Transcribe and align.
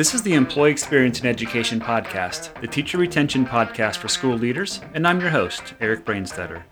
This 0.00 0.14
is 0.14 0.22
the 0.22 0.32
Employee 0.32 0.70
Experience 0.70 1.20
in 1.20 1.26
Education 1.26 1.78
podcast, 1.78 2.58
the 2.62 2.66
teacher 2.66 2.96
retention 2.96 3.44
podcast 3.44 3.96
for 3.96 4.08
school 4.08 4.34
leaders, 4.34 4.80
and 4.94 5.06
I'm 5.06 5.20
your 5.20 5.28
host, 5.28 5.74
Eric 5.78 6.06
Brainstetter. 6.06 6.62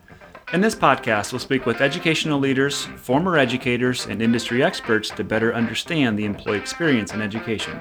In 0.54 0.62
this 0.62 0.74
podcast, 0.74 1.30
we'll 1.30 1.38
speak 1.38 1.66
with 1.66 1.82
educational 1.82 2.38
leaders, 2.38 2.86
former 2.96 3.36
educators, 3.36 4.06
and 4.06 4.22
industry 4.22 4.64
experts 4.64 5.10
to 5.10 5.24
better 5.24 5.54
understand 5.54 6.18
the 6.18 6.24
employee 6.24 6.56
experience 6.56 7.12
in 7.12 7.20
education. 7.20 7.78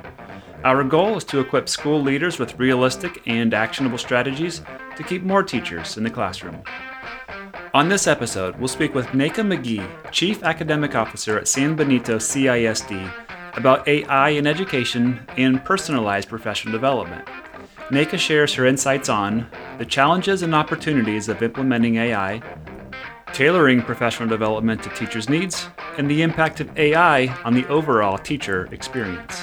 Our 0.66 0.84
goal 0.84 1.16
is 1.16 1.24
to 1.24 1.40
equip 1.40 1.70
school 1.70 2.02
leaders 2.02 2.40
with 2.40 2.60
realistic 2.60 3.22
and 3.26 3.54
actionable 3.54 3.98
strategies 3.98 4.62
to 4.98 5.04
keep 5.04 5.24
more 5.24 5.44
teachers 5.44 5.96
in 5.96 6.04
the 6.04 6.10
classroom. 6.10 6.62
On 7.74 7.88
this 7.88 8.06
episode, 8.06 8.58
we'll 8.58 8.68
speak 8.68 8.94
with 8.94 9.06
Nneka 9.08 9.48
McGee, 9.48 10.12
Chief 10.12 10.44
Academic 10.44 10.94
Officer 10.94 11.38
at 11.38 11.48
San 11.48 11.78
Benito 11.78 12.18
CISD, 12.18 13.27
about 13.58 13.88
AI 13.88 14.30
in 14.30 14.46
education 14.46 15.20
and 15.36 15.64
personalized 15.66 16.30
professional 16.30 16.72
development. 16.72 17.28
Nneka 17.90 18.20
shares 18.20 18.54
her 18.54 18.66
insights 18.66 19.10
on 19.10 19.50
the 19.80 19.86
challenges 19.86 20.44
and 20.44 20.54
opportunities 20.54 21.28
of 21.28 21.42
implementing 21.42 21.96
AI, 21.96 22.42
tailoring 23.34 23.82
professional 23.82 24.30
development 24.30 24.84
to 24.84 24.90
teachers' 24.90 25.28
needs, 25.28 25.68
and 25.98 26.10
the 26.10 26.22
impact 26.22 26.60
of 26.60 26.78
AI 26.78 27.28
on 27.44 27.54
the 27.54 27.66
overall 27.68 28.18
teacher 28.18 28.68
experience. 28.72 29.40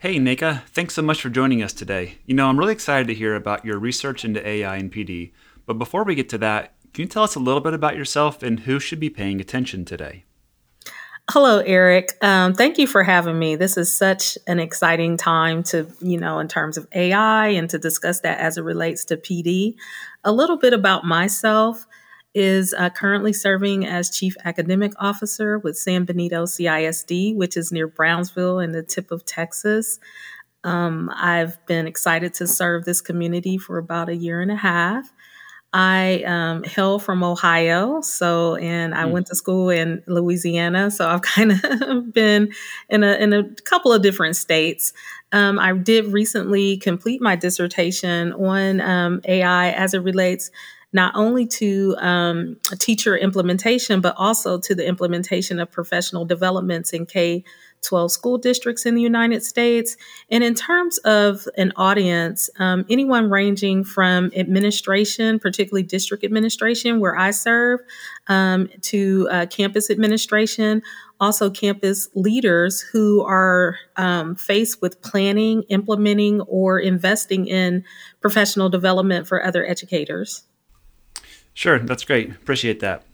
Hey, 0.00 0.18
Nneka, 0.18 0.64
thanks 0.68 0.94
so 0.94 1.02
much 1.02 1.20
for 1.20 1.28
joining 1.28 1.62
us 1.62 1.74
today. 1.74 2.16
You 2.26 2.34
know, 2.34 2.48
I'm 2.48 2.58
really 2.58 2.72
excited 2.72 3.06
to 3.08 3.14
hear 3.14 3.36
about 3.36 3.64
your 3.64 3.78
research 3.78 4.24
into 4.24 4.44
AI 4.44 4.76
and 4.76 4.90
PD. 4.90 5.30
But 5.66 5.74
before 5.74 6.02
we 6.04 6.14
get 6.14 6.28
to 6.30 6.38
that, 6.38 6.72
can 6.92 7.02
you 7.02 7.08
tell 7.08 7.22
us 7.22 7.34
a 7.34 7.40
little 7.40 7.60
bit 7.60 7.74
about 7.74 7.96
yourself 7.96 8.42
and 8.42 8.60
who 8.60 8.80
should 8.80 9.00
be 9.00 9.10
paying 9.10 9.40
attention 9.40 9.84
today? 9.84 10.24
Hello, 11.30 11.58
Eric. 11.60 12.12
Um, 12.22 12.54
thank 12.54 12.76
you 12.76 12.88
for 12.88 13.04
having 13.04 13.38
me. 13.38 13.54
This 13.54 13.76
is 13.76 13.96
such 13.96 14.36
an 14.48 14.58
exciting 14.58 15.16
time 15.16 15.62
to, 15.64 15.86
you 16.00 16.18
know, 16.18 16.40
in 16.40 16.48
terms 16.48 16.76
of 16.76 16.88
AI 16.92 17.48
and 17.48 17.70
to 17.70 17.78
discuss 17.78 18.20
that 18.22 18.40
as 18.40 18.58
it 18.58 18.62
relates 18.62 19.04
to 19.06 19.16
PD. 19.16 19.76
A 20.24 20.32
little 20.32 20.56
bit 20.56 20.72
about 20.72 21.04
myself 21.04 21.86
is 22.34 22.74
uh, 22.76 22.90
currently 22.90 23.32
serving 23.32 23.86
as 23.86 24.10
Chief 24.10 24.34
Academic 24.44 24.92
Officer 24.98 25.58
with 25.60 25.76
San 25.78 26.04
Benito 26.04 26.46
CISD, 26.46 27.36
which 27.36 27.56
is 27.56 27.70
near 27.70 27.86
Brownsville 27.86 28.58
in 28.58 28.72
the 28.72 28.82
tip 28.82 29.12
of 29.12 29.24
Texas. 29.24 30.00
Um, 30.64 31.10
I've 31.14 31.64
been 31.66 31.86
excited 31.86 32.34
to 32.34 32.46
serve 32.48 32.84
this 32.84 33.00
community 33.00 33.56
for 33.56 33.78
about 33.78 34.08
a 34.08 34.16
year 34.16 34.40
and 34.40 34.50
a 34.50 34.56
half. 34.56 35.12
I 35.72 36.24
um, 36.26 36.64
hail 36.64 36.98
from 36.98 37.22
Ohio, 37.22 38.00
so 38.00 38.56
and 38.56 38.92
I 38.92 39.04
mm. 39.04 39.12
went 39.12 39.26
to 39.28 39.36
school 39.36 39.70
in 39.70 40.02
Louisiana, 40.06 40.90
so 40.90 41.08
I've 41.08 41.22
kind 41.36 41.52
of 41.52 42.12
been 42.12 42.52
in 42.88 43.04
a 43.04 43.12
in 43.14 43.32
a 43.32 43.44
couple 43.64 43.92
of 43.92 44.02
different 44.02 44.36
states. 44.36 44.92
Um, 45.32 45.60
I 45.60 45.72
did 45.72 46.06
recently 46.06 46.76
complete 46.76 47.20
my 47.20 47.36
dissertation 47.36 48.32
on 48.32 48.80
um, 48.80 49.20
AI 49.24 49.70
as 49.70 49.94
it 49.94 50.00
relates 50.00 50.50
not 50.92 51.14
only 51.14 51.46
to 51.46 51.94
um, 51.98 52.56
teacher 52.78 53.16
implementation, 53.16 54.00
but 54.00 54.14
also 54.16 54.58
to 54.58 54.74
the 54.74 54.84
implementation 54.84 55.60
of 55.60 55.70
professional 55.70 56.24
developments 56.24 56.92
in 56.92 57.06
K 57.06 57.44
12 57.82 58.12
school 58.12 58.38
districts 58.38 58.86
in 58.86 58.94
the 58.94 59.02
United 59.02 59.42
States. 59.42 59.96
And 60.30 60.44
in 60.44 60.54
terms 60.54 60.98
of 60.98 61.46
an 61.56 61.72
audience, 61.76 62.50
um, 62.58 62.84
anyone 62.90 63.30
ranging 63.30 63.84
from 63.84 64.30
administration, 64.36 65.38
particularly 65.38 65.82
district 65.82 66.24
administration, 66.24 67.00
where 67.00 67.16
I 67.16 67.30
serve, 67.30 67.80
um, 68.28 68.68
to 68.82 69.28
uh, 69.30 69.46
campus 69.46 69.90
administration, 69.90 70.82
also 71.20 71.50
campus 71.50 72.08
leaders 72.14 72.80
who 72.80 73.22
are 73.22 73.76
um, 73.96 74.34
faced 74.34 74.80
with 74.80 75.02
planning, 75.02 75.62
implementing, 75.64 76.40
or 76.42 76.78
investing 76.78 77.46
in 77.46 77.84
professional 78.20 78.68
development 78.68 79.26
for 79.26 79.44
other 79.44 79.66
educators. 79.66 80.44
Sure, 81.52 81.78
that's 81.78 82.04
great. 82.04 82.30
Appreciate 82.30 82.80
that. 82.80 83.04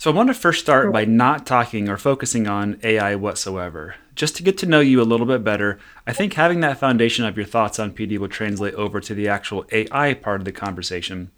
So 0.00 0.12
I 0.12 0.14
want 0.14 0.28
to 0.28 0.34
first 0.34 0.60
start 0.60 0.92
by 0.92 1.04
not 1.06 1.44
talking 1.44 1.88
or 1.88 1.96
focusing 1.96 2.46
on 2.46 2.78
AI 2.84 3.16
whatsoever. 3.16 3.96
Just 4.14 4.36
to 4.36 4.44
get 4.44 4.56
to 4.58 4.66
know 4.66 4.78
you 4.78 5.00
a 5.00 5.02
little 5.02 5.26
bit 5.26 5.42
better, 5.42 5.80
I 6.06 6.12
think 6.12 6.34
having 6.34 6.60
that 6.60 6.78
foundation 6.78 7.24
of 7.24 7.36
your 7.36 7.46
thoughts 7.46 7.80
on 7.80 7.90
PD 7.90 8.16
will 8.16 8.28
translate 8.28 8.74
over 8.74 9.00
to 9.00 9.12
the 9.12 9.26
actual 9.26 9.66
AI 9.72 10.14
part 10.14 10.40
of 10.40 10.44
the 10.44 10.52
conversation. 10.52 11.32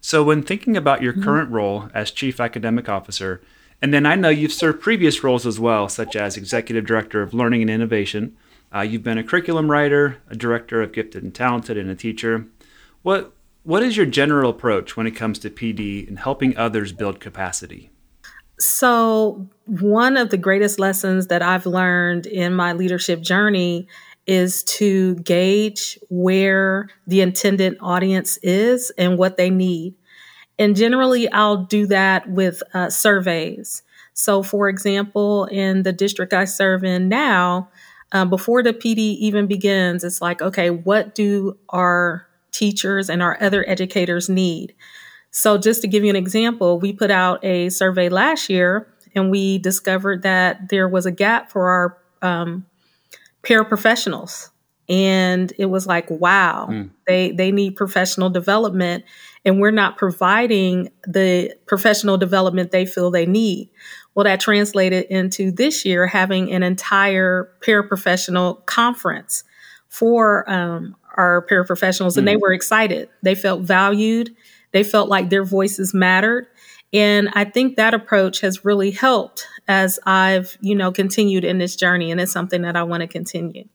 So 0.00 0.22
when 0.22 0.44
thinking 0.44 0.76
about 0.76 1.02
your 1.02 1.12
mm-hmm. 1.12 1.24
current 1.24 1.50
role 1.50 1.88
as 1.92 2.12
Chief 2.12 2.38
Academic 2.38 2.88
Officer, 2.88 3.42
and 3.82 3.92
then 3.92 4.06
I 4.06 4.14
know 4.14 4.28
you've 4.28 4.52
served 4.52 4.80
previous 4.80 5.24
roles 5.24 5.44
as 5.44 5.58
well, 5.58 5.88
such 5.88 6.14
as 6.14 6.36
Executive 6.36 6.86
Director 6.86 7.20
of 7.20 7.34
Learning 7.34 7.62
and 7.62 7.70
Innovation. 7.70 8.36
Uh, 8.72 8.82
you've 8.82 9.02
been 9.02 9.18
a 9.18 9.24
curriculum 9.24 9.68
writer, 9.68 10.18
a 10.30 10.36
director 10.36 10.80
of 10.80 10.92
Gifted 10.92 11.24
and 11.24 11.34
Talented, 11.34 11.76
and 11.76 11.90
a 11.90 11.96
teacher. 11.96 12.46
What 13.02 13.32
what 13.64 13.82
is 13.82 13.96
your 13.96 14.06
general 14.06 14.50
approach 14.50 14.96
when 14.96 15.08
it 15.08 15.16
comes 15.16 15.40
to 15.40 15.50
PD 15.50 16.06
and 16.06 16.20
helping 16.20 16.56
others 16.56 16.92
build 16.92 17.18
capacity? 17.18 17.90
So, 18.58 19.48
one 19.66 20.16
of 20.16 20.30
the 20.30 20.36
greatest 20.36 20.78
lessons 20.78 21.26
that 21.28 21.42
I've 21.42 21.66
learned 21.66 22.26
in 22.26 22.54
my 22.54 22.72
leadership 22.72 23.20
journey 23.20 23.88
is 24.26 24.62
to 24.64 25.16
gauge 25.16 25.98
where 26.08 26.88
the 27.06 27.20
intended 27.20 27.76
audience 27.80 28.38
is 28.42 28.90
and 28.96 29.18
what 29.18 29.36
they 29.36 29.50
need. 29.50 29.94
And 30.58 30.76
generally, 30.76 31.30
I'll 31.32 31.64
do 31.64 31.86
that 31.88 32.28
with 32.30 32.62
uh, 32.74 32.90
surveys. 32.90 33.82
So, 34.14 34.42
for 34.42 34.68
example, 34.68 35.46
in 35.46 35.82
the 35.82 35.92
district 35.92 36.34
I 36.34 36.44
serve 36.46 36.84
in 36.84 37.08
now, 37.08 37.70
um, 38.12 38.30
before 38.30 38.62
the 38.62 38.74
PD 38.74 38.98
even 39.18 39.46
begins, 39.46 40.04
it's 40.04 40.22
like, 40.22 40.42
okay, 40.42 40.70
what 40.70 41.14
do 41.14 41.58
our 41.70 42.26
teachers 42.52 43.10
and 43.10 43.22
our 43.22 43.38
other 43.42 43.68
educators 43.68 44.28
need? 44.28 44.74
So, 45.36 45.58
just 45.58 45.82
to 45.82 45.88
give 45.88 46.04
you 46.04 46.10
an 46.10 46.16
example, 46.16 46.78
we 46.78 46.92
put 46.92 47.10
out 47.10 47.44
a 47.44 47.68
survey 47.68 48.08
last 48.08 48.48
year 48.48 48.86
and 49.16 49.32
we 49.32 49.58
discovered 49.58 50.22
that 50.22 50.68
there 50.68 50.88
was 50.88 51.06
a 51.06 51.10
gap 51.10 51.50
for 51.50 51.70
our 51.70 51.98
um, 52.22 52.66
paraprofessionals. 53.42 54.50
And 54.88 55.52
it 55.58 55.66
was 55.66 55.88
like, 55.88 56.08
wow, 56.08 56.68
mm. 56.70 56.88
they, 57.08 57.32
they 57.32 57.50
need 57.50 57.74
professional 57.74 58.30
development, 58.30 59.02
and 59.44 59.60
we're 59.60 59.72
not 59.72 59.98
providing 59.98 60.90
the 61.04 61.52
professional 61.66 62.16
development 62.16 62.70
they 62.70 62.86
feel 62.86 63.10
they 63.10 63.26
need. 63.26 63.70
Well, 64.14 64.24
that 64.24 64.38
translated 64.38 65.06
into 65.06 65.50
this 65.50 65.84
year 65.84 66.06
having 66.06 66.52
an 66.52 66.62
entire 66.62 67.50
paraprofessional 67.60 68.64
conference 68.66 69.42
for 69.88 70.48
um, 70.48 70.94
our 71.16 71.44
paraprofessionals, 71.50 72.12
mm. 72.12 72.18
and 72.18 72.28
they 72.28 72.34
hmm. 72.34 72.40
were 72.40 72.52
excited. 72.52 73.08
They 73.22 73.34
felt 73.34 73.62
valued 73.62 74.30
they 74.74 74.82
felt 74.82 75.08
like 75.08 75.30
their 75.30 75.44
voices 75.44 75.94
mattered. 75.94 76.48
And 76.92 77.30
I 77.32 77.44
think 77.44 77.76
that 77.76 77.94
approach 77.94 78.40
has 78.40 78.64
really 78.64 78.90
helped 78.90 79.46
as 79.68 80.00
I've, 80.04 80.58
you 80.60 80.74
know, 80.74 80.90
continued 80.90 81.44
in 81.44 81.58
this 81.58 81.76
journey. 81.76 82.10
And 82.10 82.20
it's 82.20 82.32
something 82.32 82.62
that 82.62 82.76
I 82.76 82.82
want 82.82 83.02
to 83.02 83.06
continue. 83.06 83.68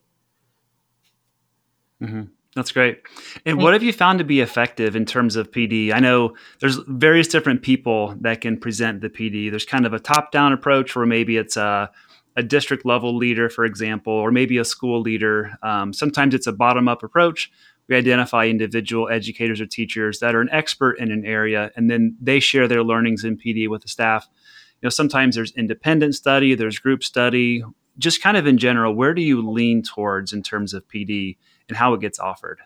Mm-hmm. 2.04 2.24
That's 2.54 2.74
great. 2.74 3.02
And 3.46 3.60
what 3.60 3.74
have 3.74 3.84
you 3.84 3.94
found 3.94 4.20
to 4.20 4.26
be 4.26 4.42
effective 4.42 4.96
in 4.96 5.06
terms 5.06 5.38
of 5.38 5.52
PD? 5.52 5.94
I 5.94 6.00
know 6.00 6.36
there's 6.60 6.76
various 6.88 7.30
different 7.30 7.62
people 7.62 8.16
that 8.20 8.42
can 8.42 8.60
present 8.60 9.00
the 9.00 9.10
PD. 9.10 9.50
There's 9.50 9.66
kind 9.66 9.86
of 9.86 9.94
a 9.94 10.00
top 10.00 10.34
down 10.34 10.52
approach 10.52 10.96
where 10.96 11.06
maybe 11.06 11.38
it's 11.38 11.56
a, 11.56 11.90
a 12.36 12.44
district 12.44 12.86
level 12.86 13.16
leader, 13.16 13.50
for 13.50 13.64
example, 13.64 14.12
or 14.12 14.32
maybe 14.32 14.58
a 14.58 14.66
school 14.66 15.00
leader. 15.00 15.54
Um, 15.64 15.94
sometimes 15.94 16.34
it's 16.34 16.48
a 16.48 16.52
bottom 16.52 16.90
up 16.90 17.04
approach 17.04 17.52
we 17.90 17.96
identify 17.96 18.46
individual 18.46 19.10
educators 19.10 19.60
or 19.60 19.66
teachers 19.66 20.20
that 20.20 20.36
are 20.36 20.42
an 20.42 20.50
expert 20.52 20.94
in 21.00 21.12
an 21.12 21.26
area 21.26 21.72
and 21.76 21.90
then 21.90 22.16
they 22.22 22.40
share 22.40 22.68
their 22.68 22.84
learnings 22.84 23.24
in 23.24 23.38
pd 23.38 23.68
with 23.68 23.82
the 23.82 23.88
staff. 23.88 24.28
You 24.82 24.86
know 24.86 24.90
sometimes 24.90 25.36
there's 25.36 25.52
independent 25.56 26.16
study 26.16 26.56
there's 26.56 26.80
group 26.80 27.04
study. 27.04 27.64
Just 27.98 28.22
kind 28.22 28.38
of 28.38 28.48
in 28.48 28.58
general 28.58 28.94
where 28.94 29.14
do 29.14 29.22
you 29.22 29.48
lean 29.50 29.84
towards 29.84 30.32
in 30.32 30.44
terms 30.44 30.74
of 30.74 30.88
pd 30.88 31.38
and 31.68 31.78
how 31.78 31.94
it 31.94 32.02
gets 32.02 32.20
offered 32.20 32.60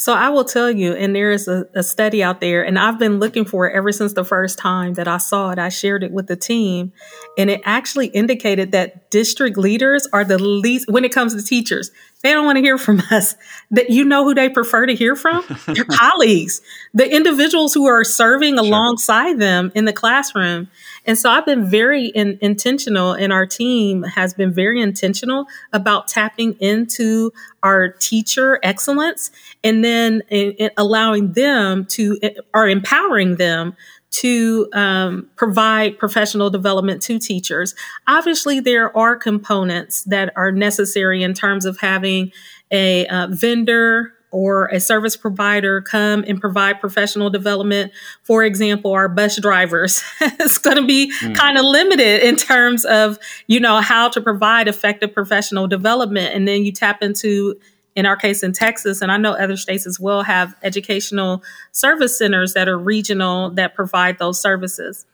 so 0.00 0.14
I 0.14 0.30
will 0.30 0.46
tell 0.46 0.70
you, 0.70 0.94
and 0.94 1.14
there 1.14 1.30
is 1.30 1.46
a, 1.46 1.66
a, 1.74 1.82
study 1.82 2.22
out 2.22 2.40
there, 2.40 2.64
and 2.64 2.78
I've 2.78 2.98
been 2.98 3.18
looking 3.18 3.44
for 3.44 3.68
it 3.68 3.76
ever 3.76 3.92
since 3.92 4.14
the 4.14 4.24
first 4.24 4.58
time 4.58 4.94
that 4.94 5.06
I 5.06 5.18
saw 5.18 5.50
it. 5.50 5.58
I 5.58 5.68
shared 5.68 6.02
it 6.02 6.10
with 6.10 6.26
the 6.26 6.36
team, 6.36 6.94
and 7.36 7.50
it 7.50 7.60
actually 7.66 8.06
indicated 8.06 8.72
that 8.72 9.10
district 9.10 9.58
leaders 9.58 10.08
are 10.10 10.24
the 10.24 10.38
least, 10.38 10.90
when 10.90 11.04
it 11.04 11.12
comes 11.12 11.34
to 11.34 11.46
teachers, 11.46 11.90
they 12.22 12.32
don't 12.32 12.46
want 12.46 12.56
to 12.56 12.62
hear 12.62 12.78
from 12.78 13.02
us. 13.10 13.34
That 13.72 13.90
you 13.90 14.06
know 14.06 14.24
who 14.24 14.34
they 14.34 14.48
prefer 14.48 14.86
to 14.86 14.94
hear 14.94 15.16
from? 15.16 15.44
Their 15.66 15.84
colleagues, 15.90 16.62
the 16.94 17.14
individuals 17.14 17.74
who 17.74 17.86
are 17.86 18.02
serving 18.02 18.54
sure. 18.54 18.64
alongside 18.64 19.38
them 19.38 19.70
in 19.74 19.84
the 19.84 19.92
classroom. 19.92 20.70
And 21.06 21.18
so 21.18 21.30
I've 21.30 21.46
been 21.46 21.68
very 21.68 22.06
in, 22.06 22.38
intentional, 22.40 23.12
and 23.12 23.32
our 23.32 23.46
team 23.46 24.02
has 24.02 24.34
been 24.34 24.52
very 24.52 24.80
intentional 24.80 25.46
about 25.72 26.08
tapping 26.08 26.54
into 26.54 27.32
our 27.62 27.88
teacher 27.88 28.60
excellence 28.62 29.30
and 29.64 29.84
then 29.84 30.22
in, 30.28 30.52
in 30.52 30.70
allowing 30.76 31.32
them 31.32 31.86
to, 31.86 32.18
or 32.54 32.68
empowering 32.68 33.36
them 33.36 33.76
to 34.10 34.68
um, 34.72 35.28
provide 35.36 35.98
professional 35.98 36.50
development 36.50 37.00
to 37.02 37.18
teachers. 37.18 37.74
Obviously, 38.06 38.60
there 38.60 38.96
are 38.96 39.16
components 39.16 40.02
that 40.04 40.32
are 40.36 40.50
necessary 40.50 41.22
in 41.22 41.32
terms 41.32 41.64
of 41.64 41.78
having 41.78 42.32
a 42.72 43.06
uh, 43.06 43.28
vendor 43.30 44.12
or 44.30 44.66
a 44.66 44.80
service 44.80 45.16
provider 45.16 45.80
come 45.80 46.24
and 46.26 46.40
provide 46.40 46.80
professional 46.80 47.30
development. 47.30 47.92
For 48.22 48.44
example, 48.44 48.92
our 48.92 49.08
bus 49.08 49.40
drivers, 49.40 50.02
it's 50.20 50.58
going 50.58 50.76
to 50.76 50.86
be 50.86 51.12
mm. 51.20 51.34
kind 51.34 51.58
of 51.58 51.64
limited 51.64 52.22
in 52.22 52.36
terms 52.36 52.84
of, 52.84 53.18
you 53.46 53.60
know, 53.60 53.80
how 53.80 54.08
to 54.08 54.20
provide 54.20 54.68
effective 54.68 55.12
professional 55.12 55.66
development. 55.66 56.34
And 56.34 56.46
then 56.46 56.64
you 56.64 56.72
tap 56.72 57.02
into 57.02 57.56
in 57.96 58.06
our 58.06 58.16
case 58.16 58.42
in 58.42 58.52
Texas, 58.52 59.02
and 59.02 59.10
I 59.10 59.16
know 59.16 59.32
other 59.32 59.56
states 59.56 59.84
as 59.84 59.98
well 59.98 60.22
have 60.22 60.54
educational 60.62 61.42
service 61.72 62.16
centers 62.16 62.54
that 62.54 62.68
are 62.68 62.78
regional 62.78 63.50
that 63.50 63.74
provide 63.74 64.18
those 64.18 64.40
services. 64.40 65.06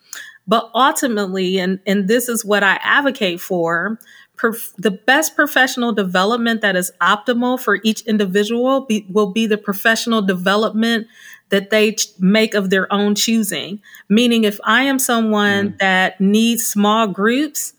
But 0.47 0.71
ultimately, 0.75 1.59
and, 1.59 1.81
and 1.87 2.07
this 2.07 2.29
is 2.29 2.45
what 2.45 2.63
I 2.63 2.79
advocate 2.83 3.41
for, 3.41 3.99
prof- 4.37 4.73
the 4.79 4.91
best 4.91 5.35
professional 5.35 5.93
development 5.93 6.61
that 6.61 6.77
is 6.77 6.93
optimal 7.01 7.61
for 7.61 7.81
each 7.83 8.03
individual 8.03 8.83
be, 8.83 9.07
will 9.11 9.33
be 9.33 9.47
the 9.47 9.59
professional 9.59 10.23
development 10.23 11.07
that 11.49 11.71
they 11.71 11.93
ch- 11.93 12.09
make 12.19 12.55
of 12.55 12.71
their 12.71 12.93
own 12.93 13.15
choosing. 13.15 13.81
Meaning, 14.09 14.45
if 14.45 14.61
I 14.65 14.83
am 14.83 14.99
someone 14.99 15.71
mm. 15.71 15.79
that 15.79 16.21
needs 16.21 16.67
small 16.67 17.07
groups, 17.07 17.73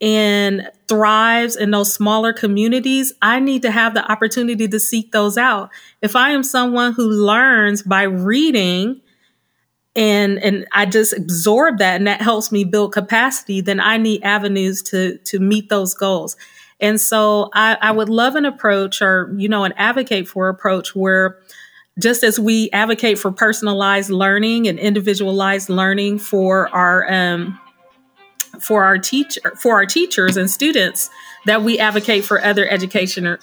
and 0.00 0.70
thrives 0.86 1.56
in 1.56 1.70
those 1.70 1.92
smaller 1.92 2.32
communities, 2.32 3.12
I 3.22 3.40
need 3.40 3.62
to 3.62 3.70
have 3.70 3.94
the 3.94 4.10
opportunity 4.10 4.68
to 4.68 4.80
seek 4.80 5.12
those 5.12 5.38
out. 5.38 5.70
If 6.02 6.14
I 6.14 6.30
am 6.30 6.42
someone 6.42 6.92
who 6.92 7.08
learns 7.08 7.82
by 7.82 8.02
reading 8.02 9.00
and 9.96 10.38
and 10.42 10.66
I 10.72 10.86
just 10.86 11.12
absorb 11.12 11.78
that 11.78 11.96
and 11.96 12.06
that 12.06 12.20
helps 12.20 12.50
me 12.50 12.64
build 12.64 12.92
capacity, 12.92 13.60
then 13.60 13.80
I 13.80 13.96
need 13.96 14.22
avenues 14.22 14.82
to 14.84 15.18
to 15.18 15.38
meet 15.38 15.68
those 15.68 15.94
goals. 15.94 16.36
And 16.80 17.00
so 17.00 17.50
I, 17.54 17.78
I 17.80 17.92
would 17.92 18.08
love 18.08 18.34
an 18.34 18.44
approach 18.44 19.00
or, 19.00 19.32
you 19.36 19.48
know, 19.48 19.64
an 19.64 19.72
advocate 19.76 20.26
for 20.28 20.48
approach 20.48 20.94
where 20.94 21.38
just 21.98 22.24
as 22.24 22.40
we 22.40 22.68
advocate 22.72 23.18
for 23.18 23.30
personalized 23.30 24.10
learning 24.10 24.66
and 24.66 24.78
individualized 24.78 25.68
learning 25.68 26.18
for 26.18 26.68
our 26.70 27.10
um, 27.10 27.58
for 28.60 28.84
our 28.84 28.98
teacher 28.98 29.40
for 29.56 29.74
our 29.74 29.86
teachers 29.86 30.36
and 30.36 30.50
students 30.50 31.10
that 31.46 31.62
we 31.62 31.78
advocate 31.78 32.24
for 32.24 32.42
other 32.42 32.68
education 32.68 33.38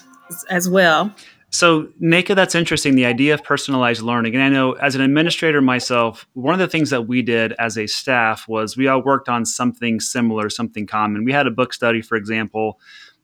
as 0.49 0.69
well. 0.69 1.13
So, 1.53 1.89
Nneka, 2.01 2.33
that's 2.33 2.55
interesting. 2.55 2.95
The 2.95 3.05
idea 3.05 3.33
of 3.33 3.43
personalized 3.43 4.01
learning, 4.01 4.35
and 4.35 4.43
I 4.43 4.47
know 4.47 4.71
as 4.73 4.95
an 4.95 5.01
administrator 5.01 5.61
myself, 5.61 6.25
one 6.31 6.53
of 6.53 6.59
the 6.59 6.67
things 6.67 6.91
that 6.91 7.07
we 7.07 7.21
did 7.21 7.51
as 7.59 7.77
a 7.77 7.87
staff 7.87 8.47
was 8.47 8.77
we 8.77 8.87
all 8.87 9.03
worked 9.03 9.27
on 9.27 9.45
something 9.45 9.99
similar, 9.99 10.49
something 10.49 10.87
common. 10.87 11.25
We 11.25 11.33
had 11.33 11.47
a 11.47 11.51
book 11.51 11.73
study, 11.73 12.01
for 12.01 12.15
example, 12.15 12.79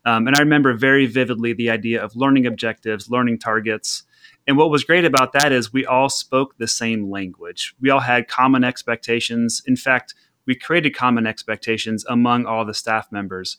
um, 0.06 0.28
and 0.28 0.36
I 0.36 0.40
remember 0.40 0.74
very 0.74 1.06
vividly 1.06 1.54
the 1.54 1.70
idea 1.70 2.04
of 2.04 2.18
learning 2.18 2.46
objectives, 2.46 3.10
learning 3.10 3.40
targets. 3.40 4.04
And 4.46 4.58
what 4.58 4.72
was 4.72 4.84
great 4.84 5.06
about 5.06 5.32
that 5.32 5.54
is 5.54 5.72
we 5.72 5.86
all 5.86 6.10
spoke 6.10 6.58
the 6.58 6.68
same 6.68 7.10
language. 7.10 7.76
We 7.80 7.90
all 7.90 8.02
had 8.02 8.28
common 8.28 8.66
expectations. 8.66 9.62
In 9.66 9.78
fact, 9.78 10.16
we 10.46 10.56
created 10.56 10.96
common 10.96 11.28
expectations 11.28 12.06
among 12.10 12.46
all 12.46 12.66
the 12.66 12.74
staff 12.74 13.10
members. 13.10 13.58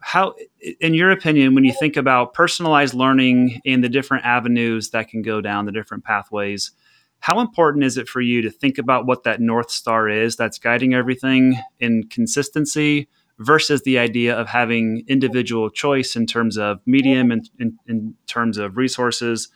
How, 0.00 0.34
in 0.80 0.94
your 0.94 1.10
opinion, 1.10 1.54
when 1.54 1.64
you 1.64 1.72
think 1.72 1.96
about 1.96 2.34
personalized 2.34 2.94
learning 2.94 3.60
and 3.64 3.82
the 3.82 3.88
different 3.88 4.24
avenues 4.24 4.90
that 4.90 5.08
can 5.08 5.22
go 5.22 5.40
down, 5.40 5.66
the 5.66 5.72
different 5.72 6.04
pathways, 6.04 6.72
how 7.20 7.40
important 7.40 7.84
is 7.84 7.96
it 7.96 8.08
for 8.08 8.20
you 8.20 8.42
to 8.42 8.50
think 8.50 8.78
about 8.78 9.06
what 9.06 9.24
that 9.24 9.40
North 9.40 9.70
Star 9.70 10.08
is 10.08 10.36
that's 10.36 10.58
guiding 10.58 10.94
everything 10.94 11.58
in 11.80 12.04
consistency 12.08 13.08
versus 13.38 13.82
the 13.82 13.98
idea 13.98 14.34
of 14.34 14.48
having 14.48 15.04
individual 15.08 15.70
choice 15.70 16.16
in 16.16 16.26
terms 16.26 16.56
of 16.56 16.80
medium 16.86 17.30
and 17.30 17.50
in, 17.58 17.78
in 17.86 18.14
terms 18.26 18.58
of 18.58 18.76
resources, 18.76 19.48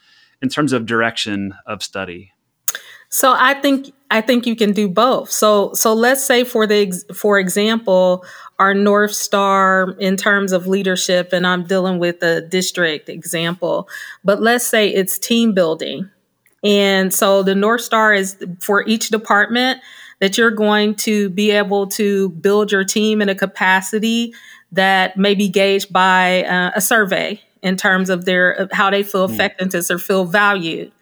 in 0.43 0.49
terms 0.49 0.73
of 0.73 0.87
direction 0.87 1.55
of 1.67 1.83
study? 1.83 2.33
So 3.09 3.35
I 3.37 3.55
think 3.55 3.93
I 4.11 4.21
think 4.21 4.47
you 4.47 4.55
can 4.55 4.73
do 4.73 4.89
both. 4.89 5.31
So 5.31 5.73
so 5.75 5.95
let's 5.95 6.25
say 6.25 6.45
for 6.45 6.67
the 6.67 6.93
for 7.15 7.39
example, 7.39 8.25
our 8.61 8.75
north 8.75 9.13
star 9.13 9.97
in 9.99 10.17
terms 10.17 10.53
of 10.53 10.67
leadership 10.67 11.33
and 11.33 11.47
I'm 11.47 11.65
dealing 11.65 11.99
with 11.99 12.23
a 12.23 12.43
district 12.43 13.09
example, 13.09 13.89
but 14.23 14.41
let's 14.41 14.67
say 14.67 14.89
it's 14.89 15.19
team 15.19 15.55
building. 15.55 16.09
And 16.63 17.13
so 17.13 17.43
the 17.43 17.55
north 17.55 17.81
star 17.81 18.13
is 18.13 18.37
for 18.61 18.87
each 18.87 19.09
department 19.09 19.81
that 20.21 20.37
you're 20.37 20.51
going 20.51 20.95
to 20.97 21.31
be 21.31 21.51
able 21.51 21.87
to 21.89 22.29
build 22.29 22.71
your 22.71 22.85
team 22.85 23.23
in 23.23 23.31
a 23.31 23.35
capacity 23.35 24.35
that 24.73 25.17
may 25.17 25.35
be 25.35 25.49
gauged 25.49 25.93
by 25.93 26.45
uh, 26.45 26.71
a 26.77 26.81
survey 26.81 27.41
in 27.63 27.77
terms 27.77 28.11
of 28.11 28.27
their 28.27 28.69
how 28.73 28.91
they 28.91 29.03
feel 29.03 29.27
hmm. 29.27 29.35
effectiveness 29.35 29.91
or 29.91 29.99
feel 29.99 30.27
valued 30.27 30.93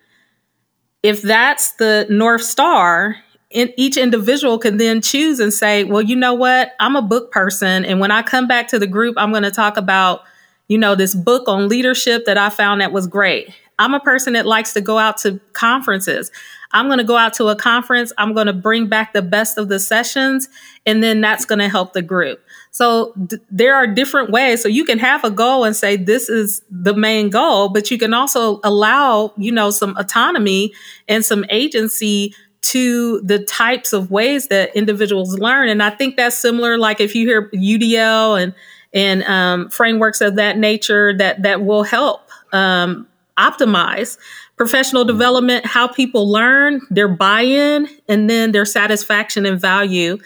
if 1.02 1.22
that's 1.22 1.72
the 1.72 2.06
North 2.10 2.42
Star, 2.42 3.16
in, 3.50 3.72
each 3.76 3.96
individual 3.96 4.58
can 4.58 4.76
then 4.76 5.00
choose 5.00 5.40
and 5.40 5.52
say, 5.52 5.84
well, 5.84 6.02
you 6.02 6.16
know 6.16 6.34
what? 6.34 6.72
I'm 6.80 6.96
a 6.96 7.02
book 7.02 7.32
person. 7.32 7.84
And 7.84 8.00
when 8.00 8.10
I 8.10 8.22
come 8.22 8.46
back 8.46 8.68
to 8.68 8.78
the 8.78 8.86
group, 8.86 9.14
I'm 9.18 9.30
going 9.30 9.42
to 9.42 9.50
talk 9.50 9.76
about, 9.76 10.22
you 10.68 10.78
know, 10.78 10.94
this 10.94 11.14
book 11.14 11.48
on 11.48 11.68
leadership 11.68 12.26
that 12.26 12.36
I 12.36 12.50
found 12.50 12.80
that 12.80 12.92
was 12.92 13.06
great. 13.06 13.50
I'm 13.78 13.94
a 13.94 14.00
person 14.00 14.32
that 14.32 14.44
likes 14.44 14.72
to 14.74 14.80
go 14.80 14.98
out 14.98 15.18
to 15.18 15.40
conferences. 15.52 16.30
I'm 16.72 16.86
going 16.86 16.98
to 16.98 17.04
go 17.04 17.16
out 17.16 17.32
to 17.34 17.46
a 17.46 17.56
conference. 17.56 18.12
I'm 18.18 18.34
going 18.34 18.48
to 18.48 18.52
bring 18.52 18.88
back 18.88 19.14
the 19.14 19.22
best 19.22 19.56
of 19.56 19.68
the 19.68 19.78
sessions, 19.78 20.48
and 20.84 21.02
then 21.02 21.22
that's 21.22 21.46
going 21.46 21.60
to 21.60 21.68
help 21.68 21.94
the 21.94 22.02
group. 22.02 22.40
So 22.72 23.14
th- 23.30 23.40
there 23.50 23.74
are 23.74 23.86
different 23.86 24.30
ways. 24.30 24.62
So 24.62 24.68
you 24.68 24.84
can 24.84 24.98
have 24.98 25.24
a 25.24 25.30
goal 25.30 25.64
and 25.64 25.74
say 25.74 25.96
this 25.96 26.28
is 26.28 26.60
the 26.70 26.94
main 26.94 27.30
goal, 27.30 27.70
but 27.70 27.90
you 27.90 27.96
can 27.96 28.12
also 28.12 28.60
allow, 28.64 29.32
you 29.38 29.50
know, 29.50 29.70
some 29.70 29.96
autonomy 29.96 30.74
and 31.08 31.24
some 31.24 31.46
agency 31.48 32.34
to 32.72 33.20
the 33.20 33.38
types 33.44 33.92
of 33.92 34.10
ways 34.10 34.48
that 34.48 34.74
individuals 34.74 35.38
learn. 35.38 35.68
And 35.68 35.82
I 35.82 35.90
think 35.90 36.16
that's 36.16 36.36
similar. 36.36 36.78
Like 36.78 37.00
if 37.00 37.14
you 37.14 37.26
hear 37.26 37.50
UDL 37.50 38.42
and 38.42 38.54
and 38.94 39.22
um, 39.24 39.68
frameworks 39.68 40.20
of 40.20 40.36
that 40.36 40.56
nature 40.56 41.16
that 41.18 41.42
that 41.42 41.62
will 41.62 41.82
help 41.82 42.28
um, 42.52 43.06
optimize 43.36 44.18
professional 44.56 45.04
development, 45.04 45.64
how 45.66 45.86
people 45.86 46.30
learn, 46.30 46.80
their 46.90 47.06
buy-in, 47.06 47.88
and 48.08 48.28
then 48.28 48.52
their 48.52 48.64
satisfaction 48.64 49.46
and 49.46 49.60
value 49.60 50.18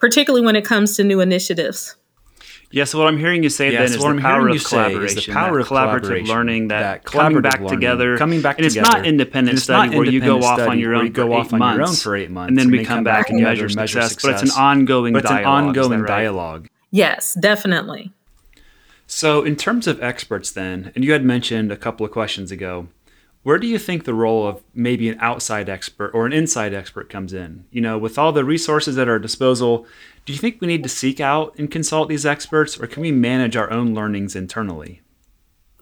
particularly 0.00 0.44
when 0.44 0.56
it 0.56 0.64
comes 0.64 0.96
to 0.96 1.04
new 1.04 1.20
initiatives. 1.20 1.94
Yeah, 2.72 2.84
so 2.84 3.00
what 3.00 3.08
I'm 3.08 3.18
hearing 3.18 3.42
you 3.42 3.48
say 3.48 3.70
then 3.70 3.82
is 3.82 3.96
the 3.96 4.18
power 4.20 4.48
of 4.48 4.64
collaboration, 4.64 5.22
the 5.26 5.32
power 5.32 5.58
of 5.58 5.66
collaborative 5.66 6.28
learning, 6.28 6.68
that, 6.68 6.80
that 6.80 7.04
coming 7.04 7.42
back 7.42 7.58
learning, 7.58 7.68
together, 7.68 8.16
coming 8.16 8.42
back 8.42 8.58
and 8.58 8.68
together. 8.68 8.86
it's 8.86 8.94
not 8.94 9.06
independent 9.06 9.56
it's 9.56 9.64
study 9.64 9.90
not 9.90 9.96
where 9.96 10.06
you 10.06 10.20
go 10.20 10.38
off 10.40 10.60
on 10.60 10.78
your 10.78 10.94
own, 10.94 11.10
go 11.10 11.32
off 11.32 11.52
on 11.52 11.60
your 11.60 11.82
own 11.82 11.94
for 11.94 12.14
eight 12.14 12.30
months, 12.30 12.48
and 12.50 12.56
then 12.56 12.70
we 12.70 12.84
come 12.84 13.02
back 13.02 13.28
and 13.28 13.42
measure 13.42 13.68
success, 13.68 14.16
But 14.22 14.32
it's 14.32 14.42
an 14.42 14.50
ongoing, 14.50 15.12
but 15.12 15.24
it's 15.24 15.32
an 15.32 15.44
ongoing 15.44 16.04
dialogue. 16.04 16.68
Yes, 16.92 17.34
definitely. 17.34 18.12
So, 19.08 19.42
in 19.42 19.56
terms 19.56 19.88
of 19.88 20.00
experts, 20.00 20.52
then, 20.52 20.92
and 20.94 21.04
you 21.04 21.10
had 21.10 21.24
mentioned 21.24 21.72
a 21.72 21.76
couple 21.76 22.06
of 22.06 22.12
questions 22.12 22.52
ago, 22.52 22.86
where 23.42 23.58
do 23.58 23.66
you 23.66 23.78
think 23.78 24.04
the 24.04 24.14
role 24.14 24.46
of 24.46 24.62
maybe 24.74 25.08
an 25.08 25.18
outside 25.20 25.68
expert 25.68 26.10
or 26.12 26.26
an 26.26 26.32
inside 26.32 26.74
expert 26.74 27.08
comes 27.08 27.32
in? 27.32 27.64
You 27.70 27.80
know, 27.80 27.96
with 27.96 28.18
all 28.18 28.32
the 28.32 28.44
resources 28.44 28.98
at 28.98 29.08
our 29.08 29.18
disposal, 29.18 29.86
do 30.26 30.32
you 30.32 30.38
think 30.38 30.60
we 30.60 30.66
need 30.66 30.82
to 30.82 30.88
seek 30.88 31.20
out 31.20 31.54
and 31.58 31.70
consult 31.70 32.08
these 32.08 32.26
experts 32.26 32.78
or 32.78 32.86
can 32.86 33.00
we 33.00 33.12
manage 33.12 33.56
our 33.56 33.70
own 33.70 33.94
learnings 33.94 34.36
internally? 34.36 35.00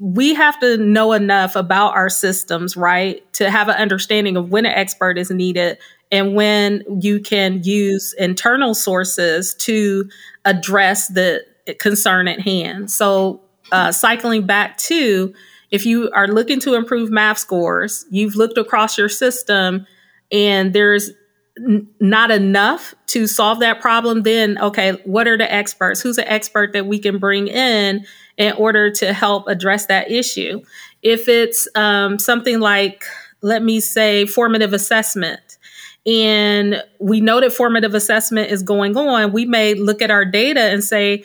We 0.00 0.34
have 0.34 0.60
to 0.60 0.76
know 0.76 1.12
enough 1.12 1.56
about 1.56 1.96
our 1.96 2.08
systems, 2.08 2.76
right? 2.76 3.30
To 3.34 3.50
have 3.50 3.68
an 3.68 3.74
understanding 3.74 4.36
of 4.36 4.50
when 4.50 4.64
an 4.64 4.72
expert 4.72 5.18
is 5.18 5.28
needed 5.28 5.78
and 6.12 6.36
when 6.36 6.84
you 7.00 7.18
can 7.18 7.64
use 7.64 8.14
internal 8.18 8.74
sources 8.74 9.54
to 9.56 10.08
address 10.44 11.08
the 11.08 11.44
concern 11.80 12.28
at 12.28 12.40
hand. 12.40 12.92
So, 12.92 13.40
uh, 13.72 13.92
cycling 13.92 14.46
back 14.46 14.78
to 14.78 15.34
if 15.70 15.84
you 15.84 16.10
are 16.12 16.28
looking 16.28 16.60
to 16.60 16.75
improve 16.75 17.10
math 17.10 17.38
scores, 17.38 18.06
you've 18.10 18.37
looked 18.37 18.58
across 18.58 18.96
your 18.96 19.08
system 19.08 19.87
and 20.32 20.72
there's 20.72 21.10
n- 21.58 21.88
not 22.00 22.30
enough 22.30 22.94
to 23.08 23.26
solve 23.26 23.60
that 23.60 23.80
problem, 23.80 24.22
then 24.22 24.58
okay, 24.58 24.92
what 25.04 25.28
are 25.28 25.37
the 25.37 25.52
experts? 25.52 26.00
Who's 26.00 26.18
an 26.18 26.26
expert 26.26 26.72
that 26.72 26.87
we 26.87 26.98
can 26.98 27.18
bring 27.18 27.48
in 27.48 28.06
in 28.37 28.52
order 28.54 28.90
to 28.92 29.12
help 29.12 29.48
address 29.48 29.87
that 29.87 30.10
issue? 30.10 30.62
If 31.02 31.28
it's 31.28 31.68
um, 31.75 32.18
something 32.18 32.60
like, 32.60 33.04
let 33.42 33.62
me 33.62 33.80
say, 33.80 34.26
formative 34.26 34.72
assessment, 34.72 35.58
and 36.06 36.82
we 36.98 37.20
know 37.20 37.40
that 37.40 37.52
formative 37.52 37.94
assessment 37.94 38.50
is 38.50 38.62
going 38.62 38.96
on, 38.96 39.32
we 39.32 39.44
may 39.44 39.75
look 39.75 40.00
at 40.00 40.10
our 40.10 40.25
data 40.25 40.60
and 40.60 40.82
say, 40.82 41.25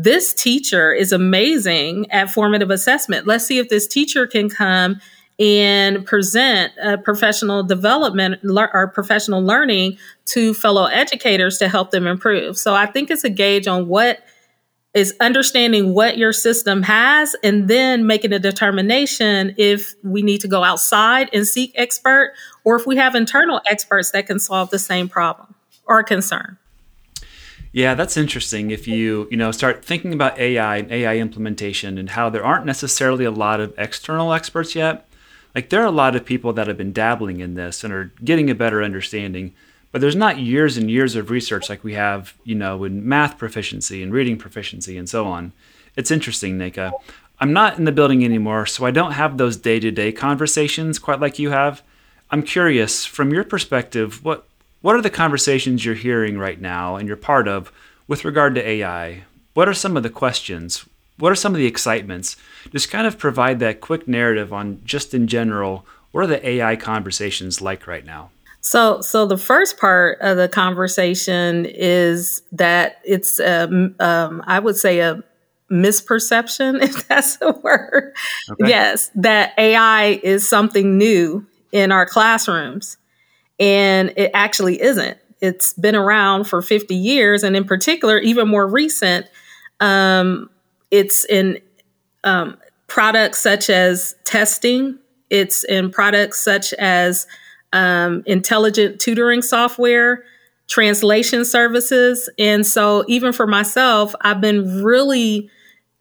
this 0.00 0.32
teacher 0.32 0.92
is 0.92 1.10
amazing 1.10 2.08
at 2.12 2.30
formative 2.30 2.70
assessment. 2.70 3.26
Let's 3.26 3.44
see 3.44 3.58
if 3.58 3.68
this 3.68 3.88
teacher 3.88 4.28
can 4.28 4.48
come 4.48 5.00
and 5.40 6.06
present 6.06 6.72
a 6.80 6.98
professional 6.98 7.64
development 7.64 8.40
or 8.44 8.88
professional 8.88 9.42
learning 9.42 9.98
to 10.26 10.54
fellow 10.54 10.84
educators 10.84 11.58
to 11.58 11.68
help 11.68 11.90
them 11.90 12.06
improve. 12.06 12.56
So 12.56 12.74
I 12.74 12.86
think 12.86 13.10
it's 13.10 13.24
a 13.24 13.30
gauge 13.30 13.66
on 13.66 13.88
what 13.88 14.20
is 14.94 15.14
understanding 15.18 15.94
what 15.94 16.16
your 16.16 16.32
system 16.32 16.82
has 16.82 17.34
and 17.42 17.66
then 17.66 18.06
making 18.06 18.32
a 18.32 18.38
determination 18.38 19.54
if 19.58 19.94
we 20.04 20.22
need 20.22 20.40
to 20.42 20.48
go 20.48 20.62
outside 20.62 21.28
and 21.32 21.46
seek 21.46 21.72
expert 21.74 22.34
or 22.64 22.76
if 22.76 22.86
we 22.86 22.96
have 22.96 23.16
internal 23.16 23.60
experts 23.66 24.12
that 24.12 24.28
can 24.28 24.38
solve 24.38 24.70
the 24.70 24.78
same 24.78 25.08
problem 25.08 25.54
or 25.86 26.04
concern. 26.04 26.57
Yeah, 27.72 27.94
that's 27.94 28.16
interesting. 28.16 28.70
If 28.70 28.88
you, 28.88 29.28
you 29.30 29.36
know, 29.36 29.52
start 29.52 29.84
thinking 29.84 30.14
about 30.14 30.38
AI 30.38 30.78
and 30.78 30.90
AI 30.90 31.16
implementation 31.18 31.98
and 31.98 32.10
how 32.10 32.30
there 32.30 32.44
aren't 32.44 32.66
necessarily 32.66 33.24
a 33.24 33.30
lot 33.30 33.60
of 33.60 33.74
external 33.76 34.32
experts 34.32 34.74
yet, 34.74 35.08
like 35.54 35.68
there 35.68 35.82
are 35.82 35.86
a 35.86 35.90
lot 35.90 36.16
of 36.16 36.24
people 36.24 36.52
that 36.54 36.66
have 36.66 36.78
been 36.78 36.92
dabbling 36.92 37.40
in 37.40 37.54
this 37.54 37.84
and 37.84 37.92
are 37.92 38.12
getting 38.24 38.48
a 38.48 38.54
better 38.54 38.82
understanding, 38.82 39.54
but 39.92 40.00
there's 40.00 40.16
not 40.16 40.38
years 40.38 40.76
and 40.76 40.90
years 40.90 41.14
of 41.14 41.30
research 41.30 41.68
like 41.68 41.84
we 41.84 41.94
have, 41.94 42.34
you 42.44 42.54
know, 42.54 42.84
in 42.84 43.06
math 43.06 43.38
proficiency 43.38 44.02
and 44.02 44.12
reading 44.12 44.38
proficiency 44.38 44.96
and 44.96 45.08
so 45.08 45.26
on. 45.26 45.52
It's 45.96 46.10
interesting, 46.10 46.58
Nneka. 46.58 46.92
I'm 47.40 47.52
not 47.52 47.78
in 47.78 47.84
the 47.84 47.92
building 47.92 48.24
anymore, 48.24 48.66
so 48.66 48.84
I 48.84 48.90
don't 48.90 49.12
have 49.12 49.36
those 49.36 49.56
day-to-day 49.56 50.12
conversations 50.12 50.98
quite 50.98 51.20
like 51.20 51.38
you 51.38 51.50
have. 51.50 51.82
I'm 52.30 52.42
curious, 52.42 53.04
from 53.04 53.32
your 53.32 53.44
perspective, 53.44 54.24
what 54.24 54.46
what 54.80 54.96
are 54.96 55.02
the 55.02 55.10
conversations 55.10 55.84
you're 55.84 55.94
hearing 55.94 56.38
right 56.38 56.60
now 56.60 56.96
and 56.96 57.08
you're 57.08 57.16
part 57.16 57.48
of 57.48 57.72
with 58.06 58.24
regard 58.24 58.54
to 58.54 58.66
AI? 58.66 59.24
What 59.54 59.68
are 59.68 59.74
some 59.74 59.96
of 59.96 60.02
the 60.02 60.10
questions? 60.10 60.86
what 61.18 61.32
are 61.32 61.36
some 61.36 61.52
of 61.52 61.58
the 61.58 61.66
excitements? 61.66 62.36
Just 62.70 62.90
kind 62.90 63.06
of 63.06 63.18
provide 63.18 63.58
that 63.60 63.80
quick 63.80 64.08
narrative 64.08 64.52
on 64.52 64.80
just 64.84 65.14
in 65.14 65.26
general, 65.26 65.84
what 66.12 66.24
are 66.24 66.28
the 66.28 66.46
AI 66.46 66.76
conversations 66.76 67.60
like 67.60 67.86
right 67.86 68.04
now? 68.04 68.30
So, 68.60 69.00
so 69.00 69.26
the 69.26 69.38
first 69.38 69.78
part 69.78 70.18
of 70.20 70.36
the 70.36 70.48
conversation 70.48 71.66
is 71.66 72.42
that 72.52 73.00
it's, 73.04 73.38
um, 73.40 73.94
um, 74.00 74.42
I 74.46 74.58
would 74.58 74.76
say, 74.76 75.00
a 75.00 75.22
misperception, 75.70 76.82
if 76.82 77.06
that's 77.08 77.38
a 77.40 77.52
word. 77.52 78.14
Okay. 78.50 78.68
Yes, 78.68 79.10
that 79.16 79.54
AI 79.58 80.20
is 80.22 80.48
something 80.48 80.98
new 80.98 81.46
in 81.72 81.92
our 81.92 82.06
classrooms, 82.06 82.96
and 83.58 84.12
it 84.16 84.30
actually 84.34 84.80
isn't. 84.80 85.18
It's 85.40 85.72
been 85.74 85.94
around 85.94 86.44
for 86.44 86.62
50 86.62 86.94
years, 86.94 87.42
and 87.42 87.56
in 87.56 87.64
particular, 87.64 88.18
even 88.18 88.48
more 88.48 88.66
recent. 88.66 89.26
Um, 89.80 90.50
it's 90.90 91.24
in 91.24 91.60
um, 92.24 92.56
products 92.86 93.40
such 93.40 93.70
as 93.70 94.14
testing. 94.24 94.98
It's 95.30 95.64
in 95.64 95.90
products 95.90 96.40
such 96.40 96.72
as 96.74 97.26
um, 97.72 98.22
intelligent 98.26 99.00
tutoring 99.00 99.42
software, 99.42 100.24
translation 100.68 101.44
services. 101.44 102.28
And 102.38 102.66
so, 102.66 103.04
even 103.08 103.32
for 103.32 103.46
myself, 103.46 104.14
I've 104.22 104.40
been 104.40 104.82
really 104.82 105.50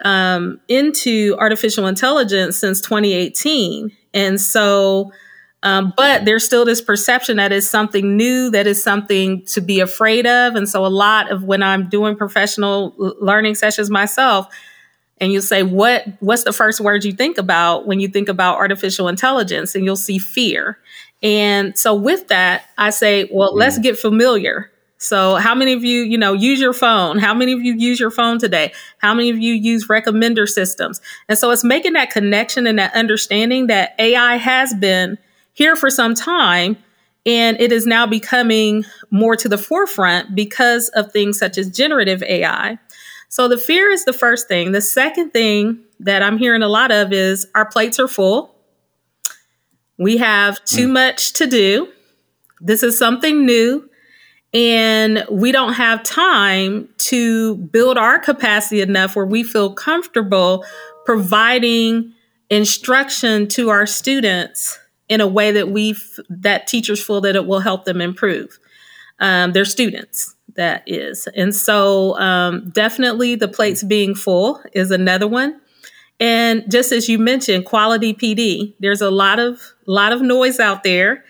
um, 0.04 0.60
into 0.68 1.36
artificial 1.40 1.88
intelligence 1.88 2.58
since 2.58 2.82
2018. 2.82 3.92
And 4.14 4.40
so, 4.40 5.12
um, 5.64 5.94
but 5.98 6.26
there's 6.26 6.44
still 6.44 6.66
this 6.66 6.82
perception 6.82 7.38
that 7.38 7.52
is 7.52 7.70
something 7.70 8.16
new, 8.16 8.52
that 8.52 8.68
is 8.68 8.82
something 8.82 9.44
to 9.48 9.62
be 9.62 9.80
afraid 9.80 10.28
of. 10.28 10.56
And 10.56 10.70
so, 10.70 10.86
a 10.86 10.88
lot 10.88 11.32
of 11.32 11.44
when 11.44 11.64
I'm 11.64 11.90
doing 11.90 12.16
professional 12.16 12.94
learning 12.98 13.56
sessions 13.56 13.90
myself, 13.90 14.48
and 15.20 15.32
you'll 15.32 15.42
say 15.42 15.64
what 15.64 16.06
what's 16.20 16.44
the 16.44 16.54
first 16.54 16.80
word 16.80 17.04
you 17.04 17.12
think 17.12 17.40
about 17.40 17.88
when 17.88 18.00
you 18.00 18.08
think 18.08 18.30
about 18.30 18.58
artificial 18.58 19.08
intelligence? 19.08 19.74
And 19.74 19.84
you'll 19.84 19.96
see 19.96 20.20
fear. 20.20 20.78
And 21.24 21.76
so 21.76 21.96
with 21.96 22.28
that 22.28 22.66
i 22.78 22.92
say 22.92 23.28
well 23.32 23.50
mm-hmm. 23.50 23.60
let's 23.60 23.80
get 23.80 23.98
familiar. 23.98 24.72
So 25.00 25.36
how 25.36 25.54
many 25.56 25.74
of 25.74 25.84
you 25.84 26.04
you 26.04 26.20
know 26.20 26.34
use 26.34 26.60
your 26.60 26.74
phone? 26.74 27.18
How 27.18 27.34
many 27.34 27.54
of 27.54 27.62
you 27.62 27.74
use 27.74 28.00
your 28.00 28.12
phone 28.12 28.38
today? 28.38 28.74
How 29.00 29.16
many 29.16 29.32
of 29.32 29.40
you 29.40 29.56
use 29.56 29.88
recommender 29.88 30.48
systems? 30.48 31.02
And 31.28 31.38
so 31.38 31.50
it's 31.50 31.64
making 31.64 31.94
that 31.94 32.12
connection 32.12 32.68
and 32.68 32.78
that 32.78 32.94
understanding 32.94 33.68
that 33.68 33.96
ai 33.98 34.36
has 34.36 34.76
been 34.76 35.18
here 35.58 35.76
for 35.76 35.90
some 35.90 36.14
time 36.14 36.78
and 37.26 37.60
it 37.60 37.72
is 37.72 37.86
now 37.86 38.06
becoming 38.06 38.86
more 39.12 39.36
to 39.36 39.50
the 39.50 39.58
forefront 39.58 40.34
because 40.34 40.90
of 40.90 41.12
things 41.12 41.38
such 41.38 41.58
as 41.58 41.70
generative 41.70 42.24
ai 42.24 42.78
so 43.30 43.48
the 43.48 43.58
fear 43.58 43.90
is 43.90 44.06
the 44.06 44.14
first 44.14 44.48
thing. 44.48 44.72
The 44.72 44.82
second 44.82 45.32
thing 45.32 45.80
that 46.00 46.24
I'm 46.24 46.38
hearing 46.38 46.62
a 46.62 46.70
lot 46.70 46.92
of 46.92 47.12
is 47.12 47.48
our 47.56 47.66
plates 47.66 48.00
are 48.00 48.08
full. 48.08 48.56
We 49.98 50.18
have 50.18 50.64
too 50.64 50.88
mm. 50.88 50.94
much 50.94 51.34
to 51.34 51.48
do. 51.48 51.92
This 52.62 52.84
is 52.84 52.98
something 52.98 53.46
new. 53.46 53.90
And 54.54 55.26
we 55.30 55.52
don't 55.52 55.74
have 55.74 56.04
time 56.04 56.88
to 56.98 57.56
build 57.56 57.98
our 57.98 58.18
capacity 58.18 58.82
enough 58.82 59.16
where 59.16 59.26
we 59.26 59.44
feel 59.44 59.74
comfortable 59.74 60.66
providing 61.06 62.14
instruction 62.50 63.48
to 63.50 63.70
our 63.70 63.86
students 63.86 64.80
in 65.10 65.22
a 65.22 65.28
way 65.28 65.52
that 65.52 65.70
we 65.70 65.96
that 66.30 66.68
teachers 66.68 67.04
feel 67.04 67.22
that 67.22 67.36
it 67.36 67.46
will 67.46 67.60
help 67.60 67.86
them 67.86 68.02
improve 68.02 68.60
um, 69.20 69.54
their 69.54 69.66
students 69.66 70.36
that 70.56 70.84
is. 70.86 71.28
And 71.36 71.56
so, 71.56 72.18
um, 72.20 72.70
definitely 72.72 73.36
the 73.36 73.48
plates 73.48 73.84
being 73.84 74.16
full 74.16 74.62
is 74.74 74.92
another 74.92 75.28
one. 75.28 75.60
And 76.20 76.70
just 76.70 76.92
as 76.92 77.08
you 77.08 77.20
mentioned, 77.20 77.66
quality 77.66 78.14
PD, 78.14 78.74
there's 78.80 79.02
a 79.02 79.12
lot 79.12 79.40
of 79.40 79.62
lot 79.86 80.12
of 80.12 80.22
noise 80.22 80.60
out 80.60 80.84
there. 80.84 81.24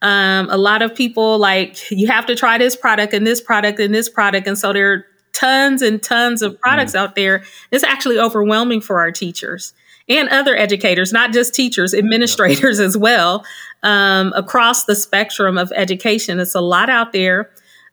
Um, 0.00 0.48
a 0.48 0.56
lot 0.56 0.80
of 0.80 0.94
people 0.94 1.38
like 1.38 1.90
you 1.90 2.06
have 2.06 2.26
to 2.26 2.36
try 2.36 2.56
this 2.56 2.76
product 2.76 3.12
and 3.12 3.26
this 3.26 3.40
product 3.40 3.80
and 3.80 3.92
this 3.92 4.08
product, 4.08 4.46
and 4.46 4.56
so 4.56 4.72
there 4.72 4.92
are 4.92 5.04
tons 5.32 5.82
and 5.82 6.00
tons 6.02 6.40
of 6.40 6.58
products 6.60 6.92
mm. 6.92 7.00
out 7.00 7.16
there. 7.16 7.42
It's 7.72 7.84
actually 7.84 8.18
overwhelming 8.18 8.80
for 8.80 9.00
our 9.00 9.10
teachers 9.10 9.72
and 10.08 10.28
other 10.30 10.56
educators, 10.56 11.12
not 11.12 11.32
just 11.32 11.54
teachers, 11.54 11.94
administrators 11.94 12.80
as 12.80 12.96
well, 12.96 13.44
um, 13.82 14.32
across 14.34 14.84
the 14.84 14.94
spectrum 14.94 15.58
of 15.58 15.72
education. 15.74 16.40
It's 16.40 16.54
a 16.54 16.60
lot 16.60 16.88
out 16.88 17.12
there 17.12 17.50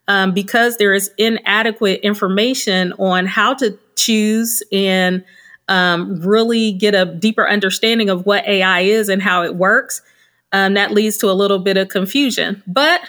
um, 0.07 0.33
because 0.33 0.77
there 0.77 0.93
is 0.93 1.11
inadequate 1.17 2.01
information 2.01 2.93
on 2.93 3.25
how 3.25 3.53
to 3.55 3.77
choose 3.95 4.63
and 4.71 5.23
um, 5.67 6.19
really 6.21 6.71
get 6.71 6.93
a 6.93 7.05
deeper 7.05 7.47
understanding 7.47 8.09
of 8.09 8.25
what 8.25 8.47
AI 8.47 8.81
is 8.81 9.09
and 9.09 9.21
how 9.21 9.43
it 9.43 9.55
works. 9.55 10.01
Um, 10.51 10.75
that 10.75 10.91
leads 10.91 11.17
to 11.17 11.29
a 11.29 11.33
little 11.33 11.59
bit 11.59 11.75
of 11.75 11.89
confusion. 11.89 12.63
But 12.67 13.01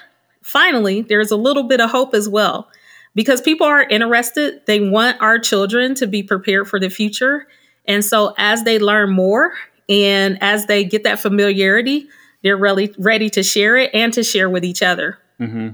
finally, 0.42 1.02
there's 1.02 1.30
a 1.30 1.36
little 1.36 1.64
bit 1.64 1.80
of 1.80 1.90
hope 1.90 2.14
as 2.14 2.28
well 2.28 2.68
because 3.14 3.40
people 3.40 3.66
are 3.66 3.82
interested. 3.82 4.62
They 4.66 4.80
want 4.80 5.20
our 5.20 5.38
children 5.38 5.94
to 5.96 6.06
be 6.06 6.22
prepared 6.22 6.68
for 6.68 6.80
the 6.80 6.88
future. 6.88 7.46
And 7.88 8.04
so 8.04 8.34
as 8.38 8.64
they 8.64 8.78
learn 8.78 9.10
more 9.10 9.52
and 9.88 10.42
as 10.42 10.66
they 10.66 10.84
get 10.84 11.04
that 11.04 11.20
familiarity, 11.20 12.08
they're 12.42 12.56
really 12.56 12.94
ready 12.98 13.30
to 13.30 13.42
share 13.42 13.76
it 13.76 13.90
and 13.94 14.12
to 14.12 14.22
share 14.22 14.50
with 14.50 14.64
each 14.64 14.82
other. 14.82 15.18
Mm-hmm. 15.40 15.70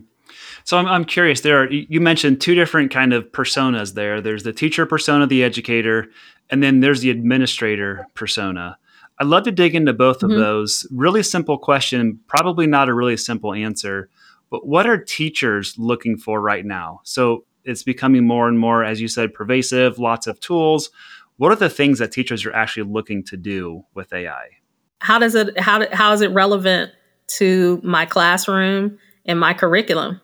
So 0.65 0.79
I'm, 0.79 0.87
I'm 0.87 1.05
curious. 1.05 1.41
There 1.41 1.63
are 1.63 1.71
you 1.71 2.01
mentioned 2.01 2.41
two 2.41 2.55
different 2.55 2.91
kind 2.91 3.13
of 3.13 3.25
personas 3.33 3.95
there. 3.95 4.21
There's 4.21 4.45
the 4.45 4.53
teacher 4.53 4.87
persona, 4.87 5.27
the 5.27 5.43
educator, 5.43 6.09
and 6.51 6.63
then 6.63 6.81
there's 6.81 7.01
the 7.01 7.11
administrator 7.11 8.07
persona. 8.15 8.79
I'd 9.19 9.27
love 9.27 9.45
to 9.45 9.53
dig 9.53 9.75
into 9.75 9.93
both 9.93 10.19
mm-hmm. 10.19 10.33
of 10.33 10.39
those. 10.39 10.87
Really 10.91 11.23
simple 11.23 11.59
question, 11.59 12.21
probably 12.27 12.67
not 12.67 12.89
a 12.89 12.95
really 12.95 13.17
simple 13.17 13.53
answer. 13.53 14.09
But 14.51 14.67
what 14.67 14.87
are 14.87 14.99
teachers 14.99 15.75
looking 15.79 16.17
for 16.17 16.41
right 16.41 16.65
now? 16.65 17.01
So 17.05 17.45
it's 17.65 17.83
becoming 17.83 18.27
more 18.27 18.49
and 18.49 18.59
more, 18.59 18.85
as 18.85 19.01
you 19.01 19.09
said, 19.09 19.35
pervasive. 19.35 19.99
Lots 19.99 20.27
of 20.27 20.41
tools. 20.41 20.91
What 21.43 21.51
are 21.51 21.57
the 21.57 21.69
things 21.69 21.99
that 21.99 22.13
teachers 22.13 22.47
are 22.47 22.53
actually 22.53 22.85
looking 22.85 23.25
to 23.25 23.37
do 23.37 23.85
with 23.95 24.13
AI? 24.13 24.47
How 25.01 25.19
does 25.19 25.35
it 25.35 25.59
how 25.59 25.85
how 25.93 26.13
is 26.13 26.21
it 26.21 26.31
relevant 26.31 26.93
to 27.39 27.81
my 27.83 28.07
classroom 28.07 28.97
and 29.27 29.41
my 29.41 29.53
curriculum? 29.53 30.21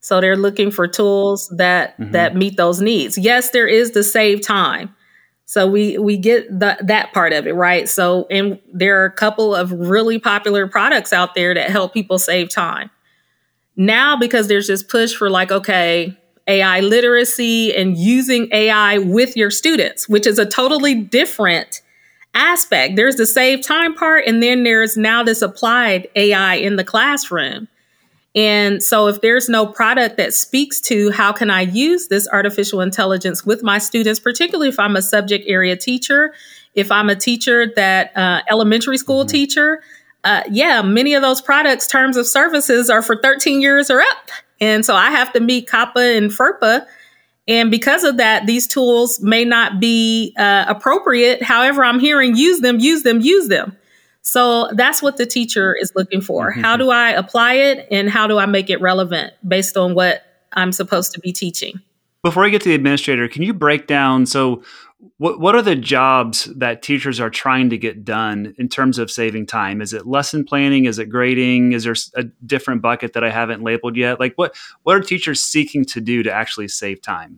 So 0.00 0.20
they're 0.20 0.36
looking 0.36 0.72
for 0.72 0.88
tools 0.88 1.54
that 1.56 1.96
mm-hmm. 2.00 2.10
that 2.10 2.34
meet 2.34 2.56
those 2.56 2.80
needs. 2.80 3.16
Yes, 3.16 3.50
there 3.50 3.68
is 3.68 3.92
the 3.92 4.02
save 4.02 4.40
time. 4.40 4.92
So 5.44 5.68
we 5.68 5.98
we 5.98 6.16
get 6.16 6.48
the, 6.48 6.78
that 6.80 7.12
part 7.12 7.32
of 7.32 7.46
it, 7.46 7.54
right? 7.54 7.88
So 7.88 8.26
and 8.28 8.58
there 8.72 9.02
are 9.02 9.04
a 9.04 9.12
couple 9.12 9.54
of 9.54 9.70
really 9.70 10.18
popular 10.18 10.66
products 10.66 11.12
out 11.12 11.36
there 11.36 11.54
that 11.54 11.70
help 11.70 11.94
people 11.94 12.18
save 12.18 12.48
time. 12.48 12.90
Now 13.76 14.16
because 14.16 14.48
there's 14.48 14.66
this 14.66 14.82
push 14.82 15.14
for 15.14 15.30
like 15.30 15.52
okay, 15.52 16.18
AI 16.46 16.80
literacy 16.80 17.74
and 17.74 17.96
using 17.96 18.48
AI 18.52 18.98
with 18.98 19.36
your 19.36 19.50
students, 19.50 20.08
which 20.08 20.26
is 20.26 20.38
a 20.38 20.46
totally 20.46 20.94
different 20.94 21.80
aspect. 22.34 22.96
There's 22.96 23.16
the 23.16 23.26
save 23.26 23.62
time 23.62 23.94
part 23.94 24.24
and 24.26 24.42
then 24.42 24.64
there's 24.64 24.96
now 24.96 25.22
this 25.22 25.40
applied 25.42 26.08
AI 26.16 26.54
in 26.54 26.76
the 26.76 26.84
classroom. 26.84 27.68
And 28.34 28.82
so 28.82 29.06
if 29.06 29.20
there's 29.20 29.48
no 29.48 29.64
product 29.64 30.16
that 30.16 30.34
speaks 30.34 30.80
to 30.82 31.12
how 31.12 31.32
can 31.32 31.50
I 31.50 31.62
use 31.62 32.08
this 32.08 32.28
artificial 32.32 32.80
intelligence 32.80 33.46
with 33.46 33.62
my 33.62 33.78
students, 33.78 34.18
particularly 34.18 34.68
if 34.68 34.78
I'm 34.78 34.96
a 34.96 35.02
subject 35.02 35.44
area 35.46 35.76
teacher, 35.76 36.34
if 36.74 36.90
I'm 36.90 37.08
a 37.08 37.14
teacher 37.14 37.72
that 37.76 38.16
uh, 38.16 38.42
elementary 38.50 38.98
school 38.98 39.20
mm-hmm. 39.20 39.28
teacher, 39.28 39.82
uh, 40.24 40.42
yeah, 40.50 40.82
many 40.82 41.14
of 41.14 41.22
those 41.22 41.40
products 41.40 41.86
terms 41.86 42.16
of 42.16 42.26
services 42.26 42.90
are 42.90 43.02
for 43.02 43.16
13 43.16 43.60
years 43.60 43.90
or 43.90 44.00
up. 44.00 44.30
And 44.60 44.84
so 44.84 44.94
I 44.94 45.10
have 45.10 45.32
to 45.32 45.40
meet 45.40 45.68
COPPA 45.68 46.16
and 46.16 46.30
FERPA. 46.30 46.86
And 47.46 47.70
because 47.70 48.04
of 48.04 48.16
that, 48.16 48.46
these 48.46 48.66
tools 48.66 49.20
may 49.20 49.44
not 49.44 49.80
be 49.80 50.34
uh, 50.38 50.64
appropriate. 50.68 51.42
However, 51.42 51.84
I'm 51.84 52.00
hearing 52.00 52.36
use 52.36 52.60
them, 52.60 52.78
use 52.78 53.02
them, 53.02 53.20
use 53.20 53.48
them. 53.48 53.76
So 54.22 54.70
that's 54.72 55.02
what 55.02 55.18
the 55.18 55.26
teacher 55.26 55.76
is 55.78 55.92
looking 55.94 56.22
for. 56.22 56.50
Mm-hmm. 56.50 56.62
How 56.62 56.78
do 56.78 56.90
I 56.90 57.10
apply 57.10 57.54
it 57.54 57.86
and 57.90 58.08
how 58.08 58.26
do 58.26 58.38
I 58.38 58.46
make 58.46 58.70
it 58.70 58.80
relevant 58.80 59.34
based 59.46 59.76
on 59.76 59.94
what 59.94 60.22
I'm 60.54 60.72
supposed 60.72 61.12
to 61.12 61.20
be 61.20 61.32
teaching? 61.32 61.80
Before 62.24 62.44
I 62.44 62.48
get 62.48 62.62
to 62.62 62.70
the 62.70 62.74
administrator, 62.74 63.28
can 63.28 63.42
you 63.42 63.52
break 63.52 63.86
down 63.86 64.24
so 64.24 64.64
what 65.18 65.38
what 65.38 65.54
are 65.54 65.60
the 65.60 65.76
jobs 65.76 66.46
that 66.56 66.80
teachers 66.80 67.20
are 67.20 67.28
trying 67.28 67.68
to 67.68 67.76
get 67.76 68.02
done 68.02 68.54
in 68.56 68.70
terms 68.70 68.98
of 68.98 69.10
saving 69.10 69.44
time? 69.44 69.82
Is 69.82 69.92
it 69.92 70.06
lesson 70.06 70.42
planning? 70.42 70.86
Is 70.86 70.98
it 70.98 71.10
grading? 71.10 71.72
Is 71.72 71.84
there 71.84 71.94
a 72.16 72.24
different 72.46 72.80
bucket 72.80 73.12
that 73.12 73.22
I 73.22 73.30
haven't 73.30 73.62
labeled 73.62 73.94
yet? 73.94 74.18
Like 74.18 74.32
what 74.36 74.56
what 74.84 74.96
are 74.96 75.00
teachers 75.00 75.42
seeking 75.42 75.84
to 75.84 76.00
do 76.00 76.22
to 76.22 76.32
actually 76.32 76.68
save 76.68 77.02
time? 77.02 77.36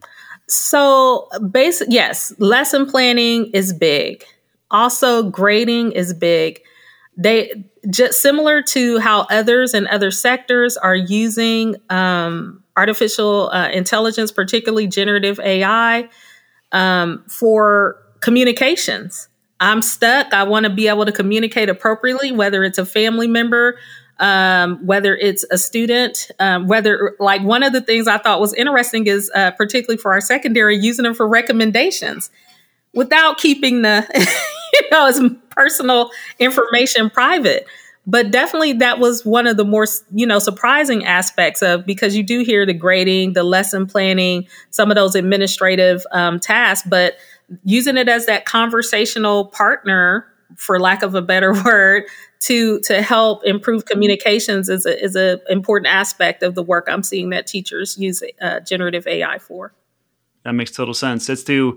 So, 0.48 1.28
basic 1.50 1.88
yes, 1.90 2.32
lesson 2.38 2.86
planning 2.86 3.50
is 3.52 3.72
big. 3.72 4.24
Also, 4.70 5.28
grading 5.28 5.92
is 5.92 6.14
big 6.14 6.62
they 7.16 7.64
just 7.88 8.20
similar 8.20 8.62
to 8.62 8.98
how 8.98 9.26
others 9.30 9.74
in 9.74 9.86
other 9.86 10.10
sectors 10.10 10.76
are 10.76 10.94
using 10.94 11.76
um, 11.88 12.62
artificial 12.76 13.50
uh, 13.52 13.68
intelligence, 13.70 14.30
particularly 14.30 14.86
generative 14.86 15.40
AI, 15.40 16.08
um, 16.72 17.24
for 17.28 18.02
communications. 18.20 19.28
I'm 19.60 19.80
stuck. 19.80 20.34
I 20.34 20.42
want 20.42 20.64
to 20.64 20.70
be 20.70 20.88
able 20.88 21.06
to 21.06 21.12
communicate 21.12 21.70
appropriately, 21.70 22.32
whether 22.32 22.62
it's 22.62 22.76
a 22.76 22.84
family 22.84 23.26
member, 23.26 23.78
um, 24.18 24.84
whether 24.84 25.16
it's 25.16 25.44
a 25.50 25.56
student, 25.56 26.30
um, 26.38 26.66
whether 26.66 27.16
like 27.18 27.42
one 27.42 27.62
of 27.62 27.72
the 27.72 27.80
things 27.80 28.06
I 28.06 28.18
thought 28.18 28.40
was 28.40 28.52
interesting 28.52 29.06
is 29.06 29.30
uh, 29.34 29.52
particularly 29.52 29.96
for 29.96 30.12
our 30.12 30.20
secondary, 30.20 30.76
using 30.76 31.04
them 31.04 31.14
for 31.14 31.26
recommendations 31.26 32.30
without 32.92 33.38
keeping 33.38 33.82
the 33.82 34.06
you 34.80 34.88
know 34.90 35.06
his 35.06 35.20
personal 35.50 36.10
information 36.38 37.10
private. 37.10 37.66
But 38.08 38.30
definitely 38.30 38.74
that 38.74 39.00
was 39.00 39.24
one 39.24 39.48
of 39.48 39.56
the 39.56 39.64
more 39.64 39.86
you 40.12 40.26
know 40.26 40.38
surprising 40.38 41.04
aspects 41.04 41.62
of 41.62 41.84
because 41.84 42.16
you 42.16 42.22
do 42.22 42.40
hear 42.44 42.64
the 42.64 42.74
grading 42.74 43.32
the 43.32 43.42
lesson 43.42 43.86
planning 43.86 44.46
some 44.70 44.90
of 44.90 44.94
those 44.94 45.14
administrative 45.14 46.06
um, 46.12 46.38
tasks 46.38 46.86
but 46.88 47.16
using 47.64 47.96
it 47.96 48.08
as 48.08 48.26
that 48.26 48.44
conversational 48.44 49.46
partner 49.46 50.26
for 50.56 50.78
lack 50.78 51.02
of 51.02 51.16
a 51.16 51.22
better 51.22 51.52
word 51.64 52.04
to 52.38 52.78
to 52.80 53.02
help 53.02 53.44
improve 53.44 53.86
communications 53.86 54.68
is 54.68 54.86
a, 54.86 55.02
is 55.02 55.16
a 55.16 55.40
important 55.50 55.92
aspect 55.92 56.44
of 56.44 56.54
the 56.54 56.62
work 56.62 56.86
i'm 56.88 57.02
seeing 57.02 57.30
that 57.30 57.46
teachers 57.46 57.98
use 57.98 58.22
uh, 58.40 58.60
generative 58.60 59.06
ai 59.08 59.38
for. 59.38 59.72
That 60.46 60.52
makes 60.52 60.70
total 60.70 60.94
sense. 60.94 61.28
It's 61.28 61.42
to 61.44 61.76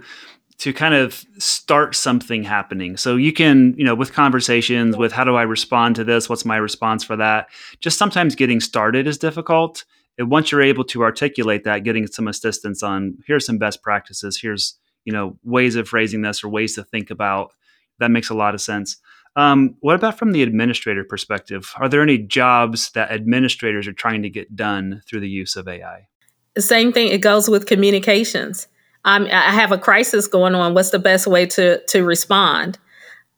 to 0.59 0.73
kind 0.73 0.93
of 0.93 1.25
start 1.37 1.95
something 1.95 2.43
happening. 2.43 2.97
So 2.97 3.15
you 3.15 3.31
can, 3.31 3.73
you 3.77 3.85
know, 3.85 3.95
with 3.95 4.11
conversations, 4.11 4.97
with 4.97 5.13
how 5.13 5.23
do 5.23 5.35
I 5.35 5.43
respond 5.43 5.95
to 5.95 6.03
this? 6.03 6.27
What's 6.27 6.43
my 6.43 6.57
response 6.57 7.03
for 7.03 7.15
that? 7.15 7.49
Just 7.79 7.97
sometimes 7.97 8.35
getting 8.35 8.59
started 8.59 9.07
is 9.07 9.17
difficult. 9.17 9.85
And 10.17 10.29
once 10.29 10.51
you're 10.51 10.61
able 10.61 10.83
to 10.85 11.01
articulate 11.01 11.63
that, 11.63 11.85
getting 11.85 12.07
some 12.07 12.27
assistance 12.27 12.83
on 12.83 13.17
here's 13.25 13.45
some 13.45 13.57
best 13.57 13.81
practices, 13.81 14.37
here's, 14.37 14.77
you 15.05 15.13
know, 15.13 15.37
ways 15.43 15.75
of 15.75 15.87
phrasing 15.87 16.23
this 16.23 16.43
or 16.43 16.49
ways 16.49 16.75
to 16.75 16.83
think 16.83 17.09
about, 17.09 17.53
that 17.99 18.11
makes 18.11 18.29
a 18.29 18.35
lot 18.35 18.53
of 18.53 18.59
sense. 18.59 18.97
Um, 19.37 19.75
what 19.79 19.95
about 19.95 20.17
from 20.17 20.33
the 20.33 20.43
administrator 20.43 21.05
perspective? 21.05 21.73
Are 21.77 21.87
there 21.87 22.01
any 22.01 22.17
jobs 22.17 22.91
that 22.91 23.11
administrators 23.11 23.87
are 23.87 23.93
trying 23.93 24.23
to 24.23 24.29
get 24.29 24.57
done 24.57 25.03
through 25.07 25.21
the 25.21 25.29
use 25.29 25.55
of 25.55 25.69
AI? 25.69 26.07
The 26.55 26.61
same 26.61 26.91
thing, 26.91 27.07
it 27.07 27.21
goes 27.21 27.47
with 27.47 27.65
communications. 27.65 28.67
I'm, 29.09 29.25
I 29.25 29.51
have 29.51 29.71
a 29.71 29.77
crisis 29.77 30.27
going 30.27 30.53
on. 30.53 30.75
What's 30.75 30.91
the 30.91 30.99
best 30.99 31.25
way 31.25 31.47
to 31.47 31.83
to 31.85 32.03
respond? 32.03 32.77
Mm. 32.77 32.79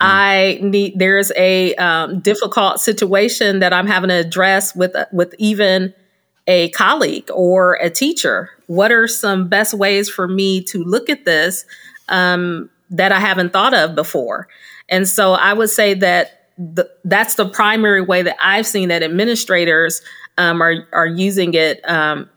I 0.02 0.60
need. 0.62 1.00
There's 1.00 1.32
a 1.38 1.74
um, 1.76 2.20
difficult 2.20 2.82
situation 2.82 3.60
that 3.60 3.72
I'm 3.72 3.88
having 3.88 4.10
to 4.10 4.16
address 4.16 4.76
with 4.76 4.96
with 5.14 5.34
even 5.38 5.94
a 6.46 6.70
colleague 6.72 7.30
or 7.34 7.76
a 7.76 7.90
teacher. 7.90 8.50
What 8.68 8.92
are 8.92 9.08
some 9.08 9.48
best 9.48 9.74
ways 9.74 10.10
for 10.10 10.28
me 10.28 10.62
to 10.64 10.84
look 10.84 11.10
at 11.10 11.24
this 11.24 11.66
um, 12.10 12.70
that 12.90 13.14
I 13.14 13.20
haven't 13.20 13.54
thought 13.54 13.74
of 13.74 13.96
before? 13.96 14.50
And 14.90 15.08
so 15.08 15.34
I 15.34 15.54
would 15.54 15.70
say 15.70 15.94
that 15.94 16.50
the, 16.58 16.90
that's 17.06 17.36
the 17.36 17.48
primary 17.48 18.02
way 18.02 18.24
that 18.24 18.36
I've 18.42 18.68
seen 18.68 18.90
that 18.90 19.04
administrators 19.04 20.02
um, 20.38 20.62
are 20.62 20.86
are 20.92 21.08
using 21.08 21.54
it 21.54 21.88
um, 21.90 22.30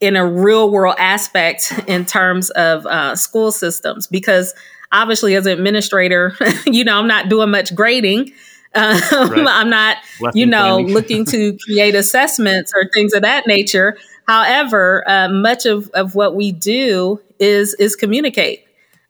in 0.00 0.16
a 0.16 0.26
real 0.26 0.70
world 0.70 0.96
aspect 0.98 1.72
in 1.86 2.04
terms 2.04 2.50
of 2.50 2.86
uh, 2.86 3.16
school 3.16 3.50
systems 3.50 4.06
because 4.06 4.54
obviously 4.92 5.34
as 5.34 5.46
an 5.46 5.52
administrator 5.52 6.34
you 6.66 6.84
know 6.84 6.98
i'm 6.98 7.08
not 7.08 7.28
doing 7.28 7.50
much 7.50 7.74
grading. 7.74 8.32
Um, 8.74 9.30
right. 9.30 9.46
i'm 9.48 9.70
not 9.70 9.96
Left 10.20 10.36
you 10.36 10.44
know 10.44 10.78
looking 10.80 11.24
to 11.26 11.56
create 11.64 11.94
assessments 11.94 12.74
or 12.76 12.90
things 12.92 13.14
of 13.14 13.22
that 13.22 13.46
nature. 13.46 13.96
However 14.28 15.02
uh, 15.08 15.30
much 15.30 15.64
of, 15.64 15.88
of 15.94 16.14
what 16.14 16.34
we 16.34 16.52
do 16.52 17.18
is 17.38 17.72
is 17.78 17.96
communicate. 17.96 18.66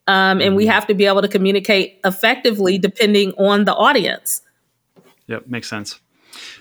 Um, 0.07 0.39
and 0.39 0.41
mm-hmm. 0.41 0.55
we 0.55 0.67
have 0.67 0.87
to 0.87 0.95
be 0.95 1.07
able 1.07 1.23
to 1.23 1.27
communicate 1.27 1.99
effectively 2.05 2.79
depending 2.79 3.33
on 3.39 3.65
the 3.65 3.75
audience. 3.75 4.41
Yep 5.27 5.49
makes 5.49 5.69
sense 5.69 5.99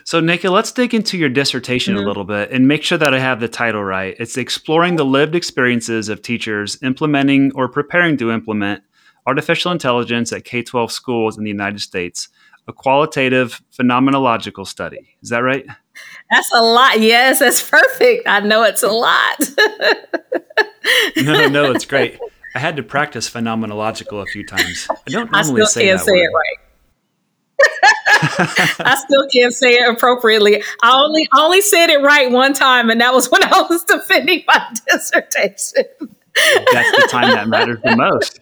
so, 0.04 0.22
Nneka, 0.22 0.52
let's 0.52 0.72
dig 0.72 0.94
into 0.94 1.18
your 1.18 1.30
dissertation 1.30 1.96
mm-hmm. 1.96 2.04
a 2.04 2.08
little 2.08 2.26
bit 2.26 2.52
and 2.52 2.68
make 2.68 2.84
sure 2.84 2.98
that 2.98 3.14
I 3.14 3.20
have 3.20 3.40
the 3.40 3.48
title 3.48 3.84
right. 3.84 4.16
It's 4.20 4.38
exploring 4.38 4.96
the 4.96 5.06
lived 5.06 5.36
experiences 5.36 6.10
of 6.10 6.22
teachers 6.22 6.78
implementing 6.84 7.52
or 7.56 7.68
preparing 7.68 8.18
to 8.18 8.32
implement 8.32 8.84
artificial 9.26 9.72
intelligence 9.72 10.32
at 10.32 10.46
K 10.46 10.62
12 10.62 10.92
schools 10.92 11.38
in 11.38 11.44
the 11.44 11.50
United 11.50 11.82
States, 11.82 12.30
a 12.68 12.74
qualitative 12.74 13.62
phenomenological 13.78 14.68
study. 14.68 15.16
Is 15.22 15.30
that 15.30 15.40
right? 15.40 15.66
That's 16.30 16.52
a 16.54 16.62
lot. 16.62 17.00
Yes, 17.00 17.40
that's 17.40 17.68
perfect. 17.68 18.28
I 18.28 18.40
know 18.42 18.64
it's 18.64 18.84
a 18.84 18.92
lot. 18.92 19.40
no, 21.24 21.48
no, 21.48 21.72
it's 21.72 21.86
great. 21.86 22.20
I 22.56 22.60
had 22.60 22.78
to 22.78 22.84
practice 22.84 23.30
phenomenological 23.30 24.22
a 24.22 24.26
few 24.28 24.46
times. 24.46 24.88
I 24.90 24.96
don't 25.08 25.30
normally 25.30 25.64
I 25.64 25.66
say 25.66 25.86
can't 25.88 26.00
say 26.00 26.14
word. 26.14 26.20
it 26.20 26.34
right. 26.34 26.65
I 28.80 28.96
still 29.06 29.28
can't 29.28 29.54
say 29.54 29.76
it 29.76 29.90
appropriately. 29.90 30.64
I 30.82 30.92
only 30.92 31.28
only 31.36 31.62
said 31.62 31.90
it 31.90 32.02
right 32.02 32.30
one 32.32 32.54
time, 32.54 32.90
and 32.90 33.02
that 33.02 33.14
was 33.14 33.30
when 33.30 33.44
I 33.44 33.62
was 33.70 33.84
defending 33.84 34.44
my 34.48 34.74
dissertation. 34.90 35.86
That's 36.74 36.92
the 36.92 37.08
time 37.10 37.32
that 37.32 37.48
matters 37.48 37.80
the 37.84 37.96
most. 37.96 38.40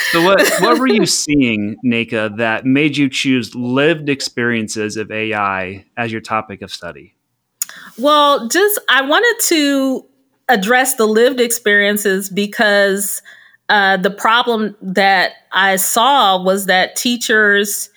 so 0.12 0.22
what 0.22 0.40
what 0.60 0.78
were 0.78 0.86
you 0.86 1.06
seeing, 1.06 1.76
Nneka, 1.84 2.36
that 2.36 2.64
made 2.64 2.96
you 2.96 3.08
choose 3.08 3.54
lived 3.54 4.08
experiences 4.08 4.96
of 4.96 5.10
AI 5.10 5.84
as 5.96 6.12
your 6.12 6.20
topic 6.20 6.62
of 6.62 6.70
study? 6.70 7.14
Well, 7.98 8.48
just 8.48 8.80
I 8.88 9.02
wanted 9.02 9.42
to 9.46 10.06
address 10.48 10.94
the 10.94 11.06
lived 11.06 11.40
experiences 11.40 12.28
because 12.28 13.22
uh, 13.70 13.96
the 13.96 14.10
problem 14.10 14.76
that 14.82 15.32
I 15.52 15.76
saw 15.76 16.42
was 16.42 16.66
that 16.66 16.96
teachers, 16.96 17.88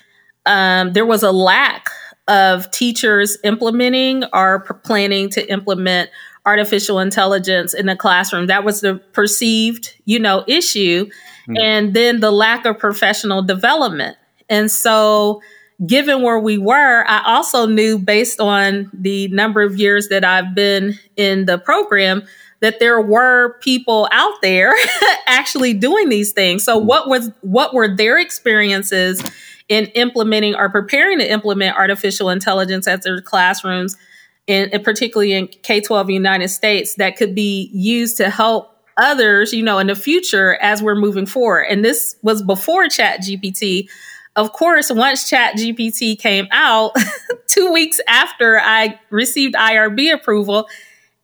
um, 0.46 0.94
there 0.94 1.06
was 1.06 1.24
a 1.24 1.32
lack 1.32 1.90
of 2.28 2.70
teachers 2.70 3.40
implementing 3.44 4.24
or 4.34 4.60
planning 4.84 5.32
to 5.32 5.52
implement 5.52 6.12
artificial 6.46 7.00
intelligence 7.00 7.74
in 7.74 7.88
the 7.88 7.96
classroom. 7.96 8.46
That 8.48 8.64
was 8.64 8.82
the 8.82 9.02
perceived, 9.14 9.96
you 10.06 10.20
know, 10.20 10.44
issue. 10.48 11.10
Mm. 11.50 11.60
And 11.60 11.94
then 11.96 12.20
the 12.20 12.32
lack 12.32 12.66
of 12.66 12.78
professional 12.78 13.42
development. 13.42 14.16
And 14.50 14.70
so, 14.70 15.42
given 15.88 16.22
where 16.22 16.40
we 16.40 16.60
were, 16.60 17.04
I 17.08 17.24
also 17.26 17.66
knew 17.66 17.98
based 17.98 18.40
on 18.40 18.92
the 18.94 19.28
number 19.30 19.64
of 19.64 19.80
years 19.80 20.10
that 20.10 20.24
I've 20.24 20.54
been 20.54 21.00
in 21.18 21.46
the 21.46 21.58
program 21.58 22.24
that 22.64 22.80
there 22.80 23.02
were 23.02 23.60
people 23.60 24.08
out 24.14 24.42
there 24.42 24.74
actually 25.28 25.74
doing 25.74 26.08
these 26.08 26.32
things. 26.32 26.64
So 26.64 26.80
hmm. 26.80 26.88
what 26.88 27.10
was 27.10 27.30
what 27.42 27.74
were 27.74 27.94
their 27.94 28.18
experiences 28.18 29.22
in 29.68 29.86
implementing 29.88 30.56
or 30.56 30.70
preparing 30.70 31.20
to 31.20 31.30
implement 31.30 31.76
artificial 31.76 32.30
intelligence 32.30 32.88
at 32.88 33.04
their 33.04 33.22
classrooms, 33.22 33.98
and 34.48 34.72
particularly 34.82 35.34
in 35.34 35.48
K 35.48 35.82
twelve 35.82 36.10
United 36.10 36.48
States, 36.48 36.96
that 36.96 37.18
could 37.18 37.36
be 37.36 37.70
used 37.74 38.16
to 38.18 38.30
help 38.30 38.70
others, 38.96 39.54
you 39.54 39.64
know, 39.64 39.80
in 39.80 39.88
the 39.88 39.96
future 39.96 40.56
as 40.62 40.82
we're 40.82 40.96
moving 40.96 41.26
forward. 41.26 41.64
And 41.64 41.84
this 41.84 42.16
was 42.24 42.42
before 42.42 42.88
Chat 42.88 43.22
GPT. 43.22 43.90
of 44.38 44.54
course, 44.54 44.90
once 44.90 45.30
Chat 45.30 45.56
GPT 45.56 46.18
came 46.18 46.48
out, 46.52 46.94
two 47.48 47.74
weeks 47.74 48.00
after 48.08 48.58
I 48.60 49.00
received 49.10 49.56
IRB 49.56 50.14
approval, 50.14 50.70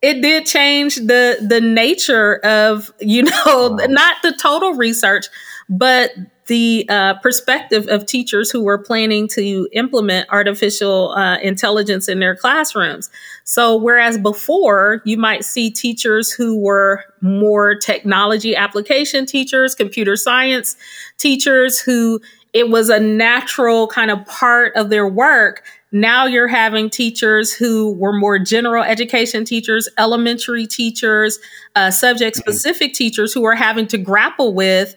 it 0.01 0.21
did 0.21 0.45
change 0.45 0.95
the 0.95 1.37
the 1.41 1.61
nature 1.61 2.37
of 2.37 2.91
you 2.99 3.23
know 3.23 3.77
not 3.87 4.17
the 4.23 4.33
total 4.33 4.73
research 4.73 5.27
but 5.69 6.11
the 6.49 6.83
uh, 6.89 7.13
perspective 7.19 7.87
of 7.89 8.07
teachers 8.07 8.49
who 8.49 8.63
were 8.63 8.79
planning 8.79 9.27
to 9.27 9.69
implement 9.71 10.27
artificial 10.31 11.11
uh, 11.11 11.37
intelligence 11.37 12.09
in 12.09 12.19
their 12.19 12.35
classrooms. 12.35 13.11
So, 13.43 13.77
whereas 13.77 14.17
before 14.17 15.03
you 15.05 15.15
might 15.15 15.45
see 15.45 15.69
teachers 15.69 16.31
who 16.31 16.57
were 16.57 17.05
more 17.21 17.75
technology 17.75 18.55
application 18.55 19.27
teachers, 19.27 19.75
computer 19.75 20.15
science 20.15 20.75
teachers 21.19 21.79
who 21.79 22.19
it 22.51 22.69
was 22.69 22.89
a 22.89 22.99
natural 22.99 23.87
kind 23.87 24.09
of 24.09 24.25
part 24.25 24.75
of 24.75 24.89
their 24.89 25.07
work 25.07 25.63
now 25.91 26.25
you're 26.25 26.47
having 26.47 26.89
teachers 26.89 27.51
who 27.51 27.93
were 27.93 28.13
more 28.13 28.37
general 28.37 28.83
education 28.83 29.43
teachers, 29.43 29.89
elementary 29.97 30.67
teachers, 30.67 31.39
uh, 31.75 31.89
subject 31.89 32.35
specific 32.35 32.89
mm-hmm. 32.89 32.97
teachers 32.97 33.33
who 33.33 33.43
are 33.45 33.55
having 33.55 33.87
to 33.87 33.97
grapple 33.97 34.53
with 34.53 34.95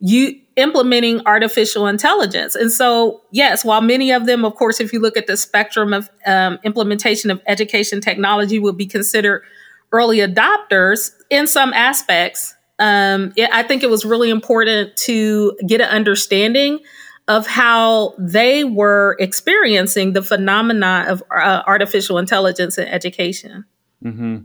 you 0.00 0.38
implementing 0.56 1.20
artificial 1.26 1.86
intelligence. 1.86 2.54
And 2.54 2.70
so, 2.70 3.22
yes, 3.30 3.64
while 3.64 3.80
many 3.80 4.12
of 4.12 4.26
them, 4.26 4.44
of 4.44 4.54
course, 4.54 4.80
if 4.80 4.92
you 4.92 5.00
look 5.00 5.16
at 5.16 5.26
the 5.26 5.36
spectrum 5.36 5.92
of 5.92 6.10
um, 6.26 6.58
implementation 6.62 7.30
of 7.30 7.40
education 7.46 8.00
technology, 8.00 8.58
would 8.58 8.76
be 8.76 8.86
considered 8.86 9.42
early 9.92 10.18
adopters 10.18 11.12
in 11.30 11.46
some 11.46 11.72
aspects. 11.72 12.54
Um, 12.78 13.32
it, 13.36 13.48
I 13.52 13.62
think 13.62 13.82
it 13.82 13.90
was 13.90 14.04
really 14.04 14.30
important 14.30 14.96
to 14.98 15.56
get 15.66 15.80
an 15.80 15.88
understanding 15.88 16.80
of 17.26 17.46
how 17.46 18.14
they 18.18 18.64
were 18.64 19.16
experiencing 19.18 20.12
the 20.12 20.22
phenomena 20.22 21.06
of 21.08 21.22
uh, 21.34 21.62
artificial 21.66 22.18
intelligence 22.18 22.76
in 22.76 22.86
education. 22.86 23.64
Mm-hmm. 24.04 24.38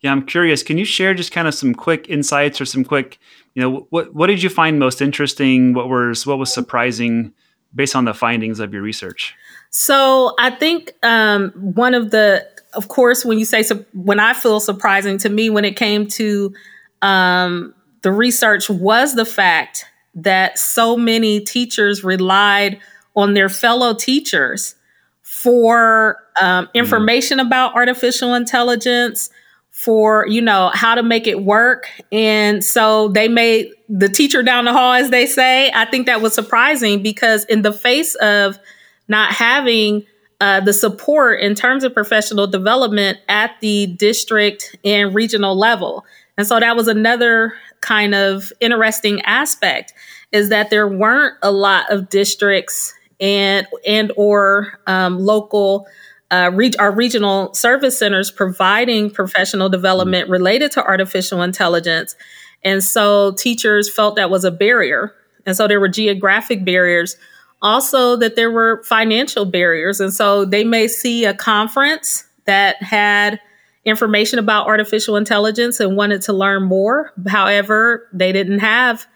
Yeah, 0.00 0.12
I'm 0.12 0.26
curious. 0.26 0.62
Can 0.62 0.78
you 0.78 0.84
share 0.84 1.14
just 1.14 1.32
kind 1.32 1.48
of 1.48 1.54
some 1.54 1.74
quick 1.74 2.08
insights 2.08 2.60
or 2.60 2.64
some 2.64 2.84
quick, 2.84 3.18
you 3.54 3.62
know, 3.62 3.86
what 3.90 4.14
what 4.14 4.28
did 4.28 4.42
you 4.42 4.48
find 4.48 4.78
most 4.78 5.00
interesting? 5.00 5.74
What 5.74 5.88
was 5.88 6.26
what 6.26 6.38
was 6.38 6.52
surprising 6.52 7.32
based 7.74 7.96
on 7.96 8.04
the 8.04 8.14
findings 8.14 8.60
of 8.60 8.72
your 8.72 8.82
research? 8.82 9.34
So 9.70 10.34
I 10.38 10.50
think 10.50 10.92
um, 11.02 11.50
one 11.50 11.94
of 11.94 12.10
the, 12.10 12.46
of 12.74 12.88
course, 12.88 13.24
when 13.24 13.38
you 13.38 13.44
say 13.44 13.64
when 13.92 14.20
I 14.20 14.34
feel 14.34 14.60
surprising 14.60 15.18
to 15.18 15.28
me 15.28 15.50
when 15.50 15.64
it 15.64 15.76
came 15.76 16.06
to 16.08 16.54
um, 17.02 17.74
the 18.02 18.12
research 18.12 18.70
was 18.70 19.14
the 19.14 19.26
fact 19.26 19.84
that 20.14 20.58
so 20.58 20.96
many 20.96 21.40
teachers 21.40 22.02
relied 22.02 22.80
on 23.14 23.34
their 23.34 23.48
fellow 23.48 23.94
teachers 23.94 24.74
for 25.22 26.16
um, 26.40 26.66
mm. 26.66 26.74
information 26.74 27.38
mm. 27.38 27.46
about 27.46 27.74
artificial 27.74 28.34
intelligence 28.34 29.30
for 29.70 30.26
you 30.26 30.40
know 30.40 30.70
how 30.74 30.94
to 30.96 31.04
make 31.04 31.28
it 31.28 31.44
work 31.44 31.88
and 32.10 32.64
so 32.64 33.08
they 33.08 33.28
made 33.28 33.70
the 33.88 34.08
teacher 34.08 34.42
down 34.42 34.64
the 34.64 34.72
hall 34.72 34.92
as 34.92 35.10
they 35.10 35.24
say 35.24 35.70
i 35.72 35.84
think 35.84 36.06
that 36.06 36.20
was 36.20 36.34
surprising 36.34 37.00
because 37.00 37.44
in 37.44 37.62
the 37.62 37.72
face 37.72 38.16
of 38.16 38.58
not 39.06 39.30
having 39.30 40.04
uh, 40.40 40.60
the 40.60 40.72
support 40.72 41.40
in 41.40 41.54
terms 41.54 41.84
of 41.84 41.94
professional 41.94 42.46
development 42.48 43.18
at 43.28 43.52
the 43.60 43.86
district 43.86 44.74
and 44.84 45.14
regional 45.14 45.56
level 45.56 46.04
and 46.36 46.44
so 46.44 46.58
that 46.58 46.74
was 46.74 46.88
another 46.88 47.52
kind 47.80 48.14
of 48.14 48.52
interesting 48.60 49.20
aspect 49.22 49.92
is 50.32 50.48
that 50.50 50.70
there 50.70 50.88
weren't 50.88 51.34
a 51.42 51.50
lot 51.50 51.90
of 51.90 52.08
districts 52.08 52.94
and 53.20 53.66
and 53.86 54.12
or 54.16 54.78
um, 54.86 55.18
local 55.18 55.86
uh, 56.30 56.50
re- 56.52 56.74
our 56.78 56.92
regional 56.92 57.52
service 57.54 57.98
centers 57.98 58.30
providing 58.30 59.10
professional 59.10 59.68
development 59.68 60.28
related 60.28 60.70
to 60.72 60.84
artificial 60.84 61.42
intelligence. 61.42 62.16
And 62.64 62.84
so 62.84 63.32
teachers 63.32 63.92
felt 63.92 64.16
that 64.16 64.30
was 64.30 64.44
a 64.44 64.50
barrier. 64.50 65.14
And 65.46 65.56
so 65.56 65.66
there 65.66 65.80
were 65.80 65.88
geographic 65.88 66.64
barriers. 66.64 67.16
Also 67.60 68.14
that 68.16 68.36
there 68.36 68.50
were 68.50 68.82
financial 68.84 69.44
barriers. 69.44 70.00
And 70.00 70.12
so 70.12 70.44
they 70.44 70.64
may 70.64 70.86
see 70.86 71.24
a 71.24 71.34
conference 71.34 72.24
that 72.44 72.80
had 72.82 73.40
information 73.88 74.38
about 74.38 74.66
artificial 74.66 75.16
intelligence 75.16 75.80
and 75.80 75.96
wanted 75.96 76.22
to 76.22 76.32
learn 76.32 76.62
more 76.62 77.12
however 77.26 78.08
they 78.12 78.32
didn't 78.32 78.60
have 78.60 79.06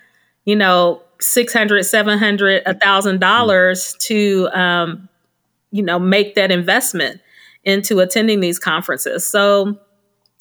you 0.44 0.56
know, 0.56 1.02
600, 1.20 1.84
700, 1.84 2.62
a 2.66 2.74
thousand 2.74 3.20
dollars 3.20 3.94
to, 4.00 4.48
um, 4.52 5.08
you 5.70 5.82
know, 5.82 5.98
make 5.98 6.34
that 6.34 6.50
investment 6.50 7.20
into 7.64 8.00
attending 8.00 8.40
these 8.40 8.58
conferences. 8.58 9.24
So 9.24 9.78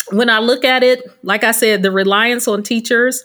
when 0.10 0.30
I 0.30 0.40
look 0.40 0.66
at 0.66 0.84
it, 0.84 1.04
like 1.24 1.44
I 1.44 1.52
said, 1.52 1.84
the 1.84 1.92
reliance 1.92 2.48
on 2.48 2.64
teachers, 2.64 3.24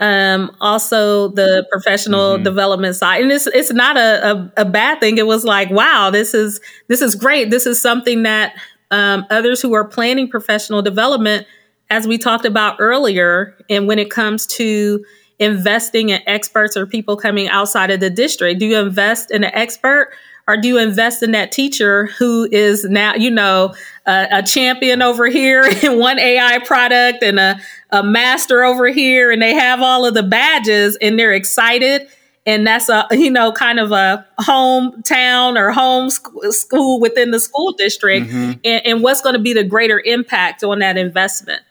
um, 0.00 0.54
also 0.60 1.28
the 1.28 1.66
professional 1.70 2.34
mm-hmm. 2.34 2.42
development 2.42 2.96
side, 2.96 3.22
and 3.22 3.32
it's 3.32 3.46
it's 3.46 3.72
not 3.72 3.96
a, 3.96 4.32
a, 4.32 4.52
a 4.58 4.64
bad 4.64 5.00
thing. 5.00 5.16
It 5.16 5.26
was 5.26 5.44
like, 5.44 5.70
wow, 5.70 6.10
this 6.10 6.34
is 6.34 6.60
this 6.88 7.00
is 7.00 7.14
great. 7.14 7.50
This 7.50 7.66
is 7.66 7.80
something 7.80 8.24
that 8.24 8.54
um, 8.90 9.26
others 9.30 9.60
who 9.60 9.74
are 9.74 9.84
planning 9.84 10.28
professional 10.28 10.82
development, 10.82 11.46
as 11.90 12.06
we 12.06 12.18
talked 12.18 12.44
about 12.44 12.76
earlier, 12.78 13.56
and 13.70 13.86
when 13.86 13.98
it 13.98 14.10
comes 14.10 14.46
to 14.46 15.04
investing 15.38 16.10
in 16.10 16.20
experts 16.26 16.76
or 16.76 16.86
people 16.86 17.16
coming 17.16 17.48
outside 17.48 17.90
of 17.90 18.00
the 18.00 18.10
district? 18.10 18.60
Do 18.60 18.66
you 18.66 18.78
invest 18.78 19.30
in 19.30 19.44
an 19.44 19.50
expert 19.54 20.12
or 20.48 20.56
do 20.56 20.68
you 20.68 20.78
invest 20.78 21.22
in 21.22 21.32
that 21.32 21.50
teacher 21.50 22.06
who 22.18 22.48
is 22.50 22.84
now, 22.84 23.14
you 23.14 23.30
know, 23.30 23.74
a, 24.06 24.28
a 24.30 24.42
champion 24.42 25.02
over 25.02 25.26
here 25.26 25.64
in 25.82 25.98
one 25.98 26.18
AI 26.18 26.58
product 26.60 27.22
and 27.22 27.38
a, 27.38 27.60
a 27.90 28.02
master 28.02 28.64
over 28.64 28.88
here 28.88 29.30
and 29.30 29.42
they 29.42 29.54
have 29.54 29.80
all 29.82 30.06
of 30.06 30.14
the 30.14 30.22
badges 30.22 30.96
and 31.02 31.18
they're 31.18 31.34
excited 31.34 32.08
and 32.46 32.66
that's 32.66 32.88
a 32.88 33.06
you 33.10 33.30
know 33.30 33.52
kind 33.52 33.78
of 33.78 33.92
a 33.92 34.24
hometown 34.40 35.58
or 35.58 35.72
home 35.72 36.08
school 36.08 37.00
within 37.00 37.32
the 37.32 37.40
school 37.40 37.72
district 37.72 38.28
mm-hmm. 38.28 38.52
and, 38.64 38.86
and, 38.86 39.02
what's 39.02 39.20
going 39.20 39.34
to 39.34 39.42
be 39.42 39.52
the 39.52 39.64
greater 39.64 40.00
impact 40.06 40.64
on 40.64 40.78
that 40.78 40.96
investment 40.96 41.62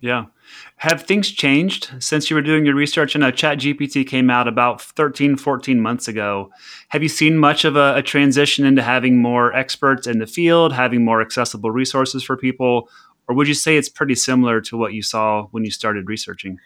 yeah 0.00 0.26
have 0.80 1.02
things 1.02 1.30
changed 1.30 1.90
since 1.98 2.30
you 2.30 2.36
were 2.36 2.40
doing 2.40 2.64
your 2.64 2.74
research? 2.74 3.14
I 3.14 3.18
know 3.18 3.30
ChatGPT 3.30 4.06
came 4.06 4.30
out 4.30 4.48
about 4.48 4.80
13, 4.80 5.36
14 5.36 5.78
months 5.78 6.08
ago. 6.08 6.50
Have 6.88 7.02
you 7.02 7.08
seen 7.10 7.36
much 7.36 7.66
of 7.66 7.76
a, 7.76 7.96
a, 7.96 8.02
transition 8.02 8.64
into 8.64 8.80
having 8.80 9.18
more 9.18 9.54
experts 9.54 10.06
in 10.06 10.20
the 10.20 10.26
field, 10.26 10.72
having 10.72 11.04
more 11.04 11.20
accessible 11.20 11.70
resources 11.70 12.22
for 12.22 12.34
people? 12.34 12.88
Or 13.28 13.34
would 13.34 13.46
you 13.46 13.52
say 13.52 13.76
it's 13.76 13.90
pretty 13.90 14.14
similar 14.14 14.62
to 14.62 14.78
what 14.78 14.94
you 14.94 15.02
saw 15.02 15.48
when 15.50 15.66
you 15.66 15.70
started 15.70 16.08
researching? 16.08 16.58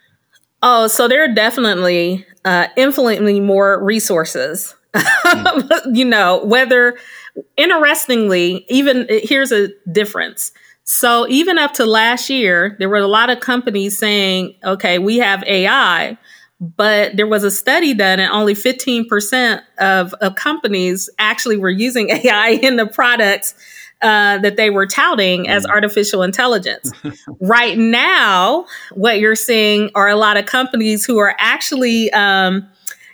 Oh, 0.65 0.89
so 0.89 1.07
there 1.07 1.23
are 1.23 1.33
definitely 1.33 2.27
uh, 2.45 2.67
infinitely 2.77 3.39
more 3.39 3.83
resources. 3.85 4.75
Mm. 4.95 5.93
you 5.97 6.05
know, 6.05 6.45
whether 6.45 6.97
interestingly, 7.57 8.65
even 8.69 9.07
here's 9.09 9.53
a 9.53 9.69
difference 9.93 10.53
so 10.85 11.27
even 11.29 11.59
up 11.59 11.73
to 11.75 11.87
last 11.87 12.29
year, 12.29 12.77
there 12.79 12.91
were 12.91 12.99
a 12.99 13.07
lot 13.07 13.31
of 13.31 13.41
companies 13.41 13.99
saying, 13.99 14.55
okay, 14.63 14.99
we 14.99 15.17
have 15.17 15.43
AI, 15.45 16.19
but 16.61 17.17
there 17.17 17.27
was 17.27 17.43
a 17.43 17.51
study 17.51 17.95
done 17.95 18.21
and 18.21 18.31
only 18.31 18.55
15% 18.55 19.63
of, 19.79 20.13
of 20.15 20.35
companies 20.35 21.09
actually 21.19 21.57
were 21.57 21.71
using 21.71 22.11
AI 22.25 22.51
in 22.51 22.77
the 22.77 22.87
products 22.87 23.55
uh, 24.05 24.39
that 24.39 24.57
they 24.57 24.69
were 24.69 24.87
touting 24.87 25.49
as 25.49 25.65
mm. 25.65 25.71
artificial 25.71 26.23
intelligence. 26.23 26.93
right 27.41 27.79
now, 27.79 28.67
what 28.93 29.19
you're 29.19 29.35
seeing 29.35 29.91
are 29.95 30.09
a 30.09 30.17
lot 30.17 30.37
of 30.37 30.45
companies 30.45 31.07
who 31.07 31.19
are 31.19 31.35
actually 31.39 32.13
um, 32.13 32.69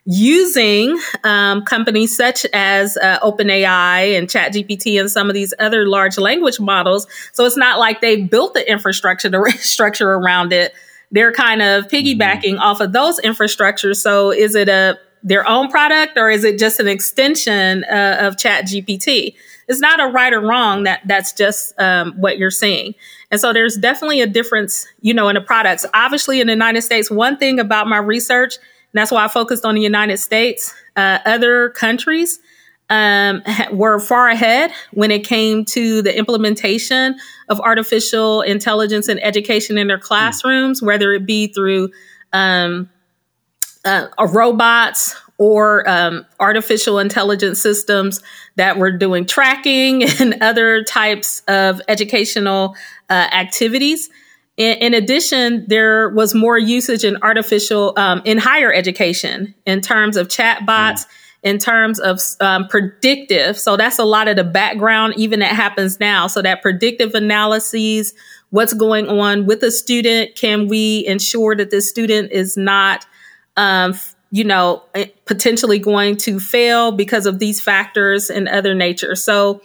using 0.04 0.98
um, 1.22 1.62
companies 1.62 2.16
such 2.16 2.44
as 2.52 2.96
uh, 2.96 3.20
OpenAI 3.20 4.18
and 4.18 4.28
ChatGPT 4.28 4.98
and 4.98 5.08
some 5.08 5.28
of 5.28 5.34
these 5.34 5.54
other 5.60 5.86
large 5.86 6.18
language 6.18 6.58
models. 6.58 7.06
So 7.32 7.44
it's 7.44 7.56
not 7.56 7.78
like 7.78 8.00
they 8.00 8.22
built 8.22 8.54
the 8.54 8.68
infrastructure 8.68 9.30
to, 9.30 9.50
structure 9.58 10.10
around 10.10 10.52
it. 10.52 10.74
They're 11.12 11.32
kind 11.32 11.62
of 11.62 11.86
piggybacking 11.86 12.54
mm-hmm. 12.54 12.62
off 12.62 12.80
of 12.80 12.92
those 12.92 13.20
infrastructures. 13.20 13.96
So 13.96 14.32
is 14.32 14.56
it 14.56 14.68
a 14.68 14.98
their 15.22 15.46
own 15.46 15.68
product 15.68 16.16
or 16.16 16.30
is 16.30 16.44
it 16.44 16.58
just 16.58 16.80
an 16.80 16.88
extension 16.88 17.84
uh, 17.84 18.16
of 18.20 18.36
ChatGPT? 18.36 19.34
It's 19.70 19.80
not 19.80 20.00
a 20.00 20.08
right 20.08 20.32
or 20.32 20.40
wrong. 20.40 20.82
That 20.82 21.00
that's 21.06 21.32
just 21.32 21.72
um, 21.80 22.12
what 22.18 22.36
you're 22.36 22.50
seeing. 22.50 22.94
And 23.30 23.40
so 23.40 23.52
there's 23.54 23.76
definitely 23.76 24.20
a 24.20 24.26
difference, 24.26 24.86
you 25.00 25.14
know, 25.14 25.28
in 25.28 25.34
the 25.36 25.40
products. 25.40 25.86
Obviously, 25.94 26.40
in 26.40 26.48
the 26.48 26.52
United 26.52 26.82
States, 26.82 27.10
one 27.10 27.38
thing 27.38 27.58
about 27.58 27.86
my 27.86 27.98
research 27.98 28.58
that's 28.92 29.10
why 29.10 29.24
I 29.24 29.28
focused 29.28 29.64
on 29.64 29.74
the 29.74 29.80
United 29.80 30.18
States. 30.18 30.74
Uh, 30.96 31.18
other 31.24 31.70
countries 31.70 32.40
um, 32.88 33.42
were 33.72 34.00
far 34.00 34.28
ahead 34.28 34.72
when 34.92 35.10
it 35.10 35.24
came 35.24 35.64
to 35.66 36.02
the 36.02 36.16
implementation 36.16 37.16
of 37.48 37.60
artificial 37.60 38.42
intelligence 38.42 39.08
and 39.08 39.22
education 39.22 39.78
in 39.78 39.86
their 39.86 39.98
classrooms, 39.98 40.82
whether 40.82 41.12
it 41.12 41.24
be 41.24 41.46
through 41.46 41.90
um, 42.32 42.90
uh, 43.84 44.08
robots 44.32 45.16
or 45.40 45.88
um, 45.88 46.26
artificial 46.38 46.98
intelligence 46.98 47.62
systems 47.62 48.20
that 48.56 48.76
were 48.76 48.92
doing 48.92 49.24
tracking 49.24 50.04
and 50.20 50.36
other 50.42 50.84
types 50.84 51.42
of 51.48 51.80
educational 51.88 52.76
uh, 53.08 53.26
activities. 53.32 54.10
In, 54.58 54.76
in, 54.78 54.94
addition, 54.94 55.64
there 55.66 56.10
was 56.10 56.34
more 56.34 56.58
usage 56.58 57.04
in 57.04 57.16
artificial 57.22 57.94
um, 57.96 58.20
in 58.26 58.36
higher 58.36 58.70
education 58.70 59.54
in 59.64 59.80
terms 59.80 60.16
of 60.18 60.28
chatbots. 60.28 60.66
Mm. 60.66 61.06
In 61.42 61.56
terms 61.56 61.98
of 62.00 62.20
um, 62.40 62.68
predictive, 62.68 63.58
so 63.58 63.74
that's 63.74 63.98
a 63.98 64.04
lot 64.04 64.28
of 64.28 64.36
the 64.36 64.44
background, 64.44 65.14
even 65.16 65.40
that 65.40 65.56
happens 65.56 65.98
now. 65.98 66.26
So 66.26 66.42
that 66.42 66.60
predictive 66.60 67.14
analyses, 67.14 68.12
what's 68.50 68.74
going 68.74 69.08
on 69.08 69.46
with 69.46 69.62
a 69.62 69.70
student, 69.70 70.34
can 70.34 70.68
we 70.68 71.02
ensure 71.06 71.56
that 71.56 71.70
this 71.70 71.88
student 71.88 72.30
is 72.30 72.58
not 72.58 73.06
um, 73.56 73.94
you 74.30 74.44
know, 74.44 74.82
eh, 74.94 75.06
potentially 75.26 75.78
going 75.78 76.16
to 76.16 76.38
fail 76.38 76.92
because 76.92 77.26
of 77.26 77.38
these 77.38 77.60
factors 77.60 78.30
and 78.30 78.48
other 78.48 78.74
nature. 78.74 79.14
So 79.14 79.60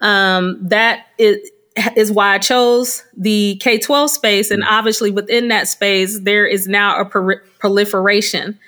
um, 0.00 0.58
that 0.68 1.06
is, 1.18 1.50
is 1.96 2.12
why 2.12 2.34
I 2.34 2.38
chose 2.38 3.04
the 3.16 3.56
K 3.56 3.78
12 3.78 4.10
space. 4.10 4.50
And 4.50 4.64
obviously, 4.64 5.10
within 5.10 5.48
that 5.48 5.68
space, 5.68 6.20
there 6.20 6.46
is 6.46 6.68
now 6.68 7.00
a 7.00 7.04
per- 7.04 7.42
proliferation. 7.58 8.58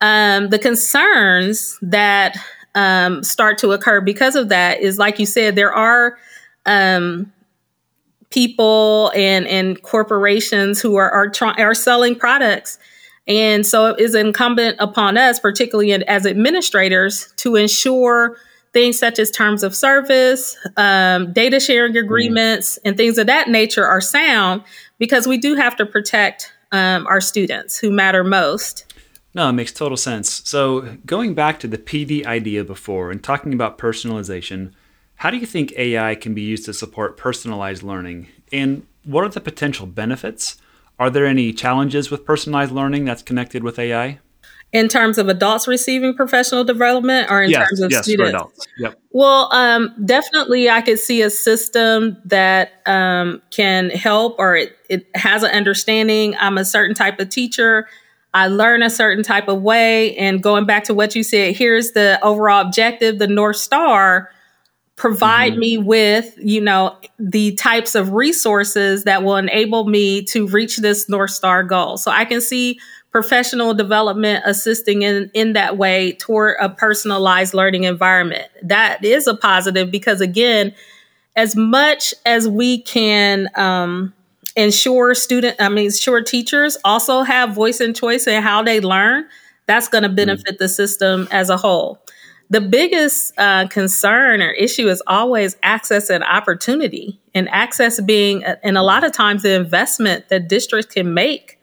Um, 0.00 0.48
the 0.48 0.58
concerns 0.58 1.78
that 1.82 2.36
um, 2.74 3.22
start 3.22 3.58
to 3.58 3.72
occur 3.72 4.00
because 4.00 4.36
of 4.36 4.48
that 4.48 4.80
is, 4.80 4.98
like 4.98 5.18
you 5.18 5.26
said, 5.26 5.56
there 5.56 5.72
are 5.72 6.18
um, 6.66 7.32
people 8.30 9.12
and, 9.14 9.46
and 9.46 9.82
corporations 9.82 10.80
who 10.80 10.96
are, 10.96 11.10
are, 11.10 11.28
try- 11.28 11.54
are 11.54 11.74
selling 11.74 12.14
products 12.16 12.78
and 13.26 13.66
so 13.66 13.86
it 13.86 14.00
is 14.00 14.14
incumbent 14.14 14.76
upon 14.80 15.16
us, 15.16 15.38
particularly 15.38 15.92
as 15.92 16.26
administrators, 16.26 17.32
to 17.36 17.56
ensure 17.56 18.36
things 18.72 18.98
such 18.98 19.18
as 19.18 19.30
terms 19.30 19.62
of 19.62 19.74
service, 19.74 20.56
um, 20.76 21.32
data 21.32 21.60
sharing 21.60 21.96
agreements, 21.96 22.78
mm. 22.78 22.88
and 22.88 22.96
things 22.96 23.18
of 23.18 23.26
that 23.26 23.48
nature 23.48 23.86
are 23.86 24.00
sound 24.00 24.62
because 24.98 25.26
we 25.26 25.38
do 25.38 25.54
have 25.54 25.76
to 25.76 25.86
protect 25.86 26.52
um, 26.72 27.06
our 27.06 27.20
students 27.20 27.78
who 27.78 27.90
matter 27.90 28.24
most. 28.24 28.86
No, 29.34 29.48
it 29.48 29.52
makes 29.52 29.72
total 29.72 29.96
sense. 29.96 30.42
So, 30.48 30.96
going 31.06 31.34
back 31.34 31.58
to 31.60 31.68
the 31.68 31.78
PD 31.78 32.26
idea 32.26 32.64
before 32.64 33.10
and 33.10 33.22
talking 33.22 33.54
about 33.54 33.78
personalization, 33.78 34.72
how 35.16 35.30
do 35.30 35.36
you 35.36 35.46
think 35.46 35.72
AI 35.76 36.14
can 36.14 36.34
be 36.34 36.42
used 36.42 36.64
to 36.66 36.74
support 36.74 37.16
personalized 37.16 37.82
learning? 37.82 38.28
And 38.52 38.86
what 39.04 39.24
are 39.24 39.28
the 39.28 39.40
potential 39.40 39.86
benefits? 39.86 40.56
Are 41.02 41.10
there 41.10 41.26
any 41.26 41.52
challenges 41.52 42.12
with 42.12 42.24
personalized 42.24 42.70
learning 42.70 43.06
that's 43.06 43.22
connected 43.22 43.64
with 43.64 43.76
AI? 43.76 44.20
In 44.72 44.86
terms 44.86 45.18
of 45.18 45.28
adults 45.28 45.66
receiving 45.66 46.14
professional 46.14 46.62
development 46.62 47.28
or 47.28 47.42
in 47.42 47.50
yes, 47.50 47.68
terms 47.68 47.80
of 47.80 47.90
yes, 47.90 48.04
students? 48.04 48.68
Yep. 48.78 49.00
Well, 49.10 49.52
um, 49.52 49.92
definitely 50.04 50.70
I 50.70 50.80
could 50.80 51.00
see 51.00 51.20
a 51.22 51.28
system 51.28 52.18
that 52.26 52.74
um, 52.86 53.42
can 53.50 53.90
help 53.90 54.36
or 54.38 54.54
it, 54.54 54.76
it 54.88 55.08
has 55.16 55.42
an 55.42 55.50
understanding. 55.50 56.36
I'm 56.38 56.56
a 56.56 56.64
certain 56.64 56.94
type 56.94 57.18
of 57.18 57.30
teacher. 57.30 57.88
I 58.32 58.46
learn 58.46 58.84
a 58.84 58.88
certain 58.88 59.24
type 59.24 59.48
of 59.48 59.60
way. 59.60 60.16
And 60.16 60.40
going 60.40 60.66
back 60.66 60.84
to 60.84 60.94
what 60.94 61.16
you 61.16 61.24
said, 61.24 61.56
here's 61.56 61.90
the 61.94 62.20
overall 62.22 62.64
objective, 62.64 63.18
the 63.18 63.26
North 63.26 63.56
Star 63.56 64.30
provide 65.02 65.54
mm-hmm. 65.54 65.60
me 65.60 65.78
with 65.78 66.32
you 66.38 66.60
know 66.60 66.96
the 67.18 67.52
types 67.56 67.96
of 67.96 68.12
resources 68.12 69.02
that 69.02 69.24
will 69.24 69.34
enable 69.34 69.84
me 69.86 70.22
to 70.22 70.46
reach 70.46 70.76
this 70.76 71.08
north 71.08 71.32
star 71.32 71.64
goal 71.64 71.96
so 71.96 72.08
i 72.08 72.24
can 72.24 72.40
see 72.40 72.78
professional 73.10 73.74
development 73.74 74.44
assisting 74.46 75.02
in 75.02 75.28
in 75.34 75.54
that 75.54 75.76
way 75.76 76.12
toward 76.20 76.54
a 76.60 76.68
personalized 76.68 77.52
learning 77.52 77.82
environment 77.82 78.46
that 78.62 79.04
is 79.04 79.26
a 79.26 79.34
positive 79.34 79.90
because 79.90 80.20
again 80.20 80.72
as 81.34 81.56
much 81.56 82.14
as 82.24 82.46
we 82.46 82.80
can 82.80 83.48
um, 83.56 84.14
ensure 84.54 85.16
student 85.16 85.56
i 85.58 85.68
mean 85.68 85.86
ensure 85.86 86.22
teachers 86.22 86.76
also 86.84 87.22
have 87.22 87.52
voice 87.52 87.80
and 87.80 87.96
choice 87.96 88.28
in 88.28 88.40
how 88.40 88.62
they 88.62 88.80
learn 88.80 89.26
that's 89.66 89.88
going 89.88 90.02
to 90.02 90.08
mm-hmm. 90.08 90.14
benefit 90.14 90.46
mm-hmm. 90.46 90.62
the 90.62 90.68
system 90.68 91.26
as 91.32 91.50
a 91.50 91.56
whole 91.56 91.98
the 92.50 92.60
biggest 92.60 93.32
uh, 93.38 93.66
concern 93.68 94.42
or 94.42 94.50
issue 94.50 94.88
is 94.88 95.02
always 95.06 95.56
access 95.62 96.10
and 96.10 96.22
opportunity, 96.22 97.20
and 97.34 97.48
access 97.48 98.00
being, 98.00 98.44
and 98.44 98.76
a 98.76 98.82
lot 98.82 99.04
of 99.04 99.12
times, 99.12 99.42
the 99.42 99.54
investment 99.54 100.28
that 100.28 100.48
districts 100.48 100.92
can 100.92 101.14
make 101.14 101.58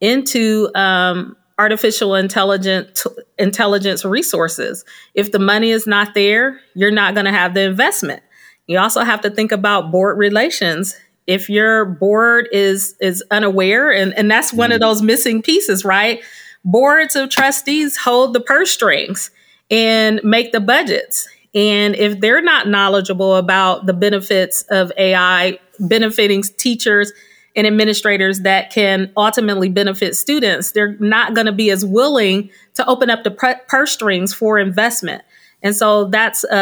into 0.00 0.70
um, 0.74 1.36
artificial 1.58 2.14
intelligence 2.14 3.06
intelligence 3.38 4.04
resources. 4.04 4.84
If 5.14 5.30
the 5.30 5.38
money 5.38 5.70
is 5.70 5.86
not 5.86 6.14
there, 6.14 6.58
you're 6.74 6.90
not 6.90 7.14
going 7.14 7.26
to 7.26 7.32
have 7.32 7.52
the 7.52 7.62
investment. 7.62 8.22
You 8.66 8.78
also 8.78 9.02
have 9.02 9.20
to 9.22 9.30
think 9.30 9.52
about 9.52 9.90
board 9.90 10.16
relations. 10.16 10.96
If 11.26 11.50
your 11.50 11.84
board 11.84 12.48
is 12.50 12.96
is 13.00 13.22
unaware, 13.30 13.90
and, 13.90 14.14
and 14.14 14.30
that's 14.30 14.54
one 14.54 14.70
mm. 14.70 14.74
of 14.74 14.80
those 14.80 15.02
missing 15.02 15.42
pieces, 15.42 15.84
right? 15.84 16.22
Boards 16.64 17.14
of 17.14 17.28
trustees 17.28 17.98
hold 17.98 18.32
the 18.32 18.40
purse 18.40 18.70
strings 18.70 19.30
and 19.70 20.20
make 20.24 20.52
the 20.52 20.60
budgets. 20.60 21.28
And 21.54 21.96
if 21.96 22.20
they're 22.20 22.42
not 22.42 22.68
knowledgeable 22.68 23.36
about 23.36 23.86
the 23.86 23.92
benefits 23.92 24.64
of 24.70 24.92
AI 24.96 25.58
benefiting 25.80 26.42
teachers 26.42 27.12
and 27.56 27.66
administrators 27.66 28.40
that 28.40 28.70
can 28.70 29.12
ultimately 29.16 29.68
benefit 29.68 30.14
students, 30.14 30.72
they're 30.72 30.96
not 31.00 31.34
going 31.34 31.46
to 31.46 31.52
be 31.52 31.70
as 31.70 31.84
willing 31.84 32.50
to 32.74 32.86
open 32.86 33.10
up 33.10 33.24
the 33.24 33.30
purse 33.68 33.92
strings 33.92 34.32
for 34.32 34.58
investment. 34.58 35.22
And 35.62 35.74
so 35.74 36.04
that's 36.06 36.44
a, 36.44 36.56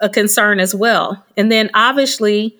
a, 0.00 0.06
a 0.06 0.08
concern 0.08 0.60
as 0.60 0.74
well. 0.74 1.24
And 1.36 1.50
then 1.50 1.70
obviously, 1.74 2.56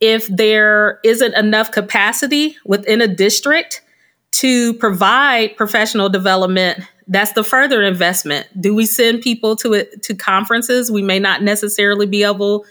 if 0.00 0.26
there 0.28 1.00
isn't 1.02 1.34
enough 1.34 1.72
capacity 1.72 2.56
within 2.64 3.00
a 3.00 3.08
district 3.08 3.82
to 4.30 4.74
provide 4.74 5.56
professional 5.56 6.08
development 6.08 6.80
that's 7.08 7.32
the 7.32 7.42
further 7.42 7.82
investment. 7.82 8.46
Do 8.60 8.74
we 8.74 8.84
send 8.84 9.22
people 9.22 9.56
to 9.56 9.72
it 9.72 10.02
to 10.04 10.14
conferences? 10.14 10.90
We 10.90 11.02
may 11.02 11.18
not 11.18 11.42
necessarily 11.42 12.06
be 12.06 12.22
able 12.22 12.66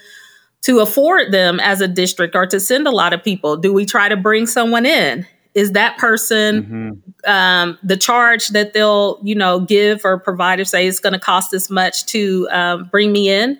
to 0.61 0.79
afford 0.79 1.31
them 1.31 1.59
as 1.59 1.81
a 1.81 1.87
district 1.87 2.35
or 2.35 2.45
to 2.45 2.59
send 2.59 2.87
a 2.87 2.91
lot 2.91 3.13
of 3.13 3.23
people. 3.23 3.57
Do 3.57 3.73
we 3.73 3.85
try 3.85 4.09
to 4.09 4.15
bring 4.15 4.45
someone 4.45 4.85
in? 4.85 5.25
Is 5.55 5.71
that 5.71 5.97
person 5.97 6.63
mm-hmm. 6.63 7.31
um, 7.31 7.79
the 7.81 7.97
charge 7.97 8.49
that 8.49 8.73
they'll 8.73 9.19
you 9.23 9.33
know 9.33 9.59
give 9.59 10.05
or 10.05 10.19
provide? 10.19 10.59
If 10.59 10.67
say 10.67 10.87
it's 10.87 10.99
going 10.99 11.13
to 11.13 11.19
cost 11.19 11.49
this 11.49 11.69
much 11.71 12.05
to 12.07 12.47
um, 12.51 12.89
bring 12.91 13.11
me 13.11 13.29
in 13.29 13.59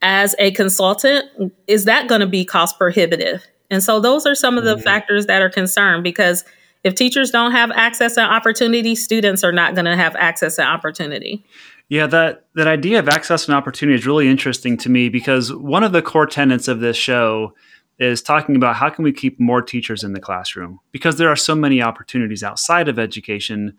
as 0.00 0.34
a 0.38 0.52
consultant, 0.52 1.26
is 1.66 1.84
that 1.84 2.08
going 2.08 2.22
to 2.22 2.26
be 2.26 2.46
cost 2.46 2.78
prohibitive? 2.78 3.46
And 3.70 3.82
so 3.82 4.00
those 4.00 4.24
are 4.24 4.34
some 4.34 4.56
of 4.56 4.64
the 4.64 4.74
mm-hmm. 4.74 4.84
factors 4.84 5.26
that 5.26 5.42
are 5.42 5.50
concerned 5.50 6.02
because 6.02 6.44
if 6.84 6.94
teachers 6.94 7.30
don't 7.30 7.52
have 7.52 7.70
access 7.72 8.16
and 8.16 8.30
opportunity, 8.30 8.94
students 8.94 9.42
are 9.42 9.52
not 9.52 9.74
going 9.74 9.86
to 9.86 9.96
have 9.96 10.14
access 10.16 10.58
and 10.58 10.68
opportunity. 10.68 11.44
Yeah, 11.88 12.06
that 12.06 12.46
that 12.54 12.66
idea 12.66 12.98
of 12.98 13.08
access 13.08 13.46
and 13.46 13.54
opportunity 13.54 13.98
is 13.98 14.06
really 14.06 14.28
interesting 14.28 14.76
to 14.78 14.88
me 14.88 15.08
because 15.08 15.52
one 15.52 15.82
of 15.82 15.92
the 15.92 16.02
core 16.02 16.26
tenets 16.26 16.68
of 16.68 16.80
this 16.80 16.96
show 16.96 17.54
is 17.98 18.22
talking 18.22 18.56
about 18.56 18.76
how 18.76 18.90
can 18.90 19.04
we 19.04 19.12
keep 19.12 19.38
more 19.38 19.62
teachers 19.62 20.02
in 20.02 20.12
the 20.12 20.20
classroom 20.20 20.80
because 20.92 21.16
there 21.16 21.28
are 21.28 21.36
so 21.36 21.54
many 21.54 21.80
opportunities 21.80 22.42
outside 22.42 22.88
of 22.88 22.98
education. 22.98 23.76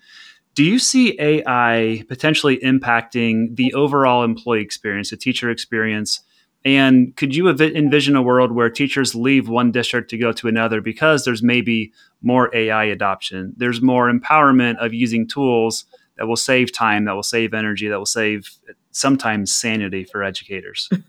Do 0.53 0.63
you 0.63 0.79
see 0.79 1.19
AI 1.19 2.03
potentially 2.07 2.57
impacting 2.59 3.55
the 3.55 3.73
overall 3.73 4.23
employee 4.23 4.61
experience, 4.61 5.09
the 5.09 5.17
teacher 5.17 5.49
experience? 5.49 6.21
And 6.65 7.15
could 7.15 7.35
you 7.35 7.47
envision 7.47 8.15
a 8.15 8.23
world 8.23 8.51
where 8.51 8.71
teachers 8.71 9.13
leave 9.13 9.47
one 9.47 9.71
district 9.71 10.09
to 10.09 10.17
go 10.17 10.31
to 10.33 10.47
another 10.47 10.81
because 10.81 11.23
there's 11.23 11.43
maybe 11.43 11.93
more 12.23 12.53
AI 12.55 12.85
adoption? 12.85 13.53
There's 13.55 13.83
more 13.83 14.11
empowerment 14.11 14.83
of 14.83 14.91
using 14.91 15.27
tools 15.27 15.85
that 16.17 16.25
will 16.25 16.35
save 16.35 16.73
time, 16.73 17.05
that 17.05 17.13
will 17.13 17.21
save 17.23 17.53
energy, 17.53 17.87
that 17.87 17.99
will 17.99 18.05
save 18.07 18.49
sometimes 18.91 19.53
sanity 19.53 20.03
for 20.03 20.23
educators. 20.23 20.89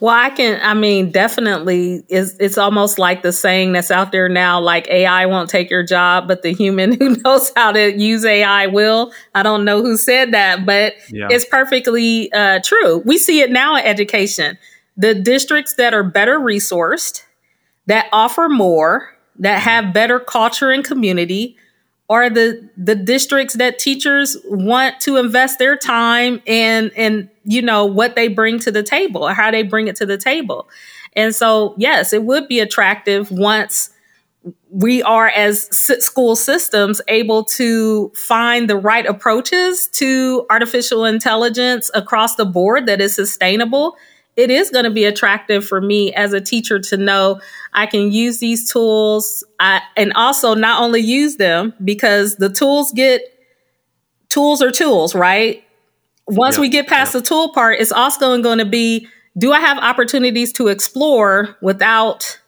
Well, 0.00 0.12
I 0.12 0.30
can. 0.30 0.58
I 0.60 0.74
mean, 0.74 1.12
definitely, 1.12 2.02
it's 2.08 2.34
it's 2.40 2.58
almost 2.58 2.98
like 2.98 3.22
the 3.22 3.30
saying 3.30 3.72
that's 3.72 3.92
out 3.92 4.10
there 4.10 4.28
now, 4.28 4.60
like 4.60 4.88
AI 4.88 5.26
won't 5.26 5.48
take 5.48 5.70
your 5.70 5.84
job, 5.84 6.26
but 6.26 6.42
the 6.42 6.52
human 6.52 6.92
who 6.98 7.14
knows 7.18 7.52
how 7.54 7.70
to 7.70 7.96
use 7.96 8.24
AI 8.24 8.66
will. 8.66 9.12
I 9.36 9.44
don't 9.44 9.64
know 9.64 9.80
who 9.80 9.96
said 9.96 10.32
that, 10.32 10.66
but 10.66 10.94
yeah. 11.08 11.28
it's 11.30 11.44
perfectly 11.44 12.32
uh, 12.32 12.58
true. 12.64 12.98
We 13.04 13.16
see 13.16 13.42
it 13.42 13.52
now 13.52 13.76
in 13.76 13.84
education 13.84 14.58
the 14.96 15.14
districts 15.14 15.74
that 15.74 15.94
are 15.94 16.02
better 16.02 16.38
resourced, 16.38 17.24
that 17.86 18.08
offer 18.12 18.48
more, 18.48 19.16
that 19.38 19.60
have 19.60 19.94
better 19.94 20.20
culture 20.20 20.70
and 20.70 20.84
community, 20.84 21.56
are 22.10 22.28
the 22.28 22.68
the 22.76 22.94
districts 22.94 23.54
that 23.54 23.78
teachers 23.78 24.36
want 24.44 25.00
to 25.00 25.16
invest 25.16 25.58
their 25.58 25.76
time 25.76 26.42
and 26.46 26.90
and 26.96 27.28
you 27.44 27.62
know 27.62 27.86
what 27.86 28.16
they 28.16 28.28
bring 28.28 28.58
to 28.58 28.70
the 28.70 28.82
table 28.82 29.26
or 29.26 29.32
how 29.32 29.50
they 29.50 29.62
bring 29.62 29.88
it 29.88 29.96
to 29.96 30.04
the 30.04 30.18
table. 30.18 30.68
And 31.14 31.34
so, 31.34 31.74
yes, 31.78 32.12
it 32.12 32.24
would 32.24 32.48
be 32.48 32.60
attractive 32.60 33.30
once 33.30 33.90
we 34.70 35.02
are 35.02 35.28
as 35.28 35.66
school 36.04 36.34
systems 36.34 37.00
able 37.08 37.44
to 37.44 38.08
find 38.10 38.68
the 38.68 38.76
right 38.76 39.06
approaches 39.06 39.86
to 39.88 40.46
artificial 40.50 41.04
intelligence 41.04 41.90
across 41.94 42.34
the 42.36 42.44
board 42.44 42.86
that 42.86 43.00
is 43.00 43.14
sustainable 43.14 43.96
it 44.36 44.50
is 44.50 44.70
going 44.70 44.84
to 44.84 44.90
be 44.90 45.04
attractive 45.04 45.64
for 45.64 45.80
me 45.80 46.12
as 46.14 46.32
a 46.32 46.40
teacher 46.40 46.78
to 46.78 46.96
know 46.96 47.40
I 47.72 47.86
can 47.86 48.12
use 48.12 48.38
these 48.38 48.70
tools 48.70 49.44
I, 49.60 49.82
and 49.96 50.12
also 50.14 50.54
not 50.54 50.82
only 50.82 51.00
use 51.00 51.36
them 51.36 51.74
because 51.84 52.36
the 52.36 52.48
tools 52.48 52.92
get 52.92 53.22
tools 54.28 54.62
are 54.62 54.70
tools, 54.70 55.14
right? 55.14 55.62
Once 56.26 56.56
yep. 56.56 56.60
we 56.62 56.68
get 56.68 56.86
past 56.86 57.14
yep. 57.14 57.22
the 57.22 57.28
tool 57.28 57.52
part, 57.52 57.78
it's 57.78 57.92
also 57.92 58.40
going 58.40 58.58
to 58.58 58.64
be 58.64 59.06
do 59.36 59.52
I 59.52 59.60
have 59.60 59.78
opportunities 59.78 60.52
to 60.54 60.68
explore 60.68 61.56
without 61.60 62.38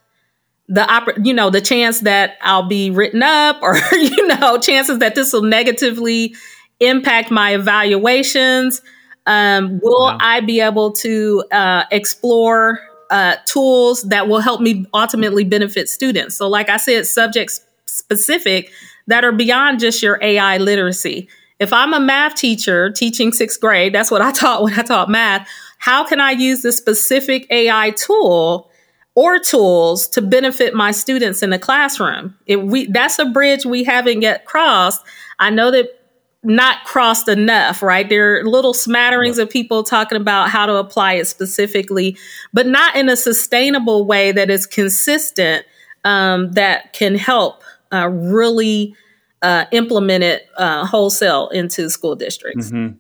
the 0.69 0.83
oppor- 0.83 1.25
you 1.25 1.35
know 1.35 1.51
the 1.51 1.61
chance 1.61 2.01
that 2.01 2.37
I'll 2.41 2.69
be 2.69 2.91
written 2.91 3.23
up 3.23 3.59
or 3.63 3.77
you 3.93 4.27
know 4.27 4.59
chances 4.59 4.99
that 4.99 5.15
this 5.15 5.33
will 5.33 5.43
negatively 5.43 6.35
impact 6.81 7.31
my 7.31 7.55
evaluations 7.55 8.81
um, 9.27 9.81
will. 9.83 10.17
I 10.21 10.41
be 10.41 10.61
able 10.61 10.93
to 10.93 11.45
uh, 11.51 11.85
explore 11.91 12.81
uh, 13.11 13.37
tools 13.47 14.03
that 14.03 14.29
will 14.29 14.41
help 14.41 14.61
me 14.61 14.87
ultimately 14.93 15.45
benefit 15.45 15.89
students? 15.89 16.37
So, 16.37 16.49
like 16.49 16.69
I 16.69 16.77
said, 16.77 17.07
subject 17.07 17.61
specific 17.87 18.73
that 19.07 19.25
are 19.25 19.33
beyond 19.33 19.81
just 19.81 20.03
your 20.03 20.19
AI 20.23 20.59
literacy. 20.59 21.29
If 21.61 21.73
I'm 21.73 21.95
a 21.95 22.01
math 22.01 22.35
teacher 22.35 22.91
teaching 22.91 23.33
sixth 23.33 23.61
grade, 23.61 23.95
that's 23.95 24.11
what 24.11 24.21
I 24.21 24.33
taught 24.33 24.63
when 24.63 24.75
I 24.75 24.83
taught 24.83 25.09
math. 25.09 25.49
How 25.79 26.05
can 26.05 26.21
I 26.21 26.33
use 26.33 26.63
this 26.63 26.77
specific 26.77 27.47
AI 27.51 27.91
tool 27.91 28.71
or 29.15 29.39
tools 29.39 30.09
to 30.09 30.23
benefit 30.23 30.75
my 30.75 30.91
students 30.91 31.43
in 31.43 31.51
the 31.51 31.59
classroom? 31.59 32.37
If 32.47 32.61
we 32.61 32.87
that's 32.87 33.19
a 33.19 33.27
bridge 33.27 33.65
we 33.65 33.85
haven't 33.85 34.23
yet 34.23 34.45
crossed. 34.45 35.03
I 35.39 35.51
know 35.51 35.71
that 35.71 36.04
not 36.45 36.85
crossed 36.85 37.29
enough, 37.29 37.83
right? 37.83 38.09
There 38.09 38.39
are 38.39 38.45
little 38.45 38.75
smatterings 38.75 39.39
of 39.39 39.49
people 39.49 39.83
talking 39.83 40.21
about 40.21 40.51
how 40.51 40.67
to 40.67 40.77
apply 40.77 41.15
it 41.15 41.27
specifically, 41.27 42.17
but 42.53 42.67
not 42.67 42.95
in 42.97 43.09
a 43.09 43.17
sustainable 43.17 44.05
way 44.05 44.33
that 44.33 44.51
is 44.51 44.67
consistent 44.67 45.65
um, 46.05 46.53
that 46.53 46.93
can 46.93 47.15
help 47.15 47.63
uh, 47.93 48.09
really 48.09 48.95
uh, 49.43 49.65
implement 49.73 50.25
it 50.25 50.49
uh, 50.57 50.87
wholesale 50.87 51.49
into 51.49 51.89
school 51.91 52.15
districts. 52.15 52.71
Mm-hmm. 52.71 52.97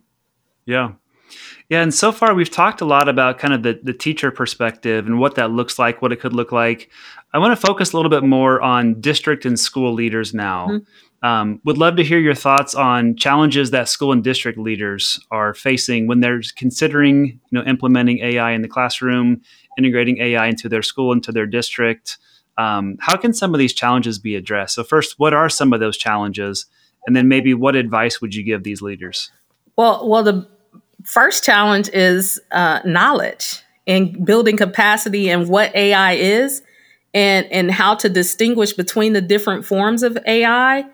Yeah. 0.66 0.92
Yeah, 1.70 1.80
and 1.80 1.94
so 1.94 2.12
far 2.12 2.34
we've 2.34 2.50
talked 2.50 2.82
a 2.82 2.84
lot 2.84 3.08
about 3.08 3.38
kind 3.38 3.54
of 3.54 3.62
the, 3.62 3.80
the 3.82 3.94
teacher 3.94 4.30
perspective 4.30 5.06
and 5.06 5.18
what 5.18 5.36
that 5.36 5.50
looks 5.50 5.78
like, 5.78 6.02
what 6.02 6.12
it 6.12 6.20
could 6.20 6.34
look 6.34 6.52
like. 6.52 6.90
I 7.32 7.38
want 7.38 7.58
to 7.58 7.66
focus 7.66 7.92
a 7.92 7.96
little 7.96 8.10
bit 8.10 8.22
more 8.22 8.60
on 8.60 9.00
district 9.00 9.46
and 9.46 9.58
school 9.58 9.92
leaders 9.92 10.34
now. 10.34 10.68
Mm-hmm. 10.68 10.84
Um, 11.24 11.58
would 11.64 11.78
love 11.78 11.96
to 11.96 12.04
hear 12.04 12.18
your 12.18 12.34
thoughts 12.34 12.74
on 12.74 13.16
challenges 13.16 13.70
that 13.70 13.88
school 13.88 14.12
and 14.12 14.22
district 14.22 14.58
leaders 14.58 15.18
are 15.30 15.54
facing 15.54 16.06
when 16.06 16.20
they're 16.20 16.42
considering, 16.54 17.24
you 17.24 17.40
know, 17.50 17.62
implementing 17.62 18.18
AI 18.18 18.50
in 18.50 18.60
the 18.60 18.68
classroom, 18.68 19.40
integrating 19.78 20.18
AI 20.18 20.48
into 20.48 20.68
their 20.68 20.82
school, 20.82 21.12
into 21.12 21.32
their 21.32 21.46
district. 21.46 22.18
Um, 22.58 22.98
how 23.00 23.16
can 23.16 23.32
some 23.32 23.54
of 23.54 23.58
these 23.58 23.72
challenges 23.72 24.18
be 24.18 24.36
addressed? 24.36 24.74
So, 24.74 24.84
first, 24.84 25.18
what 25.18 25.32
are 25.32 25.48
some 25.48 25.72
of 25.72 25.80
those 25.80 25.96
challenges, 25.96 26.66
and 27.06 27.16
then 27.16 27.26
maybe 27.26 27.54
what 27.54 27.74
advice 27.74 28.20
would 28.20 28.34
you 28.34 28.42
give 28.42 28.62
these 28.62 28.82
leaders? 28.82 29.30
Well, 29.76 30.06
well, 30.06 30.22
the 30.22 30.46
first 31.04 31.42
challenge 31.42 31.88
is 31.94 32.38
uh, 32.52 32.80
knowledge 32.84 33.62
and 33.86 34.26
building 34.26 34.58
capacity 34.58 35.30
and 35.30 35.48
what 35.48 35.74
AI 35.74 36.12
is, 36.12 36.60
and 37.14 37.50
and 37.50 37.70
how 37.70 37.94
to 37.94 38.10
distinguish 38.10 38.74
between 38.74 39.14
the 39.14 39.22
different 39.22 39.64
forms 39.64 40.02
of 40.02 40.18
AI 40.26 40.84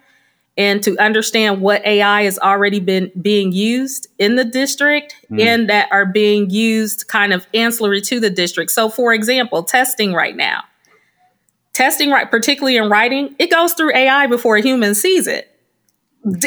and 0.60 0.82
to 0.82 0.94
understand 0.98 1.62
what 1.62 1.82
AI 1.86 2.24
has 2.24 2.38
already 2.38 2.80
been 2.80 3.10
being 3.22 3.50
used 3.50 4.08
in 4.18 4.36
the 4.36 4.44
district 4.44 5.16
mm. 5.30 5.40
and 5.40 5.70
that 5.70 5.88
are 5.90 6.04
being 6.04 6.50
used 6.50 7.08
kind 7.08 7.32
of 7.32 7.46
ancillary 7.54 8.02
to 8.02 8.20
the 8.20 8.28
district. 8.28 8.70
So, 8.70 8.90
for 8.90 9.14
example, 9.14 9.62
testing 9.62 10.12
right 10.12 10.36
now, 10.36 10.64
testing 11.72 12.10
right, 12.10 12.30
particularly 12.30 12.76
in 12.76 12.90
writing, 12.90 13.34
it 13.38 13.50
goes 13.50 13.72
through 13.72 13.94
AI 13.96 14.26
before 14.26 14.56
a 14.56 14.60
human 14.60 14.94
sees 14.94 15.26
it. 15.26 15.46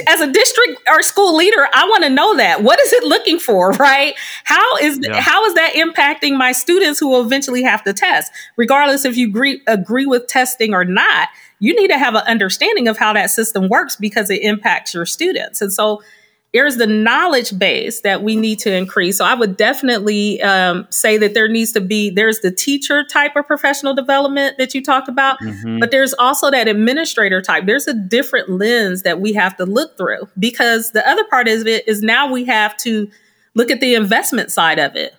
As 0.07 0.21
a 0.21 0.31
district 0.31 0.79
or 0.87 1.01
school 1.01 1.35
leader, 1.35 1.67
I 1.73 1.85
want 1.85 2.03
to 2.03 2.11
know 2.11 2.37
that. 2.37 2.61
What 2.61 2.79
is 2.79 2.93
it 2.93 3.05
looking 3.05 3.39
for, 3.39 3.71
right? 3.79 4.13
How 4.43 4.77
is 4.77 4.99
yeah. 5.01 5.19
how 5.19 5.43
is 5.45 5.55
that 5.55 5.73
impacting 5.73 6.37
my 6.37 6.51
students 6.51 6.99
who 6.99 7.07
will 7.07 7.23
eventually 7.23 7.63
have 7.63 7.83
to 7.85 7.93
test, 7.93 8.31
regardless 8.57 9.05
if 9.05 9.17
you 9.17 9.29
agree 9.29 9.63
agree 9.65 10.05
with 10.05 10.27
testing 10.27 10.75
or 10.75 10.85
not? 10.85 11.29
You 11.63 11.73
need 11.73 11.87
to 11.87 11.97
have 11.97 12.13
an 12.13 12.23
understanding 12.27 12.89
of 12.89 12.97
how 12.97 13.13
that 13.13 13.29
system 13.29 13.69
works 13.69 13.95
because 13.95 14.29
it 14.29 14.41
impacts 14.41 14.93
your 14.93 15.05
students. 15.05 15.61
And 15.61 15.71
so 15.71 16.03
there's 16.51 16.75
the 16.75 16.85
knowledge 16.85 17.57
base 17.57 18.01
that 18.01 18.21
we 18.21 18.35
need 18.35 18.59
to 18.59 18.75
increase. 18.75 19.17
So 19.17 19.23
I 19.23 19.33
would 19.33 19.55
definitely 19.55 20.41
um, 20.41 20.85
say 20.89 21.17
that 21.17 21.33
there 21.33 21.47
needs 21.47 21.71
to 21.71 21.79
be 21.79 22.09
there's 22.09 22.41
the 22.41 22.51
teacher 22.51 23.05
type 23.05 23.37
of 23.37 23.47
professional 23.47 23.95
development 23.95 24.57
that 24.57 24.73
you 24.73 24.83
talked 24.83 25.07
about, 25.07 25.39
mm-hmm. 25.39 25.79
but 25.79 25.89
there's 25.89 26.13
also 26.15 26.51
that 26.51 26.67
administrator 26.67 27.41
type. 27.41 27.65
There's 27.65 27.87
a 27.87 27.93
different 27.93 28.49
lens 28.49 29.03
that 29.03 29.21
we 29.21 29.31
have 29.31 29.55
to 29.55 29.65
look 29.65 29.97
through 29.97 30.27
because 30.37 30.91
the 30.91 31.07
other 31.09 31.23
part 31.29 31.47
of 31.47 31.65
it 31.65 31.87
is 31.87 32.01
now 32.01 32.29
we 32.29 32.43
have 32.43 32.75
to 32.79 33.09
look 33.55 33.71
at 33.71 33.79
the 33.79 33.95
investment 33.95 34.51
side 34.51 34.79
of 34.79 34.97
it 34.97 35.15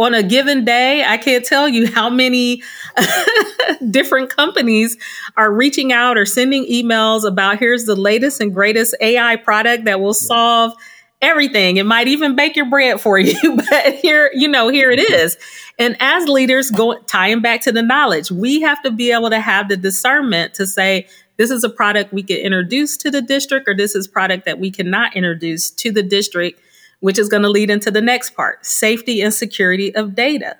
on 0.00 0.14
a 0.14 0.22
given 0.22 0.64
day, 0.64 1.04
I 1.04 1.18
can't 1.18 1.44
tell 1.44 1.68
you 1.68 1.90
how 1.92 2.08
many 2.08 2.62
different 3.90 4.34
companies 4.34 4.96
are 5.36 5.52
reaching 5.52 5.92
out 5.92 6.16
or 6.16 6.24
sending 6.24 6.64
emails 6.64 7.26
about 7.26 7.58
here's 7.58 7.84
the 7.84 7.94
latest 7.94 8.40
and 8.40 8.54
greatest 8.54 8.94
AI 9.02 9.36
product 9.36 9.84
that 9.84 10.00
will 10.00 10.14
solve 10.14 10.72
everything. 11.20 11.76
It 11.76 11.84
might 11.84 12.08
even 12.08 12.34
bake 12.34 12.56
your 12.56 12.64
bread 12.64 12.98
for 12.98 13.18
you, 13.18 13.56
but 13.70 13.94
here, 13.96 14.30
you 14.32 14.48
know, 14.48 14.68
here 14.68 14.90
it 14.90 14.98
is. 14.98 15.36
And 15.78 15.98
as 16.00 16.26
leaders, 16.26 16.70
go 16.70 16.98
tying 17.02 17.42
back 17.42 17.60
to 17.62 17.72
the 17.72 17.82
knowledge, 17.82 18.30
we 18.30 18.62
have 18.62 18.82
to 18.84 18.90
be 18.90 19.12
able 19.12 19.28
to 19.28 19.40
have 19.40 19.68
the 19.68 19.76
discernment 19.76 20.54
to 20.54 20.66
say, 20.66 21.08
this 21.36 21.50
is 21.50 21.62
a 21.62 21.70
product 21.70 22.12
we 22.12 22.22
can 22.22 22.38
introduce 22.38 22.96
to 22.98 23.10
the 23.10 23.20
district, 23.20 23.68
or 23.68 23.74
this 23.74 23.94
is 23.94 24.08
product 24.08 24.46
that 24.46 24.58
we 24.58 24.70
cannot 24.70 25.14
introduce 25.14 25.70
to 25.72 25.92
the 25.92 26.02
district 26.02 26.58
which 27.00 27.18
is 27.18 27.28
going 27.28 27.42
to 27.42 27.50
lead 27.50 27.70
into 27.70 27.90
the 27.90 28.00
next 28.00 28.30
part 28.30 28.64
safety 28.64 29.20
and 29.20 29.34
security 29.34 29.94
of 29.94 30.14
data. 30.14 30.56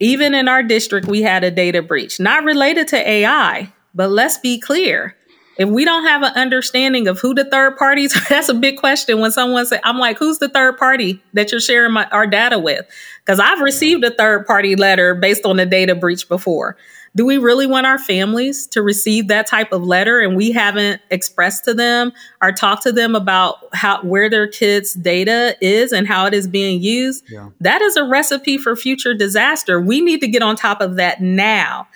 Even 0.00 0.34
in 0.34 0.48
our 0.48 0.62
district, 0.62 1.06
we 1.06 1.22
had 1.22 1.42
a 1.44 1.50
data 1.50 1.82
breach, 1.82 2.20
not 2.20 2.44
related 2.44 2.88
to 2.88 3.08
AI, 3.08 3.72
but 3.94 4.10
let's 4.10 4.38
be 4.38 4.58
clear. 4.58 5.16
If 5.58 5.68
we 5.68 5.84
don't 5.84 6.04
have 6.04 6.22
an 6.22 6.34
understanding 6.34 7.08
of 7.08 7.18
who 7.18 7.34
the 7.34 7.44
third 7.44 7.76
parties, 7.76 8.14
that's 8.28 8.48
a 8.48 8.54
big 8.54 8.76
question. 8.76 9.18
When 9.18 9.32
someone 9.32 9.66
say, 9.66 9.80
"I'm 9.82 9.98
like, 9.98 10.16
who's 10.18 10.38
the 10.38 10.48
third 10.48 10.78
party 10.78 11.20
that 11.34 11.50
you're 11.50 11.60
sharing 11.60 11.92
my, 11.92 12.06
our 12.06 12.28
data 12.28 12.60
with?" 12.60 12.86
Because 13.24 13.40
I've 13.40 13.60
received 13.60 14.04
a 14.04 14.12
third 14.12 14.46
party 14.46 14.76
letter 14.76 15.16
based 15.16 15.44
on 15.44 15.58
a 15.58 15.66
data 15.66 15.96
breach 15.96 16.28
before 16.28 16.76
do 17.18 17.26
we 17.26 17.36
really 17.36 17.66
want 17.66 17.84
our 17.84 17.98
families 17.98 18.64
to 18.68 18.80
receive 18.80 19.26
that 19.26 19.44
type 19.44 19.72
of 19.72 19.82
letter? 19.82 20.20
And 20.20 20.36
we 20.36 20.52
haven't 20.52 21.02
expressed 21.10 21.64
to 21.64 21.74
them 21.74 22.12
or 22.40 22.52
talked 22.52 22.84
to 22.84 22.92
them 22.92 23.16
about 23.16 23.56
how 23.72 24.00
where 24.04 24.30
their 24.30 24.46
kids 24.46 24.94
data 24.94 25.56
is 25.60 25.90
and 25.90 26.06
how 26.06 26.26
it 26.26 26.32
is 26.32 26.46
being 26.46 26.80
used. 26.80 27.24
Yeah. 27.28 27.48
that 27.60 27.82
is 27.82 27.96
a 27.96 28.04
recipe 28.04 28.56
for 28.56 28.76
future 28.76 29.14
disaster. 29.14 29.80
We 29.80 30.00
need 30.00 30.20
to 30.20 30.28
get 30.28 30.42
on 30.42 30.54
top 30.54 30.80
of 30.80 30.94
that 30.94 31.20
now. 31.20 31.88